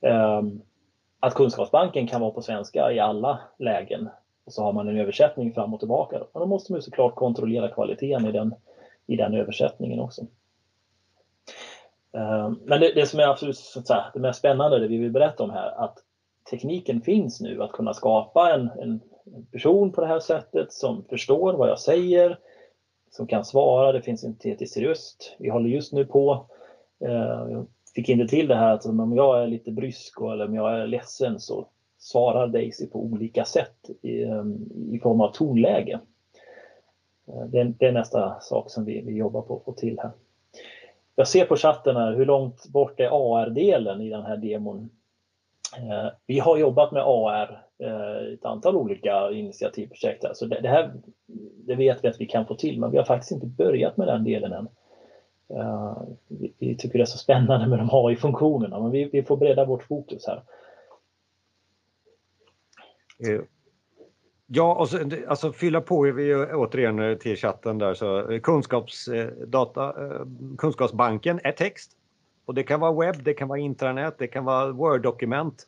Um, 0.09 0.61
att 1.25 1.33
kunskapsbanken 1.33 2.07
kan 2.07 2.21
vara 2.21 2.31
på 2.31 2.41
svenska 2.41 2.91
i 2.91 2.99
alla 2.99 3.39
lägen 3.59 4.09
och 4.45 4.53
så 4.53 4.63
har 4.63 4.73
man 4.73 4.87
en 4.87 4.97
översättning 4.97 5.53
fram 5.53 5.73
och 5.73 5.79
tillbaka. 5.79 6.23
Men 6.33 6.39
då 6.39 6.45
måste 6.45 6.71
man 6.71 6.81
såklart 6.81 7.15
kontrollera 7.15 7.69
kvaliteten 7.69 8.25
i 8.25 8.31
den, 8.31 8.55
i 9.07 9.15
den 9.15 9.33
översättningen 9.33 9.99
också. 9.99 10.21
Eh, 12.13 12.51
men 12.65 12.79
det, 12.79 12.91
det, 12.95 13.05
som 13.05 13.19
är 13.19 13.27
absolut 13.27 13.57
så 13.57 13.79
att 13.79 13.87
säga, 13.87 14.05
det 14.13 14.19
mest 14.19 14.39
spännande, 14.39 14.79
det 14.79 14.87
vi 14.87 14.97
vill 14.97 15.11
berätta 15.11 15.43
om 15.43 15.49
här, 15.49 15.83
att 15.83 15.97
tekniken 16.49 17.01
finns 17.01 17.41
nu 17.41 17.63
att 17.63 17.71
kunna 17.71 17.93
skapa 17.93 18.53
en, 18.53 18.69
en 18.81 19.01
person 19.51 19.91
på 19.91 20.01
det 20.01 20.07
här 20.07 20.19
sättet 20.19 20.73
som 20.73 21.03
förstår 21.09 21.53
vad 21.53 21.69
jag 21.69 21.79
säger, 21.79 22.39
som 23.11 23.27
kan 23.27 23.45
svara, 23.45 23.91
det 23.91 24.01
finns 24.01 24.23
en 24.23 24.37
tetisk 24.37 24.77
röst. 24.77 25.35
Vi 25.39 25.49
håller 25.49 25.69
just 25.69 25.93
nu 25.93 26.05
på, 26.05 26.45
eh, 27.05 27.63
fick 27.95 28.09
inte 28.09 28.27
till 28.27 28.47
det 28.47 28.55
här 28.55 28.73
att 28.73 28.85
om 28.85 29.15
jag 29.15 29.43
är 29.43 29.47
lite 29.47 29.71
brysk 29.71 30.21
eller 30.21 30.45
om 30.45 30.55
jag 30.55 30.79
är 30.79 30.87
ledsen 30.87 31.39
så 31.39 31.67
svarar 31.97 32.47
Daisy 32.47 32.87
på 32.87 33.03
olika 33.03 33.45
sätt 33.45 33.89
i, 34.01 34.23
ehm, 34.23 34.69
i 34.91 34.99
form 34.99 35.21
av 35.21 35.31
tonläge. 35.31 35.99
Eh, 37.27 37.45
det 37.45 37.59
är, 37.59 37.73
det 37.79 37.85
är, 37.85 37.91
nästa 37.91 38.39
sak 38.39 38.71
som 38.71 38.85
vi, 38.85 39.01
vi 39.01 39.15
jobbar 39.15 39.41
på 39.41 39.57
att 39.57 39.63
få 39.63 39.71
till 39.71 39.99
här. 39.99 40.11
Jag 41.15 41.27
ser 41.27 41.45
på 41.45 41.55
chatten 41.55 41.95
här 41.95 42.15
hur 42.15 42.25
långt 42.25 42.67
bort 42.67 42.99
är 42.99 43.09
AR-delen 43.11 44.01
i 44.01 44.09
den 44.09 44.23
här 44.23 44.37
demon. 44.37 44.89
Eh, 45.77 46.11
vi 46.25 46.39
har 46.39 46.57
jobbat 46.57 46.91
med 46.91 47.03
AR 47.05 47.61
eh, 47.79 48.33
ett 48.33 48.45
antal 48.45 48.75
olika 48.75 49.31
initiativprojekt 49.31 50.23
här, 50.23 50.33
så 50.33 50.45
det, 50.45 50.59
det, 50.61 50.69
här 50.69 50.93
det 51.67 51.75
vet 51.75 52.03
vi 52.03 52.07
att 52.07 52.21
vi 52.21 52.25
kan 52.25 52.45
få 52.45 52.55
till, 52.55 52.79
men 52.79 52.91
vi 52.91 52.97
har 52.97 53.03
faktiskt 53.03 53.31
inte 53.31 53.47
börjat 53.47 53.97
med 53.97 54.07
den 54.07 54.23
delen 54.23 54.53
än. 54.53 54.67
Uh, 55.51 56.03
vi, 56.27 56.53
vi, 56.59 56.77
tycker 56.77 56.97
det 56.97 57.03
är 57.03 57.05
så 57.05 57.17
spännande 57.17 57.67
med 57.67 57.79
de 57.79 57.89
AI-funktionerna, 57.91 58.79
men 58.79 58.91
vi, 58.91 59.09
vi, 59.13 59.23
får 59.23 59.37
bredda 59.37 59.65
vårt 59.65 59.83
fokus 59.83 60.27
här. 60.27 60.43
Ja, 64.47 64.75
och 64.75 64.89
så, 64.89 64.99
alltså 65.27 65.51
fylla 65.51 65.81
på 65.81 66.01
vi 66.01 66.35
återigen 66.35 67.19
till 67.19 67.37
chatten 67.37 67.77
där 67.77 67.93
så 67.93 68.39
kunskapsdata, 68.43 69.95
kunskapsbanken 70.57 71.39
är 71.43 71.51
text 71.51 71.91
och 72.45 72.53
det 72.53 72.63
kan 72.63 72.79
vara 72.79 72.91
webb, 72.91 73.23
det 73.23 73.33
kan 73.33 73.47
vara 73.47 73.59
intranät, 73.59 74.17
det 74.17 74.27
kan 74.27 74.45
vara 74.45 74.71
Word-dokument. 74.71 75.67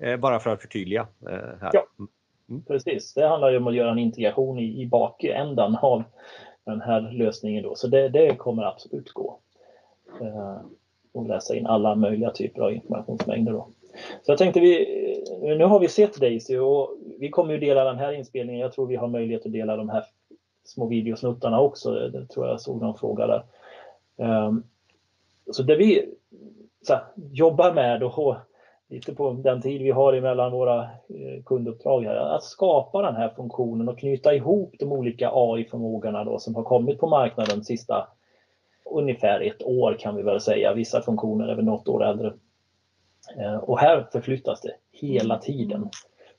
Eh, 0.00 0.16
bara 0.16 0.40
för 0.40 0.50
att 0.50 0.60
förtydliga. 0.60 1.06
Eh, 1.28 1.60
här. 1.60 1.70
Ja, 1.72 1.86
mm. 2.48 2.62
precis. 2.64 3.14
Det 3.14 3.28
handlar 3.28 3.50
ju 3.50 3.56
om 3.56 3.66
att 3.66 3.74
göra 3.74 3.90
en 3.90 3.98
integration 3.98 4.58
i, 4.58 4.82
i 4.82 4.86
bakändan 4.86 5.76
av 5.76 6.02
den 6.66 6.80
här 6.80 7.00
lösningen. 7.00 7.62
Då. 7.62 7.74
Så 7.74 7.86
det, 7.86 8.08
det 8.08 8.36
kommer 8.36 8.62
absolut 8.62 9.12
gå. 9.12 9.38
Eh, 10.20 10.58
och 11.12 11.28
läsa 11.28 11.56
in 11.56 11.66
alla 11.66 11.94
möjliga 11.94 12.30
typer 12.30 12.62
av 12.62 12.72
informationsmängder. 12.72 13.52
Då. 13.52 13.68
Så 14.22 14.32
jag 14.32 14.38
tänkte 14.38 14.60
vi, 14.60 14.86
nu 15.40 15.64
har 15.64 15.80
vi 15.80 15.88
sett 15.88 16.16
Daisy 16.16 16.58
och 16.58 16.96
vi 17.18 17.30
kommer 17.30 17.52
ju 17.52 17.60
dela 17.60 17.84
den 17.84 17.98
här 17.98 18.12
inspelningen. 18.12 18.60
Jag 18.60 18.72
tror 18.72 18.86
vi 18.86 18.96
har 18.96 19.08
möjlighet 19.08 19.46
att 19.46 19.52
dela 19.52 19.76
de 19.76 19.88
här 19.88 20.04
små 20.64 20.86
videosnuttarna 20.86 21.60
också. 21.60 21.90
Det 21.90 22.26
tror 22.26 22.46
jag 22.46 22.60
såg 22.60 22.82
någon 22.82 22.98
fråga 22.98 23.26
där. 23.26 23.42
Um, 24.46 24.64
så 25.50 25.62
det 25.62 25.76
vi 25.76 26.08
så 26.82 26.92
här, 26.92 27.04
jobbar 27.32 27.72
med 27.72 28.02
och 28.02 28.12
lite 28.88 29.14
på 29.14 29.32
den 29.32 29.62
tid 29.62 29.82
vi 29.82 29.90
har 29.90 30.12
emellan 30.12 30.52
våra 30.52 30.82
eh, 30.82 31.42
kunduppdrag 31.44 32.04
här, 32.04 32.16
att 32.16 32.44
skapa 32.44 33.02
den 33.02 33.16
här 33.16 33.28
funktionen 33.28 33.88
och 33.88 33.98
knyta 33.98 34.34
ihop 34.34 34.74
de 34.78 34.92
olika 34.92 35.30
AI-förmågorna 35.32 36.24
då 36.24 36.38
som 36.38 36.54
har 36.54 36.62
kommit 36.62 36.98
på 36.98 37.06
marknaden 37.06 37.64
sista 37.64 38.08
ungefär 38.90 39.40
ett 39.40 39.62
år 39.62 39.96
kan 39.98 40.16
vi 40.16 40.22
väl 40.22 40.40
säga. 40.40 40.74
Vissa 40.74 41.02
funktioner 41.02 41.48
är 41.48 41.54
väl 41.54 41.64
något 41.64 41.88
år 41.88 42.04
äldre. 42.04 42.32
Eh, 43.38 43.56
och 43.56 43.78
här 43.78 44.06
förflyttas 44.12 44.60
det 44.60 44.74
hela 44.92 45.38
tiden. 45.38 45.90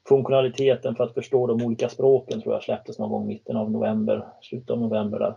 Funktionaliteten 0.07 0.95
för 0.95 1.03
att 1.03 1.13
förstå 1.13 1.47
de 1.47 1.65
olika 1.65 1.89
språken 1.89 2.41
tror 2.41 2.53
jag 2.53 2.63
släpptes 2.63 2.99
någon 2.99 3.09
gång 3.09 3.27
mitten 3.27 3.57
av 3.57 3.71
november, 3.71 4.27
slutet 4.41 4.69
av 4.69 4.79
november. 4.79 5.19
Där. 5.19 5.35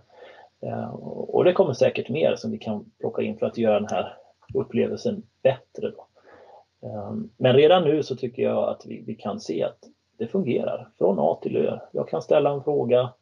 Eh, 0.68 0.90
och 0.94 1.44
det 1.44 1.52
kommer 1.52 1.72
säkert 1.72 2.08
mer 2.08 2.36
som 2.36 2.50
vi 2.50 2.58
kan 2.58 2.90
plocka 3.00 3.22
in 3.22 3.36
för 3.38 3.46
att 3.46 3.58
göra 3.58 3.80
den 3.80 3.88
här 3.90 4.14
upplevelsen 4.54 5.22
bättre. 5.42 5.90
Då. 5.90 6.06
Ehm, 6.82 7.30
men 7.36 7.56
redan 7.56 7.84
nu 7.84 8.02
så 8.02 8.16
tycker 8.16 8.42
jag 8.42 8.68
att 8.68 8.86
vi, 8.86 9.02
vi 9.06 9.14
kan 9.14 9.40
se 9.40 9.62
att 9.62 9.78
det 10.18 10.26
fungerar 10.26 10.88
från 10.98 11.18
A 11.18 11.38
till 11.42 11.56
Ö. 11.56 11.78
Jag 11.92 12.08
kan 12.08 12.22
ställa 12.22 12.50
en 12.50 12.64
fråga, 12.64 13.12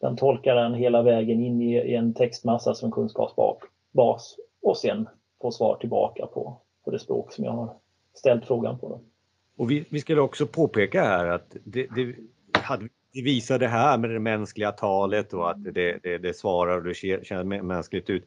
den 0.00 0.16
tolkar 0.16 0.54
den 0.54 0.74
hela 0.74 1.02
vägen 1.02 1.40
in 1.40 1.62
i, 1.62 1.76
i 1.76 1.94
en 1.94 2.14
textmassa 2.14 2.74
som 2.74 2.92
kunskapsbas 2.92 4.36
och 4.62 4.76
sen 4.76 5.08
få 5.40 5.50
svar 5.50 5.76
tillbaka 5.76 6.26
på, 6.26 6.60
på 6.84 6.90
det 6.90 6.98
språk 6.98 7.32
som 7.32 7.44
jag 7.44 7.52
har 7.52 7.76
ställt 8.14 8.46
frågan 8.46 8.78
på. 8.78 8.88
Då. 8.88 9.00
Och 9.56 9.70
vi, 9.70 9.84
vi 9.90 10.00
skulle 10.00 10.20
också 10.20 10.46
påpeka 10.46 11.04
här 11.04 11.26
att 11.26 11.56
det, 11.64 11.86
det 11.86 12.14
hade 12.52 12.88
vi 13.16 13.22
visar 13.22 13.58
det 13.58 13.68
här 13.68 13.98
med 13.98 14.10
det 14.10 14.18
mänskliga 14.18 14.72
talet 14.72 15.32
och 15.32 15.50
att 15.50 15.64
det, 15.64 15.98
det, 16.02 16.18
det 16.18 16.36
svarar 16.36 16.76
och 16.76 16.84
det 16.84 16.94
känns 17.26 17.62
mänskligt 17.62 18.10
ut. 18.10 18.24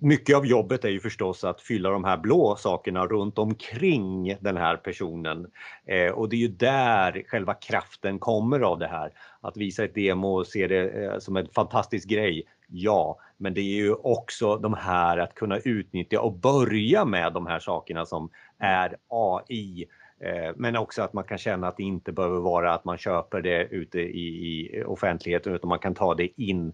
Mycket 0.00 0.36
av 0.36 0.46
jobbet 0.46 0.84
är 0.84 0.88
ju 0.88 1.00
förstås 1.00 1.44
att 1.44 1.60
fylla 1.60 1.90
de 1.90 2.04
här 2.04 2.16
blå 2.16 2.56
sakerna 2.56 3.06
runt 3.06 3.38
omkring 3.38 4.36
den 4.40 4.56
här 4.56 4.76
personen. 4.76 5.46
Eh, 5.86 6.12
och 6.12 6.28
det 6.28 6.36
är 6.36 6.40
ju 6.40 6.48
där 6.48 7.22
själva 7.26 7.54
kraften 7.54 8.18
kommer 8.18 8.60
av 8.60 8.78
det 8.78 8.86
här. 8.86 9.12
Att 9.40 9.56
visa 9.56 9.84
ett 9.84 9.94
demo 9.94 10.38
och 10.38 10.46
se 10.46 10.66
det 10.66 11.04
eh, 11.04 11.18
som 11.18 11.36
en 11.36 11.48
fantastisk 11.48 12.08
grej, 12.08 12.42
ja. 12.68 13.18
Men 13.36 13.54
det 13.54 13.60
är 13.60 13.76
ju 13.76 13.92
också 13.92 14.56
de 14.56 14.74
här 14.74 15.18
att 15.18 15.34
kunna 15.34 15.58
utnyttja 15.58 16.20
och 16.20 16.32
börja 16.32 17.04
med 17.04 17.32
de 17.32 17.46
här 17.46 17.58
sakerna 17.58 18.06
som 18.06 18.30
är 18.58 18.96
AI 19.08 19.86
Eh, 20.20 20.52
men 20.56 20.76
också 20.76 21.02
att 21.02 21.12
man 21.12 21.24
kan 21.24 21.38
känna 21.38 21.68
att 21.68 21.76
det 21.76 21.82
inte 21.82 22.12
behöver 22.12 22.40
vara 22.40 22.74
att 22.74 22.84
man 22.84 22.98
köper 22.98 23.42
det 23.42 23.64
ute 23.64 24.00
i, 24.00 24.26
i 24.26 24.84
offentligheten 24.84 25.54
utan 25.54 25.68
man 25.68 25.78
kan 25.78 25.94
ta 25.94 26.14
det 26.14 26.42
in 26.42 26.72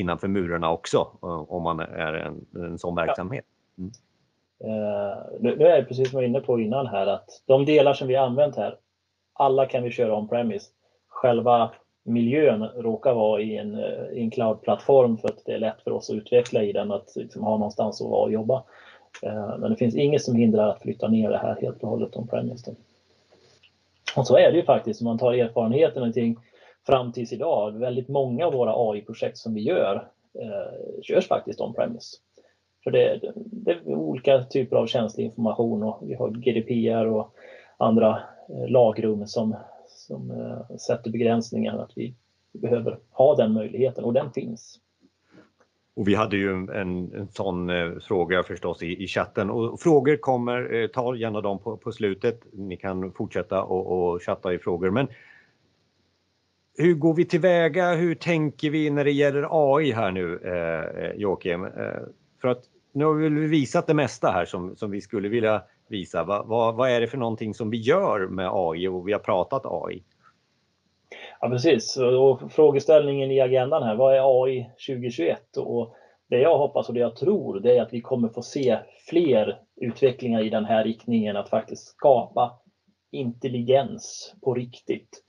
innanför 0.00 0.28
murarna 0.28 0.72
också 0.72 0.96
eh, 1.22 1.52
om 1.52 1.62
man 1.62 1.80
är 1.80 2.12
en, 2.12 2.46
en 2.54 2.78
sån 2.78 2.94
verksamhet. 2.94 3.44
Mm. 3.78 3.90
Uh, 4.64 5.16
nu, 5.40 5.66
är 5.66 5.76
det 5.76 5.84
precis 5.84 6.10
som 6.10 6.16
jag 6.16 6.22
var 6.22 6.28
inne 6.28 6.40
på 6.40 6.60
innan 6.60 6.86
här 6.86 7.06
att 7.06 7.42
de 7.46 7.64
delar 7.64 7.94
som 7.94 8.08
vi 8.08 8.16
använt 8.16 8.56
här, 8.56 8.76
alla 9.32 9.66
kan 9.66 9.82
vi 9.82 9.90
köra 9.90 10.16
on-premise. 10.16 10.70
Själva 11.08 11.70
miljön 12.02 12.62
råkar 12.62 13.14
vara 13.14 13.40
i 13.40 13.56
en, 13.56 13.74
i 14.12 14.20
en 14.20 14.30
cloud-plattform 14.30 15.16
för 15.16 15.28
att 15.28 15.44
det 15.44 15.52
är 15.52 15.58
lätt 15.58 15.82
för 15.84 15.90
oss 15.90 16.10
att 16.10 16.16
utveckla 16.16 16.62
i 16.62 16.72
den, 16.72 16.92
att 16.92 17.16
liksom 17.16 17.42
ha 17.42 17.56
någonstans 17.56 18.00
att 18.00 18.10
vara 18.10 18.22
och 18.22 18.32
jobba. 18.32 18.62
Men 19.58 19.70
det 19.70 19.76
finns 19.76 19.94
inget 19.94 20.22
som 20.22 20.36
hindrar 20.36 20.68
att 20.68 20.82
flytta 20.82 21.08
ner 21.08 21.30
det 21.30 21.38
här 21.38 21.56
helt 21.60 21.82
och 21.82 21.88
hållet 21.88 22.16
on-premise. 22.16 22.74
Och 24.16 24.26
så 24.26 24.36
är 24.36 24.50
det 24.50 24.56
ju 24.56 24.64
faktiskt 24.64 25.00
om 25.00 25.04
man 25.04 25.18
tar 25.18 25.32
erfarenheten 25.32 26.00
någonting 26.00 26.36
fram 26.86 27.12
tills 27.12 27.32
idag. 27.32 27.78
Väldigt 27.78 28.08
många 28.08 28.46
av 28.46 28.52
våra 28.52 28.90
AI-projekt 28.90 29.38
som 29.38 29.54
vi 29.54 29.60
gör 29.60 30.08
eh, 30.40 31.02
körs 31.02 31.28
faktiskt 31.28 31.60
on-premise. 31.60 32.16
För 32.84 32.90
det, 32.90 33.20
det, 33.34 33.70
är 33.70 33.86
olika 33.86 34.44
typer 34.44 34.76
av 34.76 34.86
känslig 34.86 35.24
information 35.24 35.82
och 35.82 35.98
vi 36.02 36.14
har 36.14 36.30
GDPR 36.30 37.06
och 37.06 37.34
andra 37.76 38.22
eh, 38.48 38.68
lagrum 38.68 39.26
som, 39.26 39.56
som 39.88 40.30
eh, 40.30 40.76
sätter 40.76 41.10
begränsningar 41.10 41.78
att 41.78 41.92
vi 41.94 42.14
behöver 42.52 42.98
ha 43.10 43.36
den 43.36 43.52
möjligheten 43.52 44.04
och 44.04 44.12
den 44.12 44.32
finns. 44.32 44.80
Och 45.96 46.08
vi 46.08 46.14
hade 46.14 46.36
ju 46.36 46.50
en, 46.50 46.68
en 46.68 47.28
sån 47.32 47.70
eh, 47.70 47.98
fråga 48.02 48.42
förstås 48.42 48.82
i, 48.82 49.04
i 49.04 49.06
chatten 49.06 49.50
och 49.50 49.80
frågor 49.80 50.16
kommer, 50.16 50.74
eh, 50.74 50.86
ta 50.86 51.16
gärna 51.16 51.40
dem 51.40 51.58
på, 51.58 51.76
på 51.76 51.92
slutet. 51.92 52.40
Ni 52.52 52.76
kan 52.76 53.12
fortsätta 53.12 53.62
och, 53.62 54.12
och 54.12 54.22
chatta 54.22 54.54
i 54.54 54.58
frågor. 54.58 54.90
Men 54.90 55.08
hur 56.78 56.94
går 56.94 57.14
vi 57.14 57.24
tillväga? 57.24 57.94
Hur 57.94 58.14
tänker 58.14 58.70
vi 58.70 58.90
när 58.90 59.04
det 59.04 59.12
gäller 59.12 59.48
AI 59.50 59.92
här 59.92 60.10
nu, 60.10 60.40
eh, 60.44 61.04
eh, 61.04 61.12
Joakim? 61.16 61.64
Eh, 61.64 61.70
för 62.40 62.48
att 62.48 62.62
nu 62.92 63.04
har 63.04 63.14
vi 63.14 63.28
visat 63.28 63.86
det 63.86 63.94
mesta 63.94 64.30
här 64.30 64.44
som, 64.44 64.76
som 64.76 64.90
vi 64.90 65.00
skulle 65.00 65.28
vilja 65.28 65.62
visa. 65.88 66.24
Va, 66.24 66.42
va, 66.42 66.72
vad 66.72 66.90
är 66.90 67.00
det 67.00 67.06
för 67.06 67.18
någonting 67.18 67.54
som 67.54 67.70
vi 67.70 67.76
gör 67.76 68.28
med 68.28 68.50
AI 68.52 68.88
och 68.88 69.08
vi 69.08 69.12
har 69.12 69.20
pratat 69.20 69.62
AI? 69.64 70.02
Ja 71.40 71.48
precis, 71.48 71.96
och 71.96 72.52
frågeställningen 72.52 73.30
i 73.30 73.40
agendan 73.40 73.82
här, 73.82 73.96
vad 73.96 74.16
är 74.16 74.44
AI 74.44 74.70
2021? 74.86 75.56
Och 75.56 75.96
det 76.28 76.38
jag 76.40 76.58
hoppas 76.58 76.88
och 76.88 76.94
det 76.94 77.00
jag 77.00 77.16
tror 77.16 77.60
det 77.60 77.78
är 77.78 77.82
att 77.82 77.92
vi 77.92 78.00
kommer 78.00 78.28
få 78.28 78.42
se 78.42 78.78
fler 79.08 79.60
utvecklingar 79.76 80.44
i 80.44 80.50
den 80.50 80.64
här 80.64 80.84
riktningen 80.84 81.36
att 81.36 81.48
faktiskt 81.48 81.88
skapa 81.88 82.58
intelligens 83.10 84.34
på 84.42 84.54
riktigt. 84.54 85.25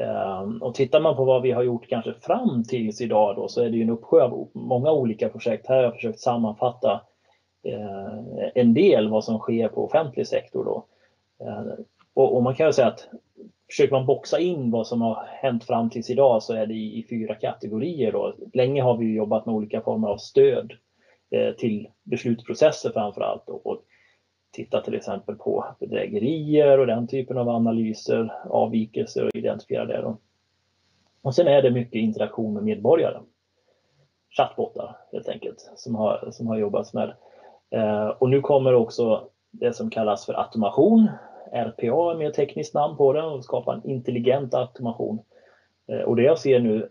Ehm, 0.00 0.62
och 0.62 0.74
tittar 0.74 1.00
man 1.00 1.16
på 1.16 1.24
vad 1.24 1.42
vi 1.42 1.50
har 1.50 1.62
gjort 1.62 1.88
kanske 1.88 2.14
fram 2.14 2.64
tills 2.64 3.00
idag 3.00 3.36
då 3.36 3.48
så 3.48 3.62
är 3.62 3.70
det 3.70 3.76
ju 3.76 3.82
en 3.82 3.90
uppsjö 3.90 4.22
av 4.22 4.48
många 4.52 4.92
olika 4.92 5.28
projekt. 5.28 5.66
Här 5.66 5.76
har 5.76 5.82
jag 5.82 5.94
försökt 5.94 6.20
sammanfatta 6.20 7.00
eh, 7.62 8.48
en 8.54 8.74
del 8.74 9.08
vad 9.08 9.24
som 9.24 9.38
sker 9.38 9.68
på 9.68 9.84
offentlig 9.84 10.26
sektor 10.26 10.64
då. 10.64 10.84
Ehm, 11.46 11.84
och, 12.14 12.42
man 12.42 12.54
kan 12.54 12.66
ju 12.66 12.72
säga 12.72 12.88
att 12.88 13.08
försöker 13.70 13.92
man 13.92 14.06
boxa 14.06 14.38
in 14.38 14.70
vad 14.70 14.86
som 14.86 15.00
har 15.00 15.24
hänt 15.26 15.64
fram 15.64 15.90
tills 15.90 16.10
idag 16.10 16.42
så 16.42 16.54
är 16.54 16.66
det 16.66 16.74
i, 16.74 17.06
fyra 17.10 17.34
kategorier. 17.34 18.12
Då. 18.12 18.34
Länge 18.52 18.82
har 18.82 18.96
vi 18.96 19.14
jobbat 19.14 19.46
med 19.46 19.54
olika 19.54 19.80
former 19.80 20.08
av 20.08 20.16
stöd 20.16 20.72
eh, 21.30 21.54
till 21.54 21.88
beslutsprocesser 22.02 22.90
framför 22.90 23.20
allt. 23.20 23.48
Och 23.48 23.84
titta 24.50 24.80
till 24.80 24.94
exempel 24.94 25.34
på 25.34 25.64
bedrägerier 25.80 26.78
och 26.78 26.86
den 26.86 27.06
typen 27.06 27.38
av 27.38 27.48
analyser, 27.48 28.32
avvikelser 28.50 29.24
och 29.24 29.34
identifiera 29.34 29.84
det. 29.84 30.00
Då. 30.00 30.16
Och 31.22 31.34
sen 31.34 31.46
är 31.46 31.62
det 31.62 31.70
mycket 31.70 31.94
interaktion 31.94 32.54
med 32.54 32.62
medborgare. 32.62 33.20
Chattbottar 34.36 34.96
helt 35.12 35.28
enkelt 35.28 35.72
som 35.76 35.94
har, 35.94 36.28
som 36.32 36.46
har 36.46 36.58
jobbats 36.58 36.94
med. 36.94 37.12
Eh, 37.70 38.08
och 38.08 38.30
nu 38.30 38.40
kommer 38.40 38.74
också 38.74 39.28
det 39.50 39.72
som 39.72 39.90
kallas 39.90 40.26
för 40.26 40.40
automation 40.40 41.08
RPA 41.52 42.12
är 42.12 42.16
mer 42.16 42.30
tekniskt 42.30 42.74
namn 42.74 42.96
på 42.96 43.12
det 43.12 43.22
och 43.22 43.44
skapar 43.44 43.74
en 43.74 43.90
intelligent 43.90 44.54
automation. 44.54 45.18
Eh, 45.86 46.00
och 46.00 46.16
det 46.16 46.22
jag 46.22 46.38
ser 46.38 46.60
nu 46.60 46.88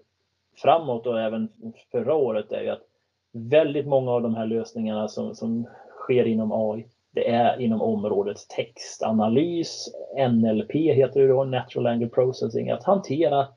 framåt 0.57 1.07
och 1.07 1.21
även 1.21 1.49
förra 1.91 2.15
året 2.15 2.51
är 2.51 2.61
ju 2.61 2.69
att 2.69 2.83
väldigt 3.31 3.87
många 3.87 4.11
av 4.11 4.21
de 4.21 4.35
här 4.35 4.45
lösningarna 4.45 5.07
som, 5.07 5.35
som 5.35 5.67
sker 5.97 6.25
inom 6.25 6.51
AI, 6.51 6.87
det 7.11 7.29
är 7.29 7.61
inom 7.61 7.81
området 7.81 8.37
textanalys, 8.49 9.89
NLP 10.29 10.71
heter 10.71 11.21
det 11.21 11.27
då, 11.27 11.43
Natural 11.43 11.83
Language 11.83 12.13
Processing, 12.13 12.69
att 12.69 12.83
hantera 12.83 13.47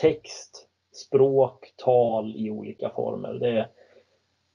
text, 0.00 0.68
språk, 0.92 1.72
tal 1.76 2.36
i 2.36 2.50
olika 2.50 2.90
former. 2.90 3.32
Det 3.32 3.48
är 3.48 3.68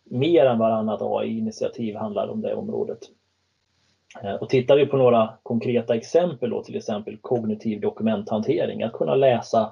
mer 0.04 0.46
än 0.46 0.60
varannat 0.60 1.02
AI-initiativ 1.02 1.96
handlar 1.96 2.28
om 2.28 2.42
det 2.42 2.56
området. 2.56 3.00
Eh, 4.24 4.34
och 4.34 4.50
tittar 4.50 4.76
vi 4.76 4.86
på 4.86 4.98
några 4.98 5.34
konkreta 5.44 5.96
exempel 5.96 6.50
då, 6.50 6.64
till 6.64 6.76
exempel 6.76 7.18
kognitiv 7.22 7.82
dokumenthantering, 7.82 8.84
att 8.84 8.94
kunna 8.94 9.16
läsa 9.16 9.72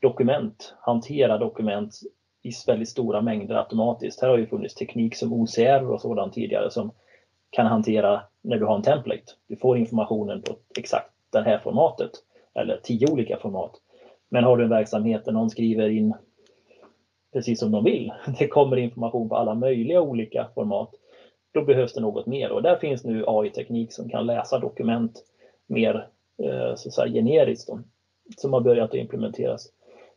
dokument, 0.00 0.74
hantera 0.80 1.38
dokument 1.38 2.00
i 2.42 2.50
väldigt 2.66 2.88
stora 2.88 3.20
mängder 3.20 3.54
automatiskt. 3.54 4.22
Här 4.22 4.28
har 4.28 4.38
ju 4.38 4.46
funnits 4.46 4.74
teknik 4.74 5.16
som 5.16 5.32
OCR 5.32 5.90
och 5.90 6.00
sådant 6.00 6.34
tidigare 6.34 6.70
som 6.70 6.92
kan 7.52 7.66
hantera 7.66 8.22
när 8.42 8.58
du 8.58 8.66
har 8.66 8.76
en 8.76 8.82
template. 8.82 9.32
Du 9.48 9.56
får 9.56 9.78
informationen 9.78 10.42
på 10.42 10.56
exakt 10.78 11.10
det 11.30 11.42
här 11.42 11.58
formatet 11.58 12.10
eller 12.54 12.80
tio 12.82 13.12
olika 13.12 13.36
format. 13.36 13.72
Men 14.28 14.44
har 14.44 14.56
du 14.56 14.64
en 14.64 14.70
verksamhet 14.70 15.24
där 15.24 15.32
någon 15.32 15.50
skriver 15.50 15.88
in 15.88 16.14
precis 17.32 17.60
som 17.60 17.70
de 17.70 17.84
vill, 17.84 18.12
det 18.38 18.48
kommer 18.48 18.76
information 18.76 19.28
på 19.28 19.36
alla 19.36 19.54
möjliga 19.54 20.00
olika 20.00 20.48
format, 20.54 20.90
då 21.54 21.64
behövs 21.64 21.92
det 21.92 22.00
något 22.00 22.26
mer 22.26 22.52
och 22.52 22.62
där 22.62 22.76
finns 22.76 23.04
nu 23.04 23.24
AI-teknik 23.26 23.92
som 23.92 24.08
kan 24.08 24.26
läsa 24.26 24.58
dokument 24.58 25.24
mer 25.66 26.08
eh, 26.42 26.74
så 26.74 26.88
att 26.88 26.92
säga, 26.94 27.12
generiskt 27.12 27.68
då, 27.68 27.80
som 28.36 28.52
har 28.52 28.60
börjat 28.60 28.94
implementeras. 28.94 29.68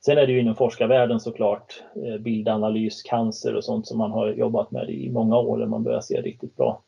Sen 0.05 0.17
är 0.17 0.27
det 0.27 0.33
ju 0.33 0.39
inom 0.39 0.55
forskarvärlden 0.55 1.19
såklart 1.19 1.83
eh, 2.05 2.17
bildanalys, 2.17 3.03
cancer 3.03 3.55
och 3.55 3.63
sånt 3.63 3.87
som 3.87 3.97
man 3.97 4.11
har 4.11 4.27
jobbat 4.27 4.71
med 4.71 4.89
i 4.89 5.09
många 5.09 5.37
år 5.37 5.57
där 5.57 5.65
man 5.65 5.83
börjar 5.83 6.01
se 6.01 6.21
riktigt 6.21 6.55
bra 6.55 6.81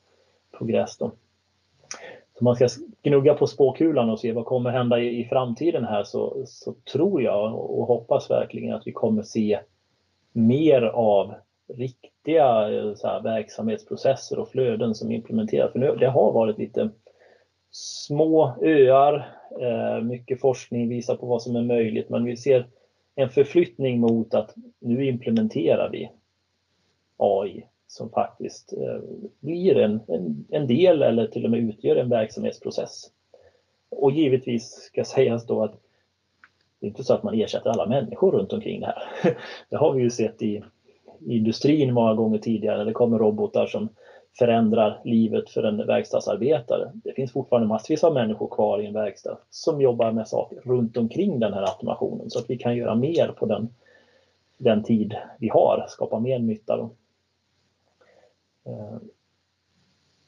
progress. 0.58 0.98
Då. 0.98 1.12
Så 2.38 2.44
man 2.44 2.56
ska 2.56 2.68
gnugga 3.04 3.34
på 3.34 3.48
spåkulan 3.48 4.10
och 4.10 4.20
se 4.20 4.34
vad 4.34 4.46
kommer 4.46 4.70
hända 4.70 5.00
i, 5.00 5.22
i 5.22 5.26
framtiden 5.26 5.86
här 5.86 6.04
så, 6.04 6.44
så 6.46 6.74
tror 6.94 7.22
jag 7.22 7.56
och 7.56 7.88
hoppas 7.88 8.30
verkligen 8.30 8.76
att 8.76 8.88
vi 8.88 8.92
kommer 8.92 9.24
se 9.24 9.60
mer 10.32 10.82
av 10.82 11.34
riktiga 11.74 12.70
eh, 12.72 12.94
så 12.96 13.08
här, 13.08 13.22
verksamhetsprocesser 13.22 14.40
och 14.40 14.50
flöden 14.50 14.96
som 14.96 15.12
implementeras. 15.12 15.72
För 15.72 15.80
nu, 15.80 15.96
det 15.96 16.08
har 16.08 16.32
varit 16.32 16.58
lite 16.58 16.90
små 17.72 18.56
öar, 18.62 19.36
eh, 19.62 20.04
mycket 20.04 20.42
forskning 20.42 20.90
visar 20.90 21.16
på 21.16 21.26
vad 21.26 21.42
som 21.42 21.56
är 21.56 21.64
möjligt 21.64 22.10
men 22.10 22.24
vi 22.24 22.38
ser 22.38 22.68
en 23.16 23.30
förflyttning 23.30 24.00
mot 24.00 24.34
att 24.34 24.56
nu 24.80 25.06
implementerar 25.06 25.90
vi 25.90 26.12
AI 27.18 27.66
som 27.88 28.10
faktiskt 28.10 28.74
eh, 28.74 29.00
blir 29.40 29.78
en, 29.78 30.00
en, 30.08 30.46
en, 30.50 30.68
del 30.68 31.02
eller 31.02 31.28
till 31.28 31.46
och 31.46 31.52
med 31.52 31.60
utgör 31.60 31.96
en 31.96 32.10
verksamhetsprocess. 32.10 33.12
Och 33.90 34.12
givetvis 34.12 34.72
ska 34.72 35.04
sägas 35.06 35.46
då 35.46 35.64
att 35.64 35.80
det 36.80 36.86
är 36.86 36.90
inte 36.90 37.04
så 37.04 37.14
att 37.14 37.24
man 37.24 37.34
ersätter 37.34 37.70
alla 37.70 37.86
människor 37.86 38.32
runt 38.32 38.54
omkring 38.54 38.80
det 38.80 38.86
här. 38.86 39.04
Det 39.70 39.76
har 39.76 39.94
vi 39.94 40.02
ju 40.02 40.10
sett 40.10 40.42
i, 40.42 40.64
i 41.20 41.38
industrin 41.38 41.94
många 41.94 42.14
gånger 42.14 42.38
tidigare. 42.38 42.84
Det 42.84 42.94
kommer 42.94 43.18
robotar 43.20 43.68
som 43.68 43.90
förändrar 44.38 45.02
livet 45.04 45.50
för 45.50 45.64
en 45.64 45.78
verkstadsarbetare. 45.78 46.92
Det 46.94 47.14
finns 47.14 47.32
fortfarande 47.32 47.68
massvis 47.68 48.04
av 48.04 48.14
människor 48.14 48.48
kvar 48.48 48.80
i 48.80 48.86
en 48.86 48.94
verkstad 48.94 49.38
som 49.50 49.82
jobbar 49.82 50.12
med 50.12 50.28
saker 50.28 50.60
runt 50.64 50.98
omkring 50.98 51.40
den 51.40 51.54
här 51.54 51.62
automationen 51.62 52.30
så 52.30 52.40
att 52.40 52.50
vi 52.50 52.58
kan 52.58 52.78
göra 52.78 52.96
mer 52.96 53.28
på 53.28 53.46
den, 53.46 53.70
den 54.58 54.84
tid 54.84 55.16
vi 55.40 55.50
har, 55.50 55.86
skapa 55.90 56.20
mer 56.20 56.40
nytta. 56.40 56.78
Då. 56.78 56.90
Eh, 58.68 59.00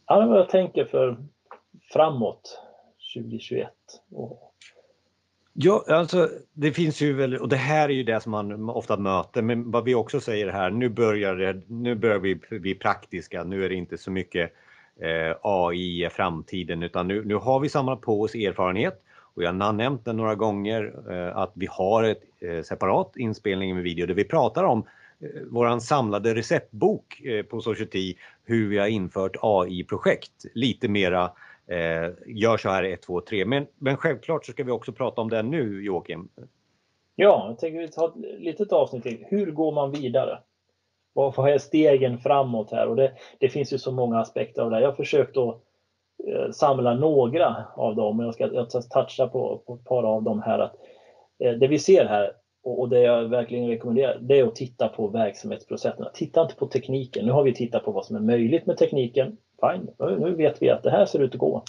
ja, 0.08 0.16
det 0.18 0.24
är 0.24 0.28
vad 0.28 0.40
jag 0.40 0.50
tänker 0.50 0.86
för 0.86 1.18
framåt 1.94 2.60
2021. 3.16 3.70
Ja, 5.54 5.84
alltså 5.88 6.30
det 6.54 6.72
finns 6.72 7.02
ju 7.02 7.14
väl, 7.14 7.38
och 7.38 7.50
det 7.50 7.56
här 7.56 7.90
är 7.90 7.94
ju 7.94 8.04
det 8.04 8.22
som 8.22 8.32
man 8.32 8.70
ofta 8.70 8.98
möter, 8.98 9.42
men 9.42 9.72
vad 9.72 9.84
vi 9.84 9.96
också 9.96 10.20
säger 10.20 10.48
här, 10.48 10.70
nu 10.70 10.90
börjar, 10.90 11.36
det, 11.36 11.62
nu 11.68 11.96
börjar 11.96 12.20
vi 12.20 12.36
bli 12.36 12.76
praktiska, 12.76 13.44
nu 13.44 13.66
är 13.66 13.70
det 13.70 13.76
inte 13.76 13.98
så 13.98 14.12
mycket 14.12 14.54
eh, 15.00 15.36
AI 15.42 16.06
i 16.06 16.10
framtiden, 16.10 16.84
utan 16.84 17.08
nu, 17.08 17.26
nu 17.26 17.36
har 17.36 17.60
vi 17.60 17.70
samlat 17.70 18.02
på 18.02 18.22
oss 18.22 18.36
erfarenhet 18.36 19.04
och 19.34 19.44
jag 19.44 19.54
har 19.54 19.74
nämnt 19.74 20.06
det 20.06 20.14
några 20.14 20.36
gånger 20.36 20.94
eh, 21.12 21.38
att 21.38 21.52
vi 21.54 21.68
har 21.72 22.04
ett 22.04 22.24
eh, 22.40 22.62
separat 22.62 23.18
inspelning 23.18 23.76
med 23.76 23.84
video 23.84 24.06
där 24.06 24.14
vi 24.14 24.24
pratar 24.24 24.64
om 24.64 24.80
eh, 24.80 24.86
Eh, 25.22 25.42
våran 25.52 25.82
samlade 25.82 26.36
receptbok 26.36 27.22
eh, 27.22 27.46
på 27.46 27.62
Society, 27.62 28.16
hur 28.44 28.70
vi 28.70 28.78
har 28.78 28.88
infört 28.88 29.36
AI-projekt, 29.42 30.46
lite 30.54 30.88
mera 30.88 31.32
eh, 31.68 32.10
gör 32.28 32.58
så 32.58 32.70
här 32.70 32.84
1, 32.84 33.02
2, 33.02 33.22
3. 33.22 33.46
Men, 33.46 33.68
men 33.78 33.98
självklart 33.98 34.46
så 34.46 34.52
ska 34.52 34.64
vi 34.64 34.72
också 34.72 34.92
prata 34.92 35.22
om 35.22 35.30
det 35.30 35.44
nu 35.44 35.84
Joakim. 35.84 36.30
Ja, 37.16 37.46
jag 37.48 37.60
tänker 37.60 37.80
vi 37.80 37.88
ta 37.88 38.08
ett 38.08 38.40
litet 38.40 38.72
avsnitt 38.72 39.04
till. 39.04 39.26
Hur 39.28 39.52
går 39.52 39.72
man 39.72 39.92
vidare? 39.92 40.40
Vad 41.14 41.50
är 41.50 41.58
stegen 41.58 42.18
framåt 42.18 42.72
här? 42.72 42.88
Och 42.88 42.96
det, 42.96 43.12
det 43.40 43.50
finns 43.50 43.74
ju 43.74 43.78
så 43.78 43.92
många 43.92 44.20
aspekter 44.20 44.62
av 44.62 44.70
det. 44.70 44.76
här. 44.76 44.84
Jag 44.84 44.90
har 44.90 44.96
försökt 44.96 45.38
att 45.38 45.62
eh, 46.28 46.52
samla 46.52 46.94
några 46.94 47.66
av 47.76 47.96
dem. 47.96 48.20
Jag 48.20 48.34
ska, 48.34 48.54
jag 48.54 48.72
ska 48.72 48.82
toucha 48.82 49.28
på, 49.28 49.62
på 49.66 49.74
ett 49.74 49.84
par 49.84 50.04
av 50.04 50.24
dem 50.24 50.42
här. 50.42 50.60
Att, 50.60 50.76
det 51.60 51.68
vi 51.68 51.80
ser 51.80 52.06
här 52.06 52.32
och, 52.64 52.90
det 52.90 53.00
jag 53.00 53.26
verkligen 53.26 53.68
rekommenderar 53.68 54.18
det 54.22 54.40
är 54.40 54.44
att 54.44 54.56
titta 54.56 54.88
på 54.88 55.08
verksamhetsprocesserna. 55.08 56.10
Titta 56.14 56.42
inte 56.42 56.56
på 56.56 56.68
tekniken. 56.68 57.26
Nu 57.26 57.32
har 57.32 57.44
vi 57.44 57.54
tittat 57.54 57.86
på 57.86 57.92
vad 57.92 58.06
som 58.06 58.16
är 58.16 58.20
möjligt 58.20 58.66
med 58.66 58.78
tekniken 58.78 59.38
fine, 59.62 59.90
nu 60.00 60.36
vet 60.36 60.62
vi 60.62 60.70
att 60.70 60.84
det 60.84 60.92
här 60.92 61.06
ser 61.06 61.20
ut 61.20 61.34
att 61.34 61.40
gå. 61.40 61.64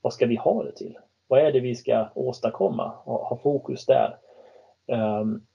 Vad 0.00 0.12
ska 0.12 0.26
vi 0.26 0.36
ha 0.36 0.62
det 0.64 0.72
till? 0.72 0.98
Vad 1.28 1.40
är 1.40 1.52
det 1.52 1.60
vi 1.60 1.74
ska 1.74 2.08
åstadkomma? 2.14 2.92
och 3.04 3.18
ha 3.18 3.36
fokus 3.36 3.86
där. 3.86 4.16
Um, 4.86 5.46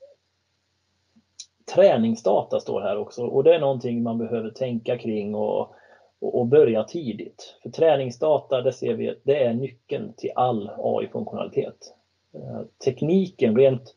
träningsdata 1.76 2.60
står 2.60 2.82
här 2.82 2.98
också 2.98 3.26
och 3.26 3.44
det 3.44 3.56
är 3.56 3.60
någonting 3.60 4.04
man 4.04 4.18
behöver 4.18 4.50
tänka 4.50 4.98
kring 4.98 5.36
och, 5.36 5.60
och, 6.20 6.40
och 6.40 6.46
börja 6.46 6.84
tidigt. 6.84 7.58
För 7.64 7.70
träningsdata, 7.70 8.62
det 8.62 8.74
ser 8.74 8.94
vi, 8.94 9.20
det 9.24 9.44
är 9.44 9.54
nyckeln 9.54 10.14
till 10.18 10.32
all 10.36 10.72
AI-funktionalitet. 10.78 11.94
Uh, 12.36 12.58
ehm, 12.58 12.68
tekniken, 12.86 13.56
rent 13.56 13.96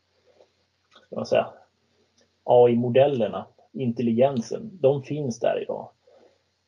AI-modellerna, 2.45 3.47
intelligensen, 3.73 4.71
de 4.73 5.03
finns 5.03 5.39
där 5.39 5.63
idag. 5.63 5.89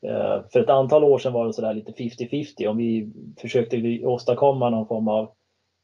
Eh, 0.07 0.43
för 0.53 0.61
ett 0.61 0.69
antal 0.69 1.05
år 1.05 1.19
sedan 1.19 1.33
var 1.33 1.47
det 1.47 1.53
sådär 1.53 1.75
lite 1.75 1.93
50-50 1.93 2.67
om 2.67 2.77
vi 2.77 3.13
försökte 3.37 4.01
åstadkomma 4.07 4.71
någon 4.71 4.87
form 4.87 5.09
av 5.09 5.29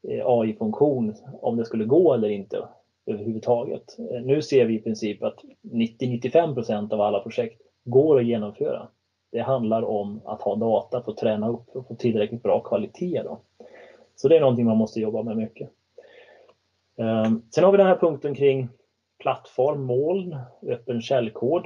eh, 0.07 0.25
AI-funktion 0.25 1.13
om 1.41 1.57
det 1.57 1.65
skulle 1.65 1.85
gå 1.85 2.13
eller 2.13 2.29
inte 2.29 2.67
överhuvudtaget. 3.05 3.99
Eh, 3.99 4.21
nu 4.21 4.41
ser 4.41 4.65
vi 4.65 4.73
i 4.75 4.79
princip 4.79 5.23
att 5.23 5.39
90-95% 5.61 6.93
av 6.93 7.01
alla 7.01 7.19
projekt 7.19 7.61
går 7.83 8.19
att 8.19 8.25
genomföra. 8.25 8.87
Det 9.31 9.39
handlar 9.39 9.81
om 9.81 10.21
att 10.25 10.41
ha 10.41 10.55
data 10.55 11.01
få 11.01 11.13
träna 11.13 11.49
upp 11.49 11.75
och 11.75 11.87
få 11.87 11.95
tillräckligt 11.95 12.43
bra 12.43 12.59
kvalitet. 12.59 13.21
Då. 13.23 13.39
Så 14.15 14.27
det 14.27 14.35
är 14.35 14.39
någonting 14.39 14.65
man 14.65 14.77
måste 14.77 14.99
jobba 14.99 15.21
med 15.21 15.37
mycket. 15.37 15.69
Ehm, 16.97 17.41
sen 17.55 17.63
har 17.63 17.71
vi 17.71 17.77
den 17.77 17.87
här 17.87 17.95
punkten 17.95 18.35
kring 18.35 18.67
plattform, 19.19 19.83
moln, 19.83 20.37
öppen 20.67 21.01
källkod. 21.01 21.65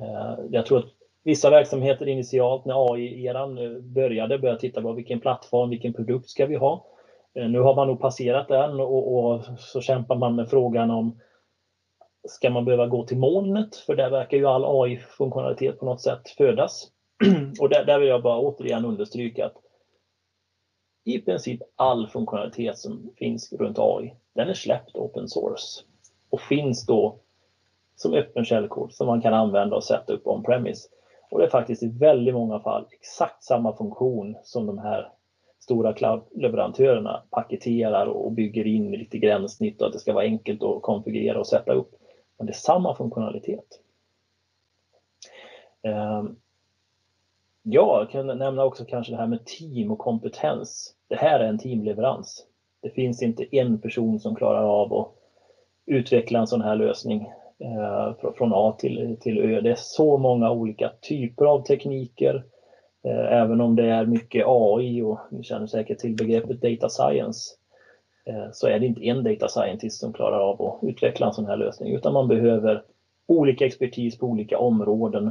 Ehm, 0.00 0.48
jag 0.50 0.66
tror 0.66 0.78
att 0.78 0.88
vissa 1.24 1.50
verksamheter 1.50 2.08
initialt 2.08 2.64
när 2.64 2.92
AI-eran 2.92 3.54
började 3.94 4.38
började 4.38 4.60
titta 4.60 4.82
på 4.82 4.92
vilken 4.92 5.18
plattform, 5.18 5.70
vilken 5.70 5.92
produkt 5.92 6.28
ska 6.28 6.46
vi 6.46 6.54
ha. 6.54 6.86
Ehm, 7.34 7.52
nu 7.52 7.58
har 7.60 7.74
man 7.74 7.86
nog 7.86 8.00
passerat 8.00 8.48
den 8.48 8.80
och, 8.80 9.14
och 9.14 9.42
så 9.58 9.80
kämpar 9.80 10.14
man 10.14 10.34
med 10.34 10.48
frågan 10.48 10.90
om 10.90 11.18
ska 12.28 12.50
man 12.50 12.64
behöva 12.64 12.86
gå 12.86 13.02
till 13.02 13.16
molnet? 13.16 13.76
För 13.76 13.94
där 13.94 14.10
verkar 14.10 14.36
ju 14.36 14.46
all 14.46 14.64
AI-funktionalitet 14.64 15.78
på 15.78 15.84
något 15.84 16.00
sätt 16.00 16.28
födas. 16.36 16.88
Och 17.60 17.68
där, 17.68 17.84
där 17.84 17.98
vill 17.98 18.08
jag 18.08 18.22
bara 18.22 18.38
återigen 18.38 18.84
understryka 18.84 19.46
att 19.46 19.56
i 21.04 21.18
princip 21.18 21.60
all 21.76 22.08
funktionalitet 22.08 22.78
som 22.78 23.10
finns 23.16 23.52
runt 23.52 23.78
AI, 23.78 24.14
den 24.32 24.48
är 24.48 24.54
släppt 24.54 24.96
open 24.96 25.28
source 25.28 25.82
och 26.30 26.40
finns 26.40 26.86
då 26.86 27.18
som 27.96 28.14
öppen 28.14 28.44
källkod 28.44 28.92
som 28.92 29.06
man 29.06 29.20
kan 29.20 29.34
använda 29.34 29.76
och 29.76 29.84
sätta 29.84 30.12
upp 30.12 30.26
on-premise. 30.26 30.88
Och 31.30 31.38
det 31.38 31.44
är 31.44 31.50
faktiskt 31.50 31.82
i 31.82 31.88
väldigt 31.88 32.34
många 32.34 32.60
fall 32.60 32.86
exakt 32.90 33.42
samma 33.42 33.76
funktion 33.76 34.36
som 34.42 34.66
de 34.66 34.78
här 34.78 35.08
stora 35.60 35.92
cloud-leverantörerna 35.92 37.22
paketerar 37.30 38.06
och 38.06 38.32
bygger 38.32 38.66
in 38.66 38.90
lite 38.90 39.18
gränssnitt 39.18 39.80
och 39.80 39.86
att 39.86 39.92
det 39.92 39.98
ska 39.98 40.12
vara 40.12 40.24
enkelt 40.24 40.62
att 40.62 40.82
konfigurera 40.82 41.38
och 41.38 41.46
sätta 41.46 41.72
upp. 41.72 41.90
Men 42.38 42.46
det 42.46 42.50
är 42.50 42.54
samma 42.54 42.96
funktionalitet. 42.96 43.80
Ehm, 45.82 46.36
ja, 47.64 47.98
jag 47.98 48.10
kan 48.10 48.38
nämna 48.38 48.64
också 48.64 48.84
kanske 48.84 49.12
det 49.12 49.18
här 49.18 49.26
med 49.26 49.44
team 49.44 49.90
och 49.90 49.98
kompetens. 49.98 50.94
Det 51.08 51.16
här 51.16 51.40
är 51.40 51.48
en 51.48 51.58
teamleverans. 51.58 52.46
Det 52.82 52.90
finns 52.90 53.22
inte 53.22 53.56
en 53.56 53.78
person 53.78 54.18
som 54.18 54.34
klarar 54.34 54.64
av 54.64 54.94
att 54.94 55.08
utveckla 55.86 56.38
en 56.38 56.46
sån 56.46 56.60
här 56.60 56.76
lösning. 56.76 57.28
Eh, 57.58 58.32
från 58.34 58.52
A 58.52 58.74
till, 58.78 59.16
till 59.20 59.38
Ö. 59.38 59.60
Det 59.60 59.70
är 59.70 59.78
så 59.78 60.16
många 60.16 60.50
olika 60.50 60.90
typer 61.00 61.44
av 61.44 61.62
tekniker. 61.62 62.44
Eh, 63.04 63.32
även 63.32 63.60
om 63.60 63.76
det 63.76 63.84
är 63.84 64.04
mycket 64.04 64.44
AI 64.46 65.02
och 65.02 65.18
ni 65.30 65.42
känner 65.42 65.66
säkert 65.66 65.98
till 65.98 66.16
begreppet 66.16 66.60
data 66.60 66.88
science 66.88 67.54
eh, 68.24 68.46
så 68.52 68.66
är 68.66 68.78
det 68.78 68.86
inte 68.86 69.06
en 69.06 69.24
data 69.24 69.48
scientist 69.48 70.00
som 70.00 70.12
klarar 70.12 70.40
av 70.40 70.62
att 70.62 70.78
utveckla 70.88 71.26
en 71.26 71.32
sån 71.32 71.46
här 71.46 71.56
lösning 71.56 71.94
utan 71.94 72.12
man 72.12 72.28
behöver 72.28 72.82
olika 73.26 73.66
expertis 73.66 74.18
på 74.18 74.26
olika 74.26 74.58
områden 74.58 75.30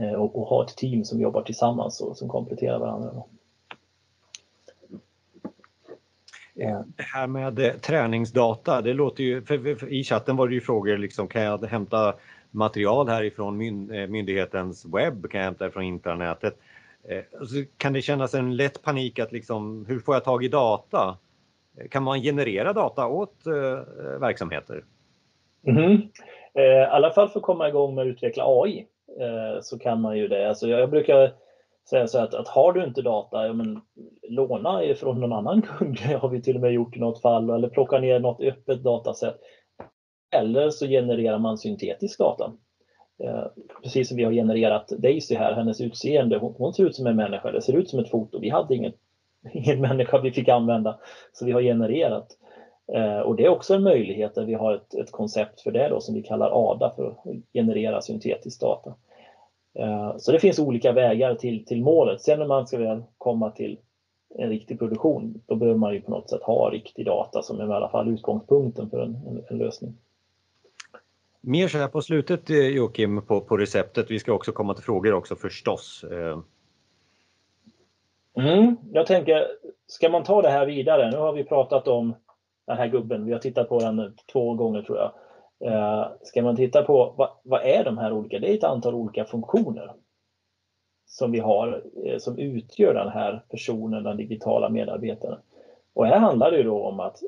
eh, 0.00 0.12
och, 0.12 0.38
och 0.38 0.46
ha 0.46 0.64
ett 0.64 0.76
team 0.76 1.04
som 1.04 1.20
jobbar 1.20 1.42
tillsammans 1.42 2.00
och 2.00 2.16
som 2.16 2.28
kompletterar 2.28 2.78
varandra. 2.78 3.22
Det 6.54 7.02
här 7.14 7.26
med 7.26 7.58
eh, 7.58 7.72
träningsdata, 7.72 8.82
det 8.82 8.94
låter 8.94 9.24
ju, 9.24 9.42
för, 9.42 9.74
för, 9.74 9.92
i 9.92 10.04
chatten 10.04 10.36
var 10.36 10.48
det 10.48 10.54
ju 10.54 10.60
frågor 10.60 10.98
liksom, 10.98 11.28
kan 11.28 11.42
jag 11.42 11.64
hämta 11.64 12.14
material 12.50 13.08
härifrån 13.08 13.58
myndighetens 14.08 14.86
webb, 14.86 15.30
kan 15.30 15.40
jag 15.40 15.44
hämta 15.44 15.70
från 15.70 15.82
intranätet? 15.82 16.58
Så 17.32 17.64
kan 17.76 17.92
det 17.92 18.02
kännas 18.02 18.34
en 18.34 18.56
lätt 18.56 18.82
panik 18.82 19.18
att 19.18 19.32
liksom, 19.32 19.86
hur 19.88 19.98
får 20.00 20.14
jag 20.14 20.24
tag 20.24 20.44
i 20.44 20.48
data? 20.48 21.16
Kan 21.90 22.02
man 22.02 22.22
generera 22.22 22.72
data 22.72 23.06
åt 23.06 23.46
eh, 23.46 24.20
verksamheter? 24.20 24.84
Mm. 25.66 25.92
Eh, 26.54 26.62
I 26.62 26.84
alla 26.90 27.10
fall 27.10 27.28
för 27.28 27.38
att 27.38 27.44
komma 27.44 27.68
igång 27.68 27.94
med 27.94 28.02
att 28.02 28.08
utveckla 28.08 28.44
AI 28.46 28.86
eh, 29.20 29.60
så 29.60 29.78
kan 29.78 30.00
man 30.00 30.18
ju 30.18 30.28
det. 30.28 30.48
Alltså 30.48 30.68
jag 30.68 30.90
brukar 30.90 31.32
säga 31.90 32.06
så 32.06 32.18
att, 32.18 32.34
att 32.34 32.48
har 32.48 32.72
du 32.72 32.84
inte 32.84 33.02
data, 33.02 33.46
ja, 33.46 33.52
men, 33.52 33.80
låna 34.28 34.94
från 34.96 35.20
någon 35.20 35.32
annan 35.32 35.62
kund. 35.62 35.96
Det 36.08 36.14
har 36.14 36.28
vi 36.28 36.42
till 36.42 36.54
och 36.54 36.62
med 36.62 36.72
gjort 36.72 36.96
i 36.96 37.00
något 37.00 37.22
fall. 37.22 37.50
Eller 37.50 37.68
plocka 37.68 37.98
ner 37.98 38.18
något 38.18 38.40
öppet 38.40 38.82
dataset. 38.82 39.34
Eller 40.36 40.70
så 40.70 40.86
genererar 40.86 41.38
man 41.38 41.58
syntetisk 41.58 42.18
data. 42.18 42.52
Eh, 43.24 43.44
precis 43.82 44.08
som 44.08 44.16
vi 44.16 44.24
har 44.24 44.32
genererat 44.32 44.88
Daisy 44.88 45.34
här, 45.34 45.52
hennes 45.52 45.80
utseende. 45.80 46.38
Hon, 46.38 46.54
hon 46.58 46.72
ser 46.72 46.84
ut 46.84 46.96
som 46.96 47.06
en 47.06 47.16
människa, 47.16 47.50
det 47.50 47.62
ser 47.62 47.76
ut 47.76 47.90
som 47.90 47.98
ett 47.98 48.10
foto. 48.10 48.38
Vi 48.38 48.48
hade 48.48 48.74
ingen, 48.74 48.92
ingen 49.52 49.80
människa 49.80 50.20
vi 50.20 50.32
fick 50.32 50.48
använda. 50.48 50.98
Så 51.32 51.46
vi 51.46 51.52
har 51.52 51.60
genererat. 51.60 52.26
Eh, 52.92 53.18
och 53.18 53.36
det 53.36 53.44
är 53.44 53.48
också 53.48 53.74
en 53.74 53.82
möjlighet 53.82 54.34
där 54.34 54.44
vi 54.44 54.54
har 54.54 54.74
ett, 54.74 54.94
ett 54.94 55.10
koncept 55.10 55.60
för 55.60 55.70
det 55.70 55.88
då, 55.88 56.00
som 56.00 56.14
vi 56.14 56.22
kallar 56.22 56.70
ADA 56.70 56.92
för 56.96 57.06
att 57.06 57.24
generera 57.54 58.00
syntetisk 58.00 58.60
data. 58.60 58.94
Eh, 59.74 60.16
så 60.16 60.32
det 60.32 60.40
finns 60.40 60.58
olika 60.58 60.92
vägar 60.92 61.34
till, 61.34 61.64
till 61.64 61.82
målet. 61.82 62.20
Sen 62.20 62.38
när 62.38 62.46
man 62.46 62.66
ska 62.66 62.78
väl 62.78 63.02
komma 63.18 63.50
till 63.50 63.78
en 64.34 64.48
riktig 64.48 64.78
produktion, 64.78 65.42
då 65.46 65.56
behöver 65.56 65.78
man 65.78 65.94
ju 65.94 66.00
på 66.00 66.10
något 66.10 66.30
sätt 66.30 66.42
ha 66.42 66.70
riktig 66.70 67.06
data 67.06 67.42
som 67.42 67.60
är 67.60 67.70
i 67.70 67.72
alla 67.72 67.88
fall 67.88 68.08
utgångspunkten 68.08 68.90
för 68.90 69.00
en, 69.00 69.14
en, 69.14 69.44
en 69.50 69.58
lösning. 69.58 69.94
Mer 71.40 71.68
så 71.68 71.78
här 71.78 71.88
på 71.88 72.02
slutet 72.02 72.50
eh, 72.50 72.56
Joakim 72.56 73.22
på, 73.22 73.40
på 73.40 73.56
receptet. 73.56 74.10
Vi 74.10 74.18
ska 74.18 74.32
också 74.32 74.52
komma 74.52 74.74
till 74.74 74.84
frågor 74.84 75.14
också 75.14 75.36
förstås. 75.36 76.04
Mm, 78.36 78.76
jag 78.92 79.06
tänker, 79.06 79.46
ska 79.86 80.08
man 80.08 80.22
ta 80.22 80.42
det 80.42 80.48
här 80.48 80.66
vidare? 80.66 81.10
Nu 81.10 81.16
har 81.16 81.32
vi 81.32 81.44
pratat 81.44 81.88
om 81.88 82.14
den 82.66 82.76
här 82.76 82.88
gubben, 82.88 83.26
vi 83.26 83.32
har 83.32 83.38
tittat 83.38 83.68
på 83.68 83.78
den 83.78 84.14
två 84.32 84.54
gånger 84.54 84.82
tror 84.82 84.98
jag. 84.98 85.12
Eh, 85.64 86.06
ska 86.22 86.42
man 86.42 86.56
titta 86.56 86.82
på 86.82 87.14
vad, 87.16 87.30
vad, 87.42 87.62
är 87.62 87.84
de 87.84 87.98
här 87.98 88.12
olika? 88.12 88.38
Det 88.38 88.50
är 88.50 88.54
ett 88.54 88.64
antal 88.64 88.94
olika 88.94 89.24
funktioner 89.24 89.92
som 91.06 91.32
vi 91.32 91.38
har 91.38 91.82
eh, 92.04 92.18
som 92.18 92.38
utgör 92.38 92.94
den 92.94 93.08
här 93.08 93.42
personen, 93.48 94.04
den 94.04 94.16
digitala 94.16 94.68
medarbetaren. 94.68 95.38
Och 95.94 96.06
här 96.06 96.18
handlar 96.18 96.50
det 96.50 96.62
då 96.62 96.84
om 96.84 97.00
att 97.00 97.18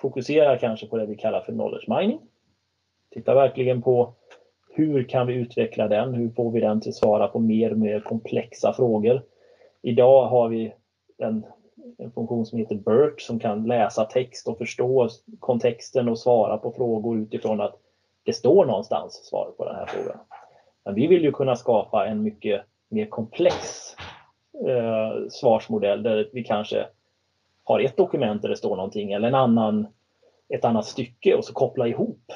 fokusera 0.00 0.58
kanske 0.58 0.86
på 0.86 0.96
det 0.96 1.06
vi 1.06 1.16
kallar 1.16 1.40
för 1.40 1.52
knowledge 1.52 1.88
mining. 1.88 2.20
Titta 3.10 3.34
verkligen 3.34 3.82
på 3.82 4.14
hur 4.74 5.04
kan 5.04 5.26
vi 5.26 5.34
utveckla 5.34 5.88
den? 5.88 6.14
Hur 6.14 6.30
får 6.30 6.50
vi 6.50 6.60
den 6.60 6.80
till 6.80 6.88
att 6.88 6.94
svara 6.94 7.28
på 7.28 7.38
mer 7.38 7.70
och 7.70 7.78
mer 7.78 8.00
komplexa 8.00 8.72
frågor? 8.72 9.22
Idag 9.82 10.26
har 10.26 10.48
vi 10.48 10.74
en, 11.18 11.46
en 11.98 12.12
funktion 12.12 12.46
som 12.46 12.58
heter 12.58 12.74
BERT 12.74 13.20
som 13.20 13.38
kan 13.38 13.66
läsa 13.66 14.04
text 14.04 14.48
och 14.48 14.58
förstå 14.58 15.08
kontexten 15.38 16.08
och 16.08 16.18
svara 16.18 16.58
på 16.58 16.72
frågor 16.72 17.18
utifrån 17.18 17.60
att 17.60 17.74
det 18.22 18.32
står 18.32 18.64
någonstans 18.64 19.24
svaret 19.24 19.56
på 19.56 19.64
den 19.64 19.74
här 19.74 19.86
frågan. 19.86 20.18
Men 20.84 20.94
vi 20.94 21.06
vill 21.06 21.22
ju 21.22 21.32
kunna 21.32 21.56
skapa 21.56 22.06
en 22.06 22.22
mycket 22.22 22.62
mer 22.88 23.06
komplex 23.06 23.56
eh, 24.68 25.28
svarsmodell 25.28 26.02
där 26.02 26.30
vi 26.32 26.44
kanske 26.44 26.86
har 27.64 27.80
ett 27.80 27.96
dokument 27.96 28.42
där 28.42 28.48
det 28.48 28.56
står 28.56 28.76
någonting 28.76 29.12
eller 29.12 29.28
en 29.28 29.34
annan, 29.34 29.86
ett 30.48 30.64
annat 30.64 30.86
stycke 30.86 31.34
och 31.34 31.44
så 31.44 31.52
koppla 31.52 31.86
ihop. 31.86 32.32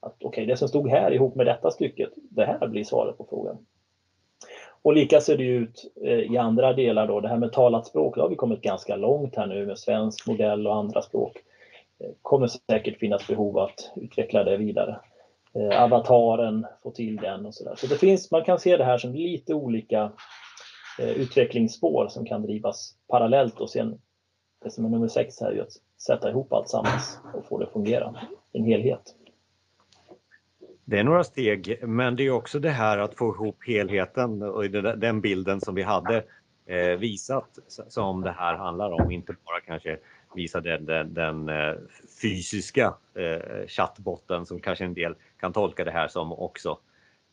Okej, 0.00 0.26
okay, 0.28 0.46
det 0.46 0.56
som 0.56 0.68
stod 0.68 0.90
här 0.90 1.10
ihop 1.10 1.34
med 1.34 1.46
detta 1.46 1.70
stycket, 1.70 2.10
det 2.16 2.44
här 2.44 2.66
blir 2.66 2.84
svaret 2.84 3.18
på 3.18 3.26
frågan. 3.28 3.66
Och 4.82 4.94
lika 4.94 5.20
ser 5.20 5.36
det 5.36 5.44
ut 5.44 5.92
eh, 6.04 6.32
i 6.32 6.36
andra 6.36 6.72
delar 6.72 7.06
då. 7.06 7.20
Det 7.20 7.28
här 7.28 7.36
med 7.36 7.52
talat 7.52 7.86
språk, 7.86 8.16
då 8.16 8.22
har 8.22 8.28
vi 8.28 8.36
kommit 8.36 8.60
ganska 8.60 8.96
långt 8.96 9.36
här 9.36 9.46
nu 9.46 9.66
med 9.66 9.78
svensk 9.78 10.26
modell 10.26 10.66
och 10.66 10.74
andra 10.74 11.02
språk. 11.02 11.36
Det 11.98 12.14
kommer 12.22 12.46
säkert 12.70 12.98
finnas 12.98 13.26
behov 13.26 13.58
att 13.58 13.92
utveckla 13.96 14.44
det 14.44 14.56
vidare. 14.56 15.00
Eh, 15.54 15.82
avataren, 15.82 16.66
få 16.82 16.90
till 16.90 17.16
den 17.16 17.46
och 17.46 17.54
sådär. 17.54 17.74
Så 17.76 17.86
det 17.86 17.96
finns, 17.96 18.30
man 18.30 18.44
kan 18.44 18.58
se 18.58 18.76
det 18.76 18.84
här 18.84 18.98
som 18.98 19.14
lite 19.14 19.54
olika 19.54 20.12
utvecklingsspår 21.16 22.08
som 22.08 22.26
kan 22.26 22.42
drivas 22.42 22.94
parallellt 23.08 23.60
och 23.60 23.70
sen 23.70 23.98
det 24.64 24.70
som 24.70 24.84
är 24.84 24.88
nummer 24.88 25.08
sex 25.08 25.40
här 25.40 25.52
är 25.52 25.62
att 25.62 25.72
sätta 26.06 26.30
ihop 26.30 26.52
allt 26.52 26.68
sammans 26.68 27.18
och 27.34 27.44
få 27.44 27.58
det 27.58 27.64
att 27.64 27.72
fungera 27.72 28.14
i 28.52 28.58
en 28.58 28.64
helhet. 28.64 29.14
Det 30.90 30.98
är 30.98 31.04
några 31.04 31.24
steg, 31.24 31.78
men 31.82 32.16
det 32.16 32.22
är 32.22 32.30
också 32.30 32.58
det 32.58 32.70
här 32.70 32.98
att 32.98 33.14
få 33.14 33.34
ihop 33.34 33.56
helheten 33.66 34.42
och 34.42 34.70
den 34.70 35.20
bilden 35.20 35.60
som 35.60 35.74
vi 35.74 35.82
hade 35.82 36.24
eh, 36.66 36.98
visat 36.98 37.58
som 37.66 38.20
det 38.20 38.30
här 38.30 38.54
handlar 38.54 38.90
om, 38.90 39.10
inte 39.10 39.36
bara 39.44 39.60
kanske 39.60 39.98
visa 40.34 40.60
den, 40.60 40.84
den, 40.84 41.14
den 41.14 41.48
eh, 41.48 41.74
fysiska 42.22 42.94
eh, 43.14 43.66
chattbotten 43.66 44.46
som 44.46 44.60
kanske 44.60 44.84
en 44.84 44.94
del 44.94 45.14
kan 45.40 45.52
tolka 45.52 45.84
det 45.84 45.90
här 45.90 46.08
som 46.08 46.32
också. 46.32 46.78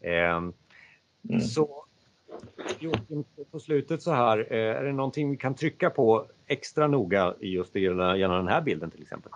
Mm. 0.01 0.53
Så 1.41 1.85
Joakim, 2.79 3.23
på 3.51 3.59
slutet 3.59 4.01
så 4.01 4.11
här, 4.11 4.37
är 4.37 4.83
det 4.83 4.91
någonting 4.91 5.31
vi 5.31 5.37
kan 5.37 5.55
trycka 5.55 5.89
på 5.89 6.25
extra 6.47 6.87
noga 6.87 7.35
just 7.39 7.75
gällande 7.75 8.27
den 8.27 8.47
här 8.47 8.61
bilden 8.61 8.91
till 8.91 9.01
exempel? 9.01 9.31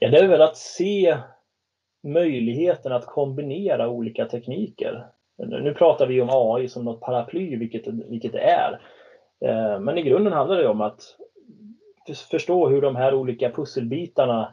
Ja, 0.00 0.10
det 0.10 0.18
är 0.18 0.28
väl 0.28 0.42
att 0.42 0.56
se 0.56 1.18
möjligheten 2.02 2.92
att 2.92 3.06
kombinera 3.06 3.88
olika 3.88 4.24
tekniker. 4.24 5.06
Nu 5.36 5.74
pratar 5.74 6.06
vi 6.06 6.20
om 6.20 6.28
AI 6.32 6.68
som 6.68 6.84
något 6.84 7.00
paraply, 7.00 7.56
vilket, 7.56 7.86
vilket 7.86 8.32
det 8.32 8.40
är. 8.40 8.80
Eh, 9.40 9.80
men 9.80 9.98
i 9.98 10.02
grunden 10.02 10.32
handlar 10.32 10.56
det 10.56 10.68
om 10.68 10.80
att 10.80 11.16
förstå 12.30 12.68
hur 12.68 12.80
de 12.80 12.96
här 12.96 13.14
olika 13.14 13.50
pusselbitarna 13.50 14.52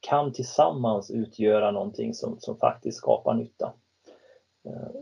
kan 0.00 0.32
tillsammans 0.32 1.10
utgöra 1.10 1.70
någonting 1.70 2.14
som, 2.14 2.36
som 2.38 2.56
faktiskt 2.56 2.98
skapar 2.98 3.34
nytta. 3.34 3.72
Eh, 4.66 4.96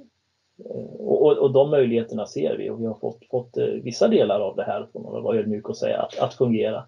och, 0.98 1.22
och, 1.22 1.38
och 1.38 1.52
de 1.52 1.70
möjligheterna 1.70 2.26
ser 2.26 2.56
vi 2.56 2.70
och 2.70 2.80
vi 2.80 2.86
har 2.86 2.94
fått, 2.94 3.26
fått 3.30 3.56
eh, 3.56 3.64
vissa 3.64 4.08
delar 4.08 4.40
av 4.40 4.56
det 4.56 4.64
här, 4.64 4.86
får 4.92 5.00
man 5.00 5.22
vara 5.22 5.36
ödmjuk 5.36 5.68
och 5.68 5.76
säga, 5.76 5.98
att, 5.98 6.18
att 6.18 6.34
fungera. 6.34 6.84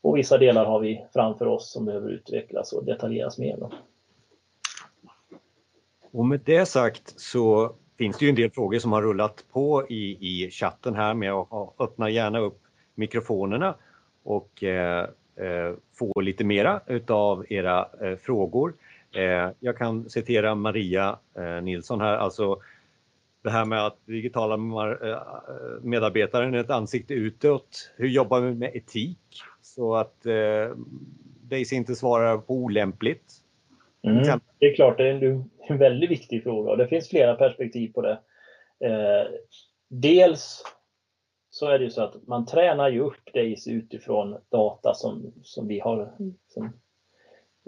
Och 0.00 0.16
vissa 0.16 0.38
delar 0.38 0.64
har 0.64 0.80
vi 0.80 1.04
framför 1.12 1.46
oss 1.46 1.72
som 1.72 1.84
behöver 1.84 2.10
utvecklas 2.10 2.72
och 2.72 2.84
detaljeras 2.84 3.38
mer. 3.38 3.56
Och 6.10 6.26
med 6.26 6.40
det 6.44 6.66
sagt 6.66 7.20
så 7.20 7.74
finns 7.98 8.18
det 8.18 8.24
ju 8.24 8.28
en 8.28 8.34
del 8.34 8.50
frågor 8.50 8.78
som 8.78 8.92
har 8.92 9.02
rullat 9.02 9.44
på 9.52 9.86
i, 9.88 10.18
i 10.20 10.50
chatten 10.50 10.94
här 10.94 11.14
med 11.14 11.32
att 11.32 11.74
öppna 11.78 12.10
gärna 12.10 12.38
upp 12.38 12.60
mikrofonerna 12.94 13.74
och 14.22 14.64
eh, 14.64 15.08
eh, 15.36 15.74
få 15.98 16.20
lite 16.20 16.44
mera 16.44 16.80
utav 16.86 17.52
era 17.52 17.88
eh, 18.00 18.16
frågor. 18.16 18.74
Eh, 19.12 19.50
jag 19.60 19.78
kan 19.78 20.10
citera 20.10 20.54
Maria 20.54 21.18
eh, 21.38 21.62
Nilsson 21.62 22.00
här, 22.00 22.16
alltså 22.16 22.60
det 23.42 23.50
här 23.50 23.64
med 23.64 23.86
att 23.86 24.06
digitala 24.06 24.54
eh, 24.54 25.18
medarbetaren 25.82 26.54
är 26.54 26.58
ett 26.58 26.70
ansikte 26.70 27.14
utåt. 27.14 27.90
Hur 27.96 28.08
jobbar 28.08 28.40
vi 28.40 28.54
med 28.54 28.76
etik 28.76 29.42
så 29.62 29.94
att 29.94 30.26
eh, 30.26 30.76
Daisy 31.42 31.76
inte 31.76 31.94
svarar 31.94 32.38
på 32.38 32.54
olämpligt? 32.54 33.42
Mm. 34.02 34.40
Det 34.58 34.66
är 34.66 34.74
klart, 34.74 34.98
det 34.98 35.08
är 35.08 35.22
en, 35.22 35.50
en 35.68 35.78
väldigt 35.78 36.10
viktig 36.10 36.42
fråga 36.42 36.70
och 36.70 36.76
det 36.76 36.88
finns 36.88 37.08
flera 37.08 37.34
perspektiv 37.34 37.92
på 37.92 38.02
det. 38.02 38.18
Eh, 38.84 39.26
dels 39.88 40.62
så 41.50 41.66
är 41.66 41.78
det 41.78 41.84
ju 41.84 41.90
så 41.90 42.02
att 42.02 42.26
man 42.26 42.46
tränar 42.46 42.88
ju 42.88 43.00
upp 43.00 43.32
Daisy 43.34 43.72
utifrån 43.72 44.36
data 44.48 44.94
som, 44.94 45.32
som 45.42 45.68
vi 45.68 45.80
har 45.80 46.12
som, 46.48 46.72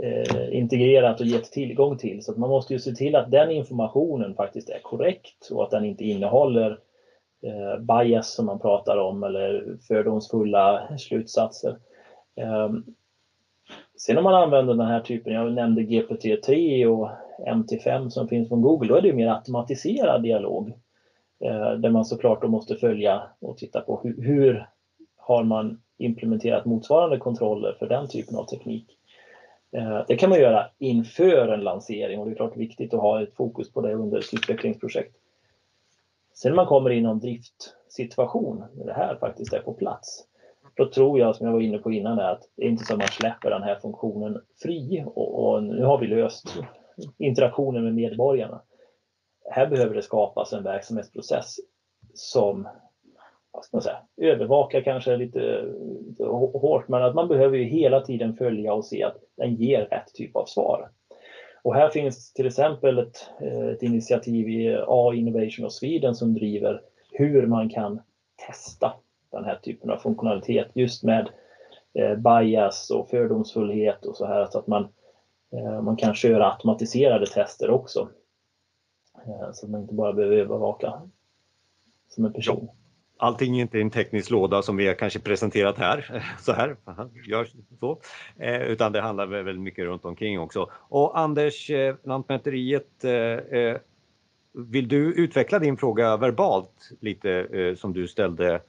eh, 0.03 0.59
integrerat 0.59 1.20
och 1.20 1.26
gett 1.26 1.53
tillgång 1.53 1.99
till. 1.99 2.22
Så 2.22 2.33
att 2.33 2.39
man 2.39 2.51
måste 2.51 2.72
ju 2.72 2.78
se 2.78 2.93
till 2.93 3.16
att 3.16 3.31
den 3.31 3.51
informationen 3.51 4.35
faktiskt 4.35 4.70
är 4.70 4.78
korrekt 4.83 5.51
och 5.51 5.64
att 5.64 5.70
den 5.70 5.85
inte 5.85 6.05
innehåller 6.05 6.78
eh, 7.43 7.81
bias 7.81 8.35
som 8.35 8.47
man 8.47 8.61
pratar 8.61 8.97
om 8.97 9.22
eller 9.22 9.76
fördomsfulla 9.89 10.99
slutsatser. 10.99 11.78
Sen 13.99 14.18
om 14.18 14.25
man 14.25 14.35
använder 14.35 14.75
den 14.75 14.87
här 14.87 15.01
typen, 15.01 15.33
jag 15.33 15.53
nämnde 15.53 15.83
GPT-3 15.83 16.87
och 16.87 17.09
MT5 17.47 18.09
som 18.09 18.29
finns 18.29 18.49
från 18.49 18.61
Google, 18.61 18.89
då 18.89 18.95
är 18.95 19.01
det 19.01 19.12
mer 19.12 19.29
automatiserad 19.29 20.23
dialog. 20.23 20.68
Eh, 21.45 21.73
där 21.73 21.91
man 21.91 22.05
såklart 22.05 22.43
då 22.43 22.49
måste 22.49 22.77
följa 22.77 23.23
och 23.41 23.57
titta 23.57 23.81
på 23.81 24.01
hur, 24.03 24.23
hur 24.23 24.66
har 25.16 25.45
man 25.45 25.81
implementerat 25.99 26.64
motsvarande 26.64 27.18
kontroller 27.18 27.77
för 27.79 27.89
den 27.89 28.09
typen 28.09 28.37
av 28.37 28.45
teknik. 28.45 28.87
Eh, 29.73 30.05
det 30.09 30.16
kan 30.16 30.31
man 30.31 30.41
göra 30.41 30.66
inför 30.79 31.49
en 31.49 31.61
lansering 31.61 32.18
och 32.18 32.27
det 32.27 32.33
är 32.33 32.37
klart 32.37 32.57
viktigt 32.57 32.95
att 32.95 33.01
ha 33.01 33.23
ett 33.23 33.35
fokus 33.35 33.73
på 33.73 33.81
det 33.81 33.95
under 33.95 34.18
ett 34.18 34.35
utvecklingsprojekt. 34.35 35.16
Sen 36.35 36.51
när 36.51 36.57
man 36.57 36.66
kommer 36.66 36.91
in 36.91 37.07
i 37.07 37.09
en 37.09 37.21
driftsituation, 37.21 38.64
när 38.75 38.85
det 38.85 38.93
här 38.93 39.16
faktiskt 39.16 39.53
är 39.53 39.61
på 39.61 39.73
plats, 39.73 40.27
då 40.81 40.87
tror 40.87 41.18
jag, 41.18 41.37
som 41.37 41.47
jag 41.47 41.53
var 41.53 41.61
inne 41.61 41.78
på 41.78 41.93
innan, 41.93 42.18
att 42.18 42.43
det 42.57 42.64
är 42.64 42.68
inte 42.68 42.85
så 42.85 42.93
att 42.93 42.99
man 42.99 43.09
släpper 43.09 43.51
den 43.51 43.62
här 43.62 43.74
funktionen 43.74 44.41
fri 44.62 45.05
och, 45.07 45.45
och 45.45 45.62
nu 45.62 45.85
har 45.85 45.99
vi 45.99 46.07
löst 46.07 46.59
interaktionen 47.18 47.85
med 47.85 47.95
medborgarna. 47.95 48.62
Här 49.51 49.66
behöver 49.66 49.95
det 49.95 50.03
skapas 50.03 50.53
en 50.53 50.62
verksamhetsprocess 50.62 51.57
som 52.14 52.68
vad 53.53 53.64
ska 53.64 53.76
man 53.76 53.83
säga, 53.83 53.99
övervakar 54.16 54.81
kanske 54.81 55.16
lite, 55.16 55.64
lite 56.09 56.24
hårt, 56.24 56.89
men 56.89 57.03
att 57.03 57.14
man 57.14 57.28
behöver 57.28 57.57
ju 57.57 57.64
hela 57.64 58.01
tiden 58.01 58.37
följa 58.37 58.72
och 58.72 58.85
se 58.85 59.03
att 59.03 59.16
den 59.37 59.55
ger 59.55 59.85
rätt 59.85 60.14
typ 60.14 60.37
av 60.37 60.45
svar. 60.45 60.91
Och 61.62 61.74
här 61.74 61.89
finns 61.89 62.33
till 62.33 62.47
exempel 62.47 62.99
ett, 62.99 63.31
eh, 63.41 63.68
ett 63.68 63.83
initiativ 63.83 64.49
i 64.49 64.76
A 64.87 65.12
Innovation 65.14 65.66
of 65.66 65.72
Sweden 65.72 66.14
som 66.14 66.35
driver 66.35 66.81
hur 67.12 67.47
man 67.47 67.68
kan 67.68 68.01
testa 68.47 68.93
den 69.31 69.45
här 69.45 69.57
typen 69.62 69.91
av 69.91 69.97
funktionalitet 69.97 70.70
just 70.74 71.03
med 71.03 71.28
eh, 71.95 72.16
bias 72.16 72.91
och 72.91 73.11
fördomsfullhet 73.11 74.05
och 74.05 74.16
så 74.16 74.26
här 74.26 74.47
så 74.47 74.59
att 74.59 74.66
man, 74.66 74.89
eh, 75.53 75.83
man 75.83 75.97
kan 75.97 76.14
köra 76.14 76.53
automatiserade 76.53 77.26
tester 77.26 77.70
också. 77.70 78.09
Eh, 79.26 79.53
så 79.53 79.66
att 79.66 79.70
man 79.70 79.81
inte 79.81 79.95
bara 79.95 80.12
behöver 80.12 80.37
övervaka 80.37 81.03
som 82.09 82.24
en 82.24 82.33
person. 82.33 82.68
Allting 83.22 83.59
är 83.59 83.62
inte 83.62 83.81
en 83.81 83.91
teknisk 83.91 84.31
låda 84.31 84.62
som 84.62 84.76
vi 84.76 84.87
har 84.87 84.95
kanske 84.95 85.18
presenterat 85.18 85.78
här, 85.78 86.24
så 86.41 86.53
här, 86.53 86.76
gör 87.26 87.49
så. 87.81 88.01
Eh, 88.37 88.62
utan 88.62 88.93
det 88.93 89.01
handlar 89.01 89.26
väldigt 89.26 89.62
mycket 89.62 89.85
runt 89.85 90.05
omkring 90.05 90.41
också. 90.41 90.70
Och 90.72 91.18
Anders, 91.18 91.70
eh, 91.70 91.97
Lantmäteriet, 92.05 93.05
eh, 93.05 93.76
vill 94.53 94.89
du 94.89 95.14
utveckla 95.14 95.59
din 95.59 95.76
fråga 95.76 96.16
verbalt 96.16 96.91
lite 97.01 97.47
som 97.78 97.93
du 97.93 98.09
ställde 98.09 98.61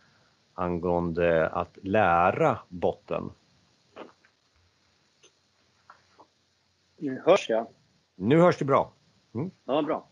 angående 0.61 1.49
att 1.49 1.77
lära 1.81 2.59
botten. 2.69 3.31
Nu 6.97 7.21
hörs 7.25 7.49
jag. 7.49 7.67
Nu 8.15 8.37
hörs 8.37 8.57
det 8.57 8.65
bra. 8.65 8.93
Mm. 9.33 9.51
Ja, 9.65 9.81
bra. 9.81 10.07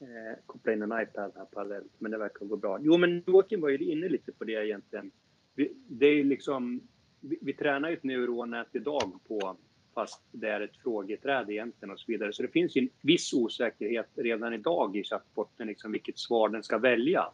Eh, 0.00 0.38
koppla 0.46 0.72
in 0.72 0.82
en 0.82 1.02
iPad 1.02 1.32
här 1.36 1.44
parallellt, 1.44 1.92
men 1.98 2.10
det 2.10 2.18
verkar 2.18 2.46
gå 2.46 2.56
bra. 2.56 2.78
Jo, 2.80 2.96
men 2.96 3.22
Joakim 3.26 3.60
var 3.60 3.68
ju 3.68 3.78
inne 3.78 4.08
lite 4.08 4.32
på 4.32 4.44
det 4.44 4.66
egentligen. 4.66 5.10
Vi, 5.54 5.72
det 5.88 6.06
är 6.06 6.24
liksom, 6.24 6.80
vi, 7.20 7.38
vi 7.42 7.52
tränar 7.52 7.88
ju 7.88 7.96
ett 7.96 8.04
neuronät 8.04 8.68
idag 8.72 9.12
på, 9.28 9.56
fast 9.94 10.22
det 10.30 10.48
är 10.48 10.60
ett 10.60 10.76
frågeträd 10.76 11.50
egentligen 11.50 11.92
och 11.92 12.00
så 12.00 12.12
vidare. 12.12 12.32
Så 12.32 12.42
det 12.42 12.48
finns 12.48 12.76
ju 12.76 12.80
en 12.80 12.88
viss 13.02 13.32
osäkerhet 13.32 14.10
redan 14.14 14.54
idag 14.54 14.96
i 14.96 15.04
chattbotten, 15.04 15.66
liksom 15.66 15.92
vilket 15.92 16.18
svar 16.18 16.48
den 16.48 16.62
ska 16.62 16.78
välja. 16.78 17.32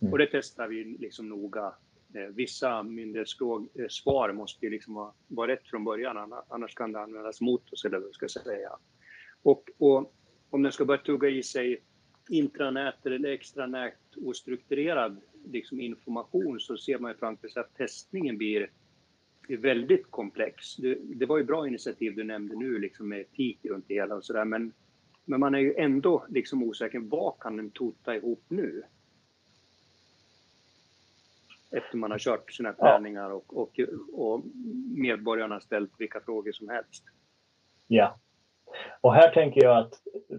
Mm. 0.00 0.12
Och 0.12 0.18
det 0.18 0.26
testar 0.26 0.68
vi 0.68 0.84
liksom 0.84 1.28
noga 1.28 1.74
Eh, 2.14 2.26
vissa 2.34 2.82
myndighetssvar 2.82 4.28
eh, 4.28 4.34
måste 4.34 4.66
ju 4.66 4.70
liksom 4.70 4.94
vara, 4.94 5.12
vara 5.28 5.52
rätt 5.52 5.68
från 5.68 5.84
början, 5.84 6.32
annars 6.48 6.74
kan 6.74 6.92
det 6.92 7.00
användas 7.00 7.40
mot 7.40 7.72
oss, 7.72 7.84
eller 7.84 7.98
vad 7.98 8.14
ska 8.14 8.28
säga. 8.28 8.70
Och, 9.42 9.70
och 9.78 10.14
om 10.50 10.62
den 10.62 10.72
ska 10.72 10.84
börja 10.84 11.02
tugga 11.02 11.28
i 11.28 11.42
sig 11.42 11.82
intranät 12.28 13.06
eller 13.06 13.28
extranät 13.28 13.94
ostrukturerad 14.16 15.20
liksom 15.44 15.80
information 15.80 16.60
så 16.60 16.76
ser 16.76 16.98
man 16.98 17.10
ju 17.10 17.16
framför 17.16 17.48
sig 17.48 17.60
att 17.60 17.76
testningen 17.76 18.38
blir 18.38 18.70
väldigt 19.48 20.10
komplex. 20.10 20.76
Det, 20.76 20.98
det, 21.02 21.26
var 21.26 21.38
ju 21.38 21.44
bra 21.44 21.66
initiativ 21.66 22.14
du 22.16 22.24
nämnde 22.24 22.56
nu 22.56 22.78
liksom 22.78 23.08
med 23.08 23.20
etik 23.20 23.58
runt 23.64 23.84
det 23.88 23.94
hela 23.94 24.14
och 24.14 24.24
sådär 24.24 24.44
men, 24.44 24.72
men 25.24 25.40
man 25.40 25.54
är 25.54 25.58
ju 25.58 25.74
ändå 25.74 26.26
liksom 26.28 26.62
osäker. 26.62 26.98
Vad 26.98 27.38
kan 27.40 27.56
den 27.56 27.70
tota 27.70 28.16
ihop 28.16 28.44
nu? 28.48 28.82
Efter 31.76 31.96
man 31.96 32.10
har 32.10 32.18
kört 32.18 32.52
sina 32.52 32.72
träningar 32.72 33.30
och, 33.30 33.56
och, 33.56 33.80
och 34.12 34.42
medborgarna 34.96 35.60
ställt 35.60 35.90
vilka 35.98 36.20
frågor 36.20 36.52
som 36.52 36.68
helst. 36.68 37.04
Ja. 37.86 38.16
Och 39.00 39.14
här 39.14 39.30
tänker 39.30 39.64
jag 39.64 39.78
att, 39.78 39.94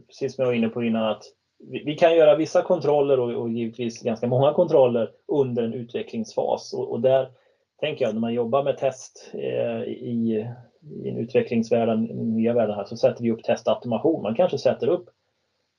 precis 0.08 0.36
som 0.36 0.42
jag 0.42 0.48
var 0.48 0.56
inne 0.56 0.70
på 0.70 0.84
innan, 0.84 1.04
att 1.04 1.24
vi, 1.60 1.84
vi 1.84 1.96
kan 1.96 2.16
göra 2.16 2.36
vissa 2.36 2.62
kontroller 2.62 3.20
och, 3.20 3.42
och, 3.42 3.50
givetvis 3.50 4.02
ganska 4.02 4.28
många 4.28 4.54
kontroller 4.54 5.12
under 5.28 5.64
en 5.64 5.74
utvecklingsfas. 5.74 6.74
Och, 6.74 6.92
och 6.92 7.02
där 7.02 7.32
tänker 7.80 8.06
jag, 8.06 8.14
när 8.14 8.22
man 8.22 8.34
jobbar 8.34 8.64
med 8.64 8.78
test 8.78 9.32
eh, 9.34 9.84
i, 9.84 10.48
i 10.82 11.10
en 11.10 11.18
utvecklingsvärld, 11.18 11.88
den 11.88 12.04
nya 12.06 12.54
världen 12.54 12.76
här, 12.76 12.86
så 12.86 12.98
sätter 12.98 13.24
vi 13.24 13.32
upp 13.32 13.44
testautomation. 13.44 14.24
Man 14.24 14.36
kanske 14.36 14.58
sätter 14.58 14.88
upp, 14.88 15.10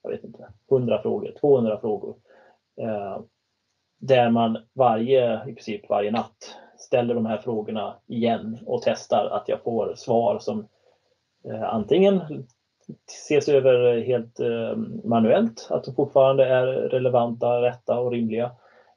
jag 0.03 0.11
vet 0.11 0.25
inte, 0.25 0.49
100 0.71 1.03
frågor, 1.03 1.33
200 1.41 1.81
frågor. 1.81 2.17
Eh, 2.81 3.21
där 4.07 4.31
man 4.31 4.59
varje, 4.73 5.49
i 5.49 5.55
princip 5.55 5.89
varje 5.89 6.11
natt 6.11 6.57
ställer 6.79 7.15
de 7.15 7.27
här 7.27 7.39
frågorna 7.39 7.97
igen 8.07 8.59
och 8.67 8.83
testar 8.83 9.27
att 9.27 9.49
jag 9.49 9.63
får 9.63 9.95
svar 9.95 10.39
som 10.39 10.69
eh, 11.49 11.75
antingen 11.75 12.21
ses 13.09 13.49
över 13.49 14.01
helt 14.01 14.41
eh, 14.41 14.77
manuellt, 15.05 15.67
att 15.71 15.85
de 15.85 15.95
fortfarande 15.95 16.47
är 16.47 16.67
relevanta, 16.67 17.63
rätta 17.63 18.01
och 18.01 18.13
rimliga. 18.13 18.51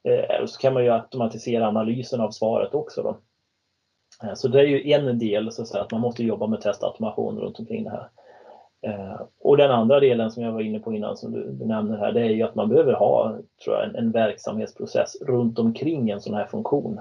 Eh, 0.04 0.46
så 0.46 0.60
kan 0.60 0.74
man 0.74 0.84
ju 0.84 0.90
automatisera 0.90 1.68
analysen 1.68 2.20
av 2.20 2.30
svaret 2.30 2.74
också. 2.74 3.02
Då. 3.02 3.18
Eh, 4.22 4.34
så 4.34 4.48
det 4.48 4.60
är 4.60 4.66
ju 4.66 4.92
en 4.92 5.18
del, 5.18 5.52
så 5.52 5.62
att, 5.62 5.68
säga, 5.68 5.82
att 5.82 5.92
man 5.92 6.00
måste 6.00 6.24
jobba 6.24 6.46
med 6.46 6.60
testautomation 6.60 7.38
runt 7.38 7.58
omkring 7.58 7.84
det 7.84 7.90
här. 7.90 8.08
Eh, 8.82 9.20
och 9.40 9.56
den 9.56 9.70
andra 9.70 10.00
delen 10.00 10.30
som 10.30 10.42
jag 10.42 10.52
var 10.52 10.60
inne 10.60 10.78
på 10.78 10.92
innan 10.92 11.16
som 11.16 11.32
du, 11.32 11.52
du 11.52 11.66
nämner 11.66 11.98
här, 11.98 12.12
det 12.12 12.20
är 12.20 12.30
ju 12.30 12.42
att 12.42 12.54
man 12.54 12.68
behöver 12.68 12.92
ha 12.92 13.38
tror 13.64 13.76
jag, 13.76 13.84
en, 13.84 13.96
en 13.96 14.10
verksamhetsprocess 14.10 15.16
runt 15.22 15.58
omkring 15.58 16.10
en 16.10 16.20
sån 16.20 16.34
här 16.34 16.46
funktion. 16.46 17.00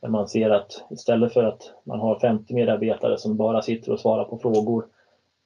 Där 0.00 0.08
man 0.08 0.28
ser 0.28 0.50
att 0.50 0.84
istället 0.90 1.32
för 1.32 1.44
att 1.44 1.72
man 1.84 2.00
har 2.00 2.18
50 2.18 2.54
medarbetare 2.54 3.18
som 3.18 3.36
bara 3.36 3.62
sitter 3.62 3.92
och 3.92 4.00
svarar 4.00 4.24
på 4.24 4.38
frågor 4.38 4.86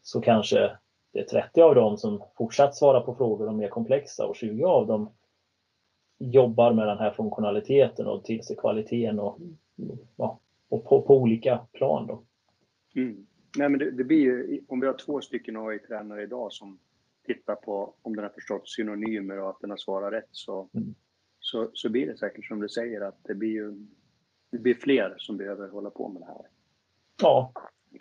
så 0.02 0.20
kanske 0.20 0.70
det 1.12 1.18
är 1.18 1.24
30 1.24 1.61
av 1.61 1.74
dem 1.74 1.96
som 1.96 2.22
fortsatt 2.36 2.76
svarar 2.76 3.00
på 3.00 3.14
frågor 3.14 3.46
de 3.46 3.56
mer 3.56 3.68
komplexa 3.68 4.26
och 4.26 4.36
20 4.36 4.64
av 4.64 4.86
dem 4.86 5.11
jobbar 6.18 6.72
med 6.72 6.86
den 6.86 6.98
här 6.98 7.11
funktionaliteten 7.11 8.06
och 8.06 8.24
tillser 8.24 8.54
kvaliteten 8.54 9.18
och, 9.18 9.38
ja, 10.16 10.38
och 10.68 10.84
på, 10.84 11.02
på 11.02 11.16
olika 11.16 11.58
plan. 11.72 12.06
Då. 12.06 12.22
Mm. 13.00 13.26
Nej, 13.57 13.68
men 13.68 13.78
det, 13.78 13.90
det 13.90 14.05
blir 14.05 14.18
ju, 14.18 14.61
om 14.68 14.80
vi 14.80 14.86
har 14.86 14.94
två 14.94 15.20
stycken 15.20 15.57
AI-tränare 15.57 16.22
idag 16.22 16.53
som 16.53 16.78
tittar 17.26 17.55
på 17.55 17.94
om 18.03 18.16
den 18.16 18.24
har 18.24 18.30
förstått 18.30 18.68
synonymer 18.68 19.40
och 19.40 19.51
att 19.51 19.61
den 19.61 19.70
har 19.70 19.76
svarat 19.76 20.12
rätt 20.12 20.28
så, 20.30 20.68
mm. 20.74 20.94
så, 21.40 21.70
så 21.72 21.88
blir 21.88 22.07
det 22.07 22.16
säkert 22.16 22.46
som 22.46 22.61
du 22.61 22.68
säger 22.68 23.01
att 23.01 23.18
det 23.24 23.34
blir 23.34 23.51
ju 23.51 23.86
det 24.51 24.59
blir 24.59 24.74
fler 24.74 25.14
som 25.18 25.36
behöver 25.36 25.68
hålla 25.68 25.90
på 25.90 26.09
med 26.09 26.22
det 26.22 26.26
här. 26.26 26.46
Ja. 27.22 27.53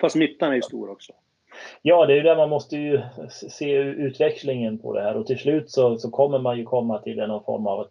Fast 0.02 0.16
nyttan 0.16 0.52
är 0.52 0.56
ju 0.56 0.62
stor 0.62 0.90
också. 0.90 1.14
Ja, 1.82 2.06
det 2.06 2.14
är 2.14 2.18
ju 2.18 2.24
där 2.24 2.36
man 2.36 2.50
måste 2.50 2.78
ju 2.78 3.02
se 3.32 3.74
utväxlingen 3.76 4.78
på 4.78 4.94
det 4.94 5.02
här 5.02 5.18
och 5.18 5.28
till 5.28 5.40
slut 5.40 5.72
så, 5.72 5.98
så 5.98 6.12
kommer 6.12 6.40
man 6.40 6.58
ju 6.58 6.64
komma 6.64 7.00
till 7.00 7.18
någon 7.18 7.44
form 7.44 7.68
av 7.68 7.88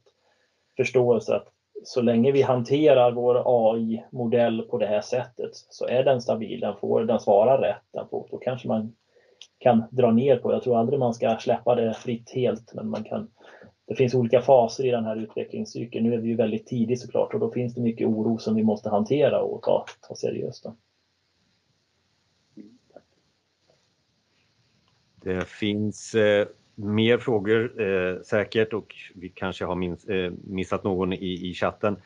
förståelse 0.77 1.35
att 1.35 1.49
så 1.85 2.01
länge 2.01 2.33
vi 2.33 2.43
hanterar 2.43 3.13
vår 3.13 3.43
AI-modell 3.47 4.63
på 4.63 4.79
det 4.79 4.87
här 4.87 5.01
sättet 5.01 5.51
så 5.53 5.87
är 5.87 6.05
den 6.05 6.21
stabil, 6.21 6.61
den, 6.61 6.77
får, 6.77 7.05
den 7.05 7.21
svarar 7.21 7.59
rätt, 7.59 7.83
den 7.93 8.09
får, 8.09 8.29
då 8.31 8.39
kanske 8.39 8.69
man 8.69 8.93
kan 9.59 9.83
dra 9.91 10.11
ner 10.11 10.37
på. 10.37 10.53
Jag 10.53 10.63
tror 10.63 10.79
aldrig 10.79 10.99
man 10.99 11.15
ska 11.15 11.37
släppa 11.41 11.75
det 11.75 11.95
fritt 11.95 12.31
helt, 12.31 12.75
men 12.75 12.89
man 12.89 13.05
kan. 13.05 13.31
Det 13.87 13.95
finns 13.95 14.15
olika 14.15 14.41
faser 14.41 14.87
i 14.87 14.91
den 14.91 15.05
här 15.05 15.17
utvecklingscykeln. 15.17 16.05
Nu 16.05 16.15
är 16.15 16.19
vi 16.19 16.29
ju 16.29 16.37
väldigt 16.37 16.67
tidigt 16.67 17.01
såklart 17.01 17.35
och 17.35 17.41
då 17.41 17.51
finns 17.51 17.75
det 17.75 17.81
mycket 17.81 18.07
oro 18.07 18.39
som 18.39 18.55
vi 18.55 18.63
måste 18.63 18.91
hantera 18.91 19.43
och 19.43 19.63
ta, 19.63 19.85
ta 20.09 20.15
seriöst. 20.15 20.65
Då. 20.65 20.77
Det 25.23 25.49
finns 25.49 26.15
eh, 26.15 26.47
mer 26.79 27.19
frågor 27.19 27.83
eh, 27.83 28.21
säkert 28.21 28.73
och 28.73 28.95
vi 29.15 29.29
kanske 29.29 29.65
har 29.65 29.75
minst, 29.75 30.09
eh, 30.09 30.31
missat 30.45 30.85
någon 30.85 31.13
i, 31.13 31.51
i 31.51 31.55
chatten. 31.55 31.97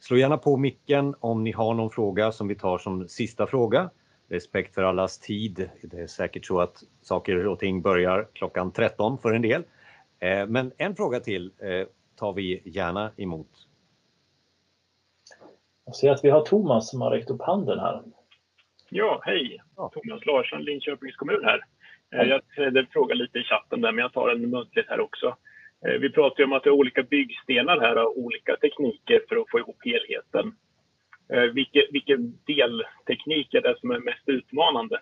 Slå 0.00 0.16
gärna 0.16 0.38
på 0.38 0.56
micken 0.56 1.14
om 1.20 1.44
ni 1.44 1.52
har 1.52 1.74
någon 1.74 1.90
fråga 1.90 2.32
som 2.32 2.48
vi 2.48 2.54
tar 2.54 2.78
som 2.78 3.08
sista 3.08 3.46
fråga. 3.46 3.90
Respekt 4.28 4.74
för 4.74 4.82
allas 4.82 5.18
tid. 5.18 5.70
Det 5.82 6.00
är 6.00 6.06
säkert 6.06 6.46
så 6.46 6.60
att 6.60 6.82
saker 7.02 7.46
och 7.46 7.58
ting 7.58 7.82
börjar 7.82 8.28
klockan 8.32 8.72
13 8.72 9.18
för 9.18 9.32
en 9.32 9.42
del. 9.42 9.62
Eh, 10.18 10.46
men 10.46 10.72
en 10.76 10.96
fråga 10.96 11.20
till 11.20 11.52
eh, 11.58 11.86
tar 12.16 12.32
vi 12.32 12.62
gärna 12.64 13.12
emot. 13.16 13.48
Jag 15.84 15.96
ser 15.96 16.10
att 16.10 16.24
vi 16.24 16.30
har 16.30 16.44
Thomas 16.44 16.90
som 16.90 17.00
har 17.00 17.10
räckt 17.10 17.30
upp 17.30 17.42
handen 17.42 17.78
här. 17.78 18.02
Ja, 18.88 19.20
hej! 19.24 19.60
Thomas 19.76 20.26
Larsson, 20.26 20.62
Linköpings 20.62 21.16
kommun 21.16 21.44
här. 21.44 21.60
Eh, 22.14 22.28
jag 22.28 22.40
ställde 22.52 22.86
fråga 22.90 23.14
lite 23.14 23.38
i 23.38 23.44
chatten 23.44 23.80
där, 23.80 23.92
men 23.92 24.02
jag 24.02 24.12
tar 24.12 24.28
den 24.28 24.50
muntligt 24.50 24.88
här 24.88 25.00
också. 25.00 25.36
Eh, 25.86 26.00
vi 26.00 26.10
pratar 26.10 26.38
ju 26.38 26.44
om 26.44 26.52
att 26.52 26.64
det 26.64 26.70
är 26.70 26.74
olika 26.74 27.02
byggstenar 27.02 27.80
här 27.80 28.04
och 28.04 28.18
olika 28.18 28.56
tekniker 28.56 29.24
för 29.28 29.36
att 29.36 29.50
få 29.50 29.58
ihop 29.58 29.78
helheten. 29.84 30.54
Eh, 31.32 31.42
vilke, 31.42 31.86
vilken, 31.92 32.38
delteknik 32.46 33.54
är 33.54 33.60
det 33.60 33.76
som 33.80 33.90
är 33.90 33.98
mest 33.98 34.28
utmanande? 34.28 35.00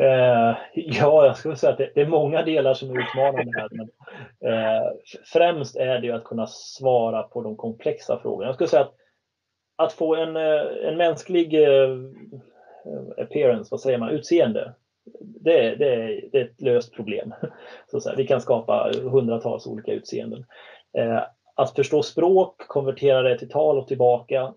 Eh, 0.00 0.56
ja, 0.74 1.26
jag 1.26 1.36
skulle 1.36 1.56
säga 1.56 1.72
att 1.72 1.78
det, 1.78 1.92
det, 1.94 2.00
är 2.00 2.06
många 2.06 2.42
delar 2.42 2.74
som 2.74 2.90
är 2.90 3.00
utmanande 3.00 3.52
här. 3.60 3.68
Men, 3.70 3.88
eh, 4.52 4.82
främst 5.32 5.76
är 5.76 5.98
det 5.98 6.06
ju 6.06 6.12
att 6.12 6.24
kunna 6.24 6.46
svara 6.46 7.22
på 7.22 7.42
de 7.42 7.56
komplexa 7.56 8.20
frågorna. 8.22 8.48
Jag 8.48 8.54
skulle 8.54 8.68
säga 8.68 8.82
att, 8.82 8.94
att 9.76 9.92
få 9.92 10.16
en, 10.16 10.36
en 10.36 10.96
mänsklig 10.96 11.54
eh, 11.54 11.96
Eh, 12.88 13.24
appearance, 13.24 13.68
vad 13.70 13.80
säger 13.80 13.98
man, 13.98 14.10
utseende. 14.10 14.74
Det, 15.20 15.74
det, 15.74 16.20
det 16.32 16.38
är 16.38 16.44
ett 16.44 16.60
löst 16.60 16.94
problem. 16.94 17.34
Så 17.90 18.00
så 18.00 18.08
här, 18.08 18.16
Vi 18.16 18.26
kan 18.26 18.40
skapa 18.40 18.92
hundratals 19.02 19.66
olika 19.66 19.92
utseenden. 19.92 20.44
Eh, 20.98 21.22
att 21.54 21.74
förstå 21.76 22.02
språk, 22.02 22.58
konvertera 22.68 23.22
det 23.22 23.38
till 23.38 23.48
tal 23.48 23.78
och 23.78 23.88
tillbaka, 23.88 24.54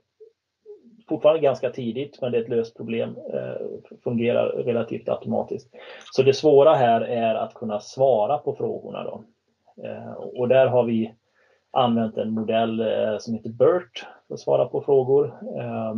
fortfarande 1.09 1.41
ganska 1.41 1.69
tidigt, 1.69 2.21
men 2.21 2.31
det 2.31 2.37
är 2.37 2.41
ett 2.41 2.49
löst 2.49 2.77
problem. 2.77 3.17
Eh, 3.33 3.91
fungerar 4.03 4.47
relativt 4.47 5.09
automatiskt. 5.09 5.69
Så 6.13 6.23
det 6.23 6.33
svåra 6.33 6.73
här 6.73 7.01
är 7.01 7.35
att 7.35 7.53
kunna 7.53 7.79
svara 7.79 8.37
på 8.37 8.55
frågorna. 8.55 9.03
Då. 9.03 9.23
Eh, 9.83 10.13
och 10.13 10.47
där 10.47 10.67
har 10.67 10.83
vi 10.83 11.13
använt 11.71 12.17
en 12.17 12.31
modell 12.31 12.79
eh, 12.79 13.17
som 13.19 13.33
heter 13.33 13.49
BERT 13.49 14.05
för 14.27 14.33
att 14.33 14.39
svara 14.39 14.65
på 14.65 14.81
frågor. 14.81 15.25
Eh, 15.57 15.95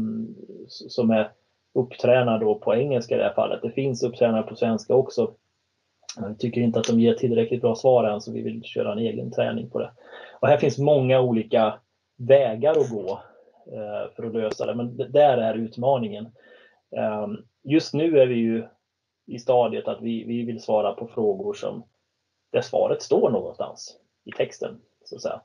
som 0.67 1.11
är 1.11 1.31
upptränad 1.73 2.41
då 2.41 2.55
på 2.55 2.75
engelska 2.75 3.15
i 3.15 3.17
det 3.17 3.23
här 3.23 3.33
fallet. 3.33 3.61
Det 3.61 3.71
finns 3.71 4.03
upptränade 4.03 4.43
på 4.43 4.55
svenska 4.55 4.95
också. 4.95 5.33
Men 6.19 6.29
vi 6.29 6.37
tycker 6.37 6.61
inte 6.61 6.79
att 6.79 6.87
de 6.87 6.99
ger 6.99 7.13
tillräckligt 7.13 7.61
bra 7.61 7.75
svar 7.75 8.03
än 8.03 8.21
så 8.21 8.31
vi 8.31 8.41
vill 8.41 8.63
köra 8.63 8.91
en 8.91 8.99
egen 8.99 9.31
träning 9.31 9.69
på 9.69 9.79
det. 9.79 9.91
Och 10.39 10.47
här 10.47 10.57
finns 10.57 10.77
många 10.77 11.21
olika 11.21 11.79
vägar 12.17 12.71
att 12.71 12.89
gå 12.89 13.21
eh, 13.71 14.11
för 14.15 14.23
att 14.23 14.33
lösa 14.33 14.65
det. 14.65 14.75
Men 14.75 14.97
där 14.97 15.37
är 15.37 15.53
utmaningen. 15.53 16.25
Ehm, 16.95 17.37
just 17.63 17.93
nu 17.93 18.19
är 18.19 18.27
vi 18.27 18.35
ju 18.35 18.67
i 19.25 19.39
stadiet 19.39 19.87
att 19.87 20.01
vi, 20.01 20.23
vi 20.23 20.43
vill 20.43 20.61
svara 20.61 20.93
på 20.93 21.07
frågor 21.07 21.53
som 21.53 21.83
där 22.51 22.61
svaret 22.61 23.01
står 23.01 23.29
någonstans 23.29 23.97
i 24.25 24.31
texten. 24.31 24.81
Så 25.05 25.15
att 25.15 25.21
säga. 25.21 25.41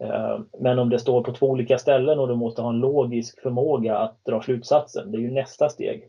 Ehm, 0.00 0.48
men 0.58 0.78
om 0.78 0.90
det 0.90 0.98
står 0.98 1.22
på 1.22 1.32
två 1.32 1.46
olika 1.46 1.78
ställen 1.78 2.18
och 2.18 2.28
du 2.28 2.34
måste 2.34 2.62
ha 2.62 2.70
en 2.70 2.80
logisk 2.80 3.42
förmåga 3.42 3.98
att 3.98 4.24
dra 4.24 4.42
slutsatsen, 4.42 5.12
det 5.12 5.18
är 5.18 5.20
ju 5.20 5.30
nästa 5.30 5.68
steg. 5.68 6.08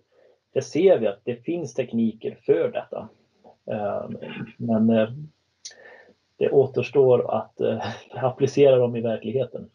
Det 0.54 0.62
ser 0.62 1.00
vi 1.00 1.08
att 1.08 1.22
det 1.24 1.36
finns 1.36 1.74
tekniker 1.74 2.38
för 2.46 2.72
detta. 2.72 3.10
Ehm, 3.72 4.18
men 4.58 4.90
eh, 4.90 5.10
det 6.38 6.50
återstår 6.50 7.36
att 7.36 7.60
eh, 7.60 7.86
applicera 8.24 8.76
dem 8.76 8.96
i 8.96 9.02
verkligheten. 9.02 9.70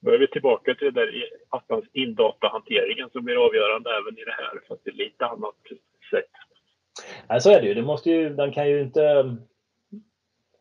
Då 0.00 0.10
är 0.10 0.18
vi 0.18 0.26
tillbaka 0.26 0.74
till 0.74 0.94
det 0.94 1.00
där 1.00 1.10
attans 1.48 1.84
indatahanteringen 1.92 3.10
som 3.12 3.24
blir 3.24 3.46
avgörande 3.46 3.90
även 3.90 4.18
i 4.18 4.24
det 4.24 4.32
här, 4.32 4.60
fast 4.68 4.84
det 4.84 4.90
är 4.90 4.94
lite 4.94 5.26
annat 5.26 5.54
sätt. 6.10 6.30
Nej, 7.28 7.40
så 7.40 7.50
är 7.50 7.60
det 7.60 7.66
ju. 7.66 7.74
Det 7.74 7.82
måste 7.82 8.10
ju 8.10 8.30
den 8.30 8.52
kan 8.52 8.68
ju 8.68 8.80
inte 8.80 9.36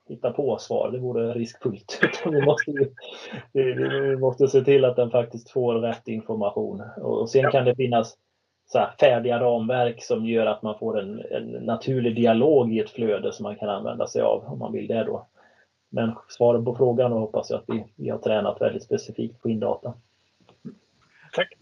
hitta 0.10 0.32
på 0.32 0.58
svar, 0.58 0.92
det 0.92 1.00
vore 1.00 1.34
riskfullt. 1.34 2.00
vi, 2.26 2.42
måste 2.42 2.72
ju, 2.72 2.94
vi 3.54 4.18
måste 4.18 4.48
se 4.48 4.62
till 4.62 4.86
att 4.86 4.96
den 4.96 5.12
faktiskt 5.12 5.50
får 5.50 5.74
rätt 5.74 6.08
information. 6.08 6.82
Och 6.98 7.30
sen 7.30 7.42
ja. 7.42 7.52
kan 7.52 7.66
det 7.66 7.76
finnas 7.76 8.18
så 8.68 8.88
färdiga 9.00 9.40
ramverk 9.40 10.04
som 10.04 10.26
gör 10.26 10.46
att 10.46 10.62
man 10.62 10.80
får 10.80 11.00
en, 11.00 11.22
en, 11.32 11.46
naturlig 11.46 12.16
dialog 12.16 12.74
i 12.74 12.80
ett 12.80 12.90
flöde 12.90 13.34
som 13.34 13.44
man 13.44 13.56
kan 13.56 13.70
använda 13.70 14.08
sig 14.08 14.22
av 14.22 14.44
om 14.46 14.60
man 14.60 14.74
vill 14.74 14.88
det 14.88 15.04
då. 15.04 15.28
Men 15.90 16.12
svaret 16.28 16.66
på 16.66 16.76
frågan 16.76 17.14
och 17.14 17.20
hoppas 17.20 17.50
jag 17.50 17.58
att 17.58 17.66
vi, 17.68 17.86
vi 17.96 18.10
har 18.10 18.18
tränat 18.18 18.62
väldigt 18.62 18.84
specifikt 18.84 19.42
på 19.42 19.50
indata. 19.50 19.94
Tack! 21.34 21.54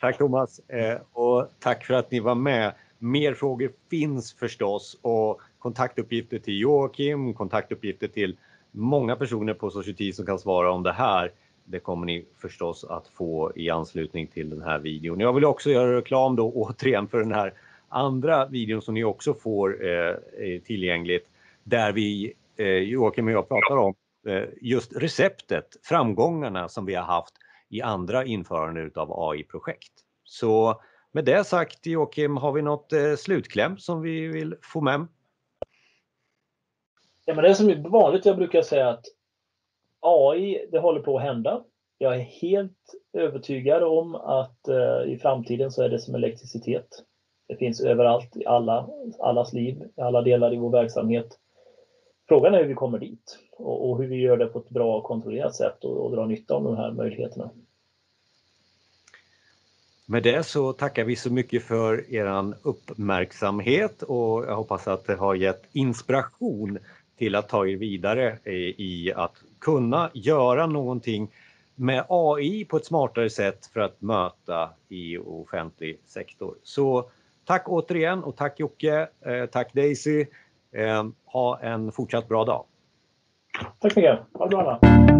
Tack 0.00 0.18
Thomas 0.18 0.58
eh, 0.58 0.98
och 1.12 1.48
tack 1.58 1.84
för 1.84 1.94
att 1.94 2.10
ni 2.10 2.20
var 2.20 2.34
med. 2.34 2.72
Mer 2.98 3.34
frågor 3.34 3.70
finns 3.90 4.34
förstås 4.34 4.98
och 5.02 5.40
kontaktuppgifter 5.64 6.38
till 6.38 6.60
Joakim, 6.60 7.34
kontaktuppgifter 7.34 8.08
till 8.08 8.36
många 8.70 9.16
personer 9.16 9.54
på 9.54 9.70
Society 9.70 10.12
som 10.12 10.26
kan 10.26 10.38
svara 10.38 10.72
om 10.72 10.82
det 10.82 10.92
här. 10.92 11.32
Det 11.64 11.78
kommer 11.78 12.06
ni 12.06 12.24
förstås 12.38 12.84
att 12.84 13.08
få 13.08 13.52
i 13.56 13.70
anslutning 13.70 14.26
till 14.26 14.50
den 14.50 14.62
här 14.62 14.78
videon. 14.78 15.20
Jag 15.20 15.32
vill 15.32 15.44
också 15.44 15.70
göra 15.70 15.96
reklam 15.96 16.36
då 16.36 16.52
återigen 16.52 17.08
för 17.08 17.18
den 17.18 17.32
här 17.32 17.52
andra 17.88 18.46
videon 18.46 18.82
som 18.82 18.94
ni 18.94 19.04
också 19.04 19.34
får 19.34 19.86
eh, 19.88 20.14
tillgängligt 20.64 21.26
där 21.62 21.92
vi 21.92 22.32
eh, 22.56 22.66
Joakim 22.66 23.26
och 23.26 23.32
jag 23.32 23.48
pratar 23.48 23.76
om 23.76 23.94
eh, 24.26 24.42
just 24.60 24.96
receptet, 24.96 25.76
framgångarna 25.82 26.68
som 26.68 26.86
vi 26.86 26.94
har 26.94 27.04
haft 27.04 27.34
i 27.68 27.82
andra 27.82 28.24
införanden 28.24 28.90
av 28.94 29.30
AI-projekt. 29.30 29.92
Så 30.24 30.80
med 31.12 31.24
det 31.24 31.44
sagt 31.44 31.86
Joakim, 31.86 32.36
har 32.36 32.52
vi 32.52 32.62
något 32.62 32.92
eh, 32.92 33.14
slutkläm 33.16 33.78
som 33.78 34.02
vi 34.02 34.26
vill 34.26 34.54
få 34.62 34.80
med? 34.80 35.06
Ja, 37.24 37.34
men 37.34 37.44
det 37.44 37.50
är 37.50 37.54
som 37.54 37.70
är 37.70 37.88
vanligt, 37.88 38.26
jag 38.26 38.36
brukar 38.36 38.62
säga 38.62 38.88
att 38.88 39.04
AI, 40.00 40.68
det 40.72 40.78
håller 40.78 41.00
på 41.00 41.16
att 41.16 41.22
hända. 41.22 41.64
Jag 41.98 42.14
är 42.16 42.20
helt 42.20 42.94
övertygad 43.12 43.82
om 43.82 44.14
att 44.14 44.68
eh, 44.68 45.12
i 45.12 45.18
framtiden 45.22 45.70
så 45.70 45.82
är 45.82 45.88
det 45.88 45.98
som 45.98 46.14
elektricitet. 46.14 46.88
Det 47.48 47.56
finns 47.56 47.80
överallt 47.80 48.36
i 48.36 48.46
alla, 48.46 48.88
allas 49.18 49.52
liv, 49.52 49.82
i 49.96 50.00
alla 50.00 50.22
delar 50.22 50.54
i 50.54 50.56
vår 50.56 50.70
verksamhet. 50.70 51.38
Frågan 52.28 52.54
är 52.54 52.58
hur 52.58 52.68
vi 52.68 52.74
kommer 52.74 52.98
dit 52.98 53.38
och, 53.50 53.90
och 53.90 53.98
hur 53.98 54.06
vi 54.06 54.16
gör 54.16 54.36
det 54.36 54.46
på 54.46 54.58
ett 54.58 54.68
bra 54.68 54.98
och 54.98 55.04
kontrollerat 55.04 55.54
sätt 55.54 55.84
och, 55.84 56.04
och 56.04 56.10
drar 56.10 56.26
nytta 56.26 56.54
av 56.54 56.64
de 56.64 56.76
här 56.76 56.90
möjligheterna. 56.90 57.50
Med 60.06 60.22
det 60.22 60.46
så 60.46 60.72
tackar 60.72 61.04
vi 61.04 61.16
så 61.16 61.32
mycket 61.32 61.62
för 61.62 62.14
er 62.14 62.54
uppmärksamhet 62.62 64.02
och 64.02 64.44
jag 64.44 64.56
hoppas 64.56 64.88
att 64.88 65.06
det 65.06 65.14
har 65.14 65.34
gett 65.34 65.62
inspiration 65.72 66.78
till 67.18 67.34
att 67.34 67.48
ta 67.48 67.66
er 67.66 67.76
vidare 67.76 68.38
eh, 68.44 68.52
i 68.54 69.12
att 69.16 69.42
kunna 69.58 70.10
göra 70.14 70.66
någonting 70.66 71.30
med 71.74 72.04
AI 72.08 72.64
på 72.64 72.76
ett 72.76 72.86
smartare 72.86 73.30
sätt 73.30 73.66
för 73.66 73.80
att 73.80 74.00
möta 74.00 74.70
i 74.88 75.18
offentlig 75.18 75.98
sektor. 76.04 76.54
Så 76.62 77.10
tack 77.44 77.68
återigen 77.68 78.24
och 78.24 78.36
tack 78.36 78.60
Jocke, 78.60 79.08
eh, 79.26 79.46
tack 79.46 79.72
Daisy. 79.72 80.26
Eh, 80.72 81.04
ha 81.24 81.60
en 81.60 81.92
fortsatt 81.92 82.28
bra 82.28 82.44
dag. 82.44 82.64
Tack 83.80 83.92
så 83.92 84.00
mycket. 84.00 84.20
Ha 84.32 84.48
det 84.48 84.56
bra. 84.56 85.13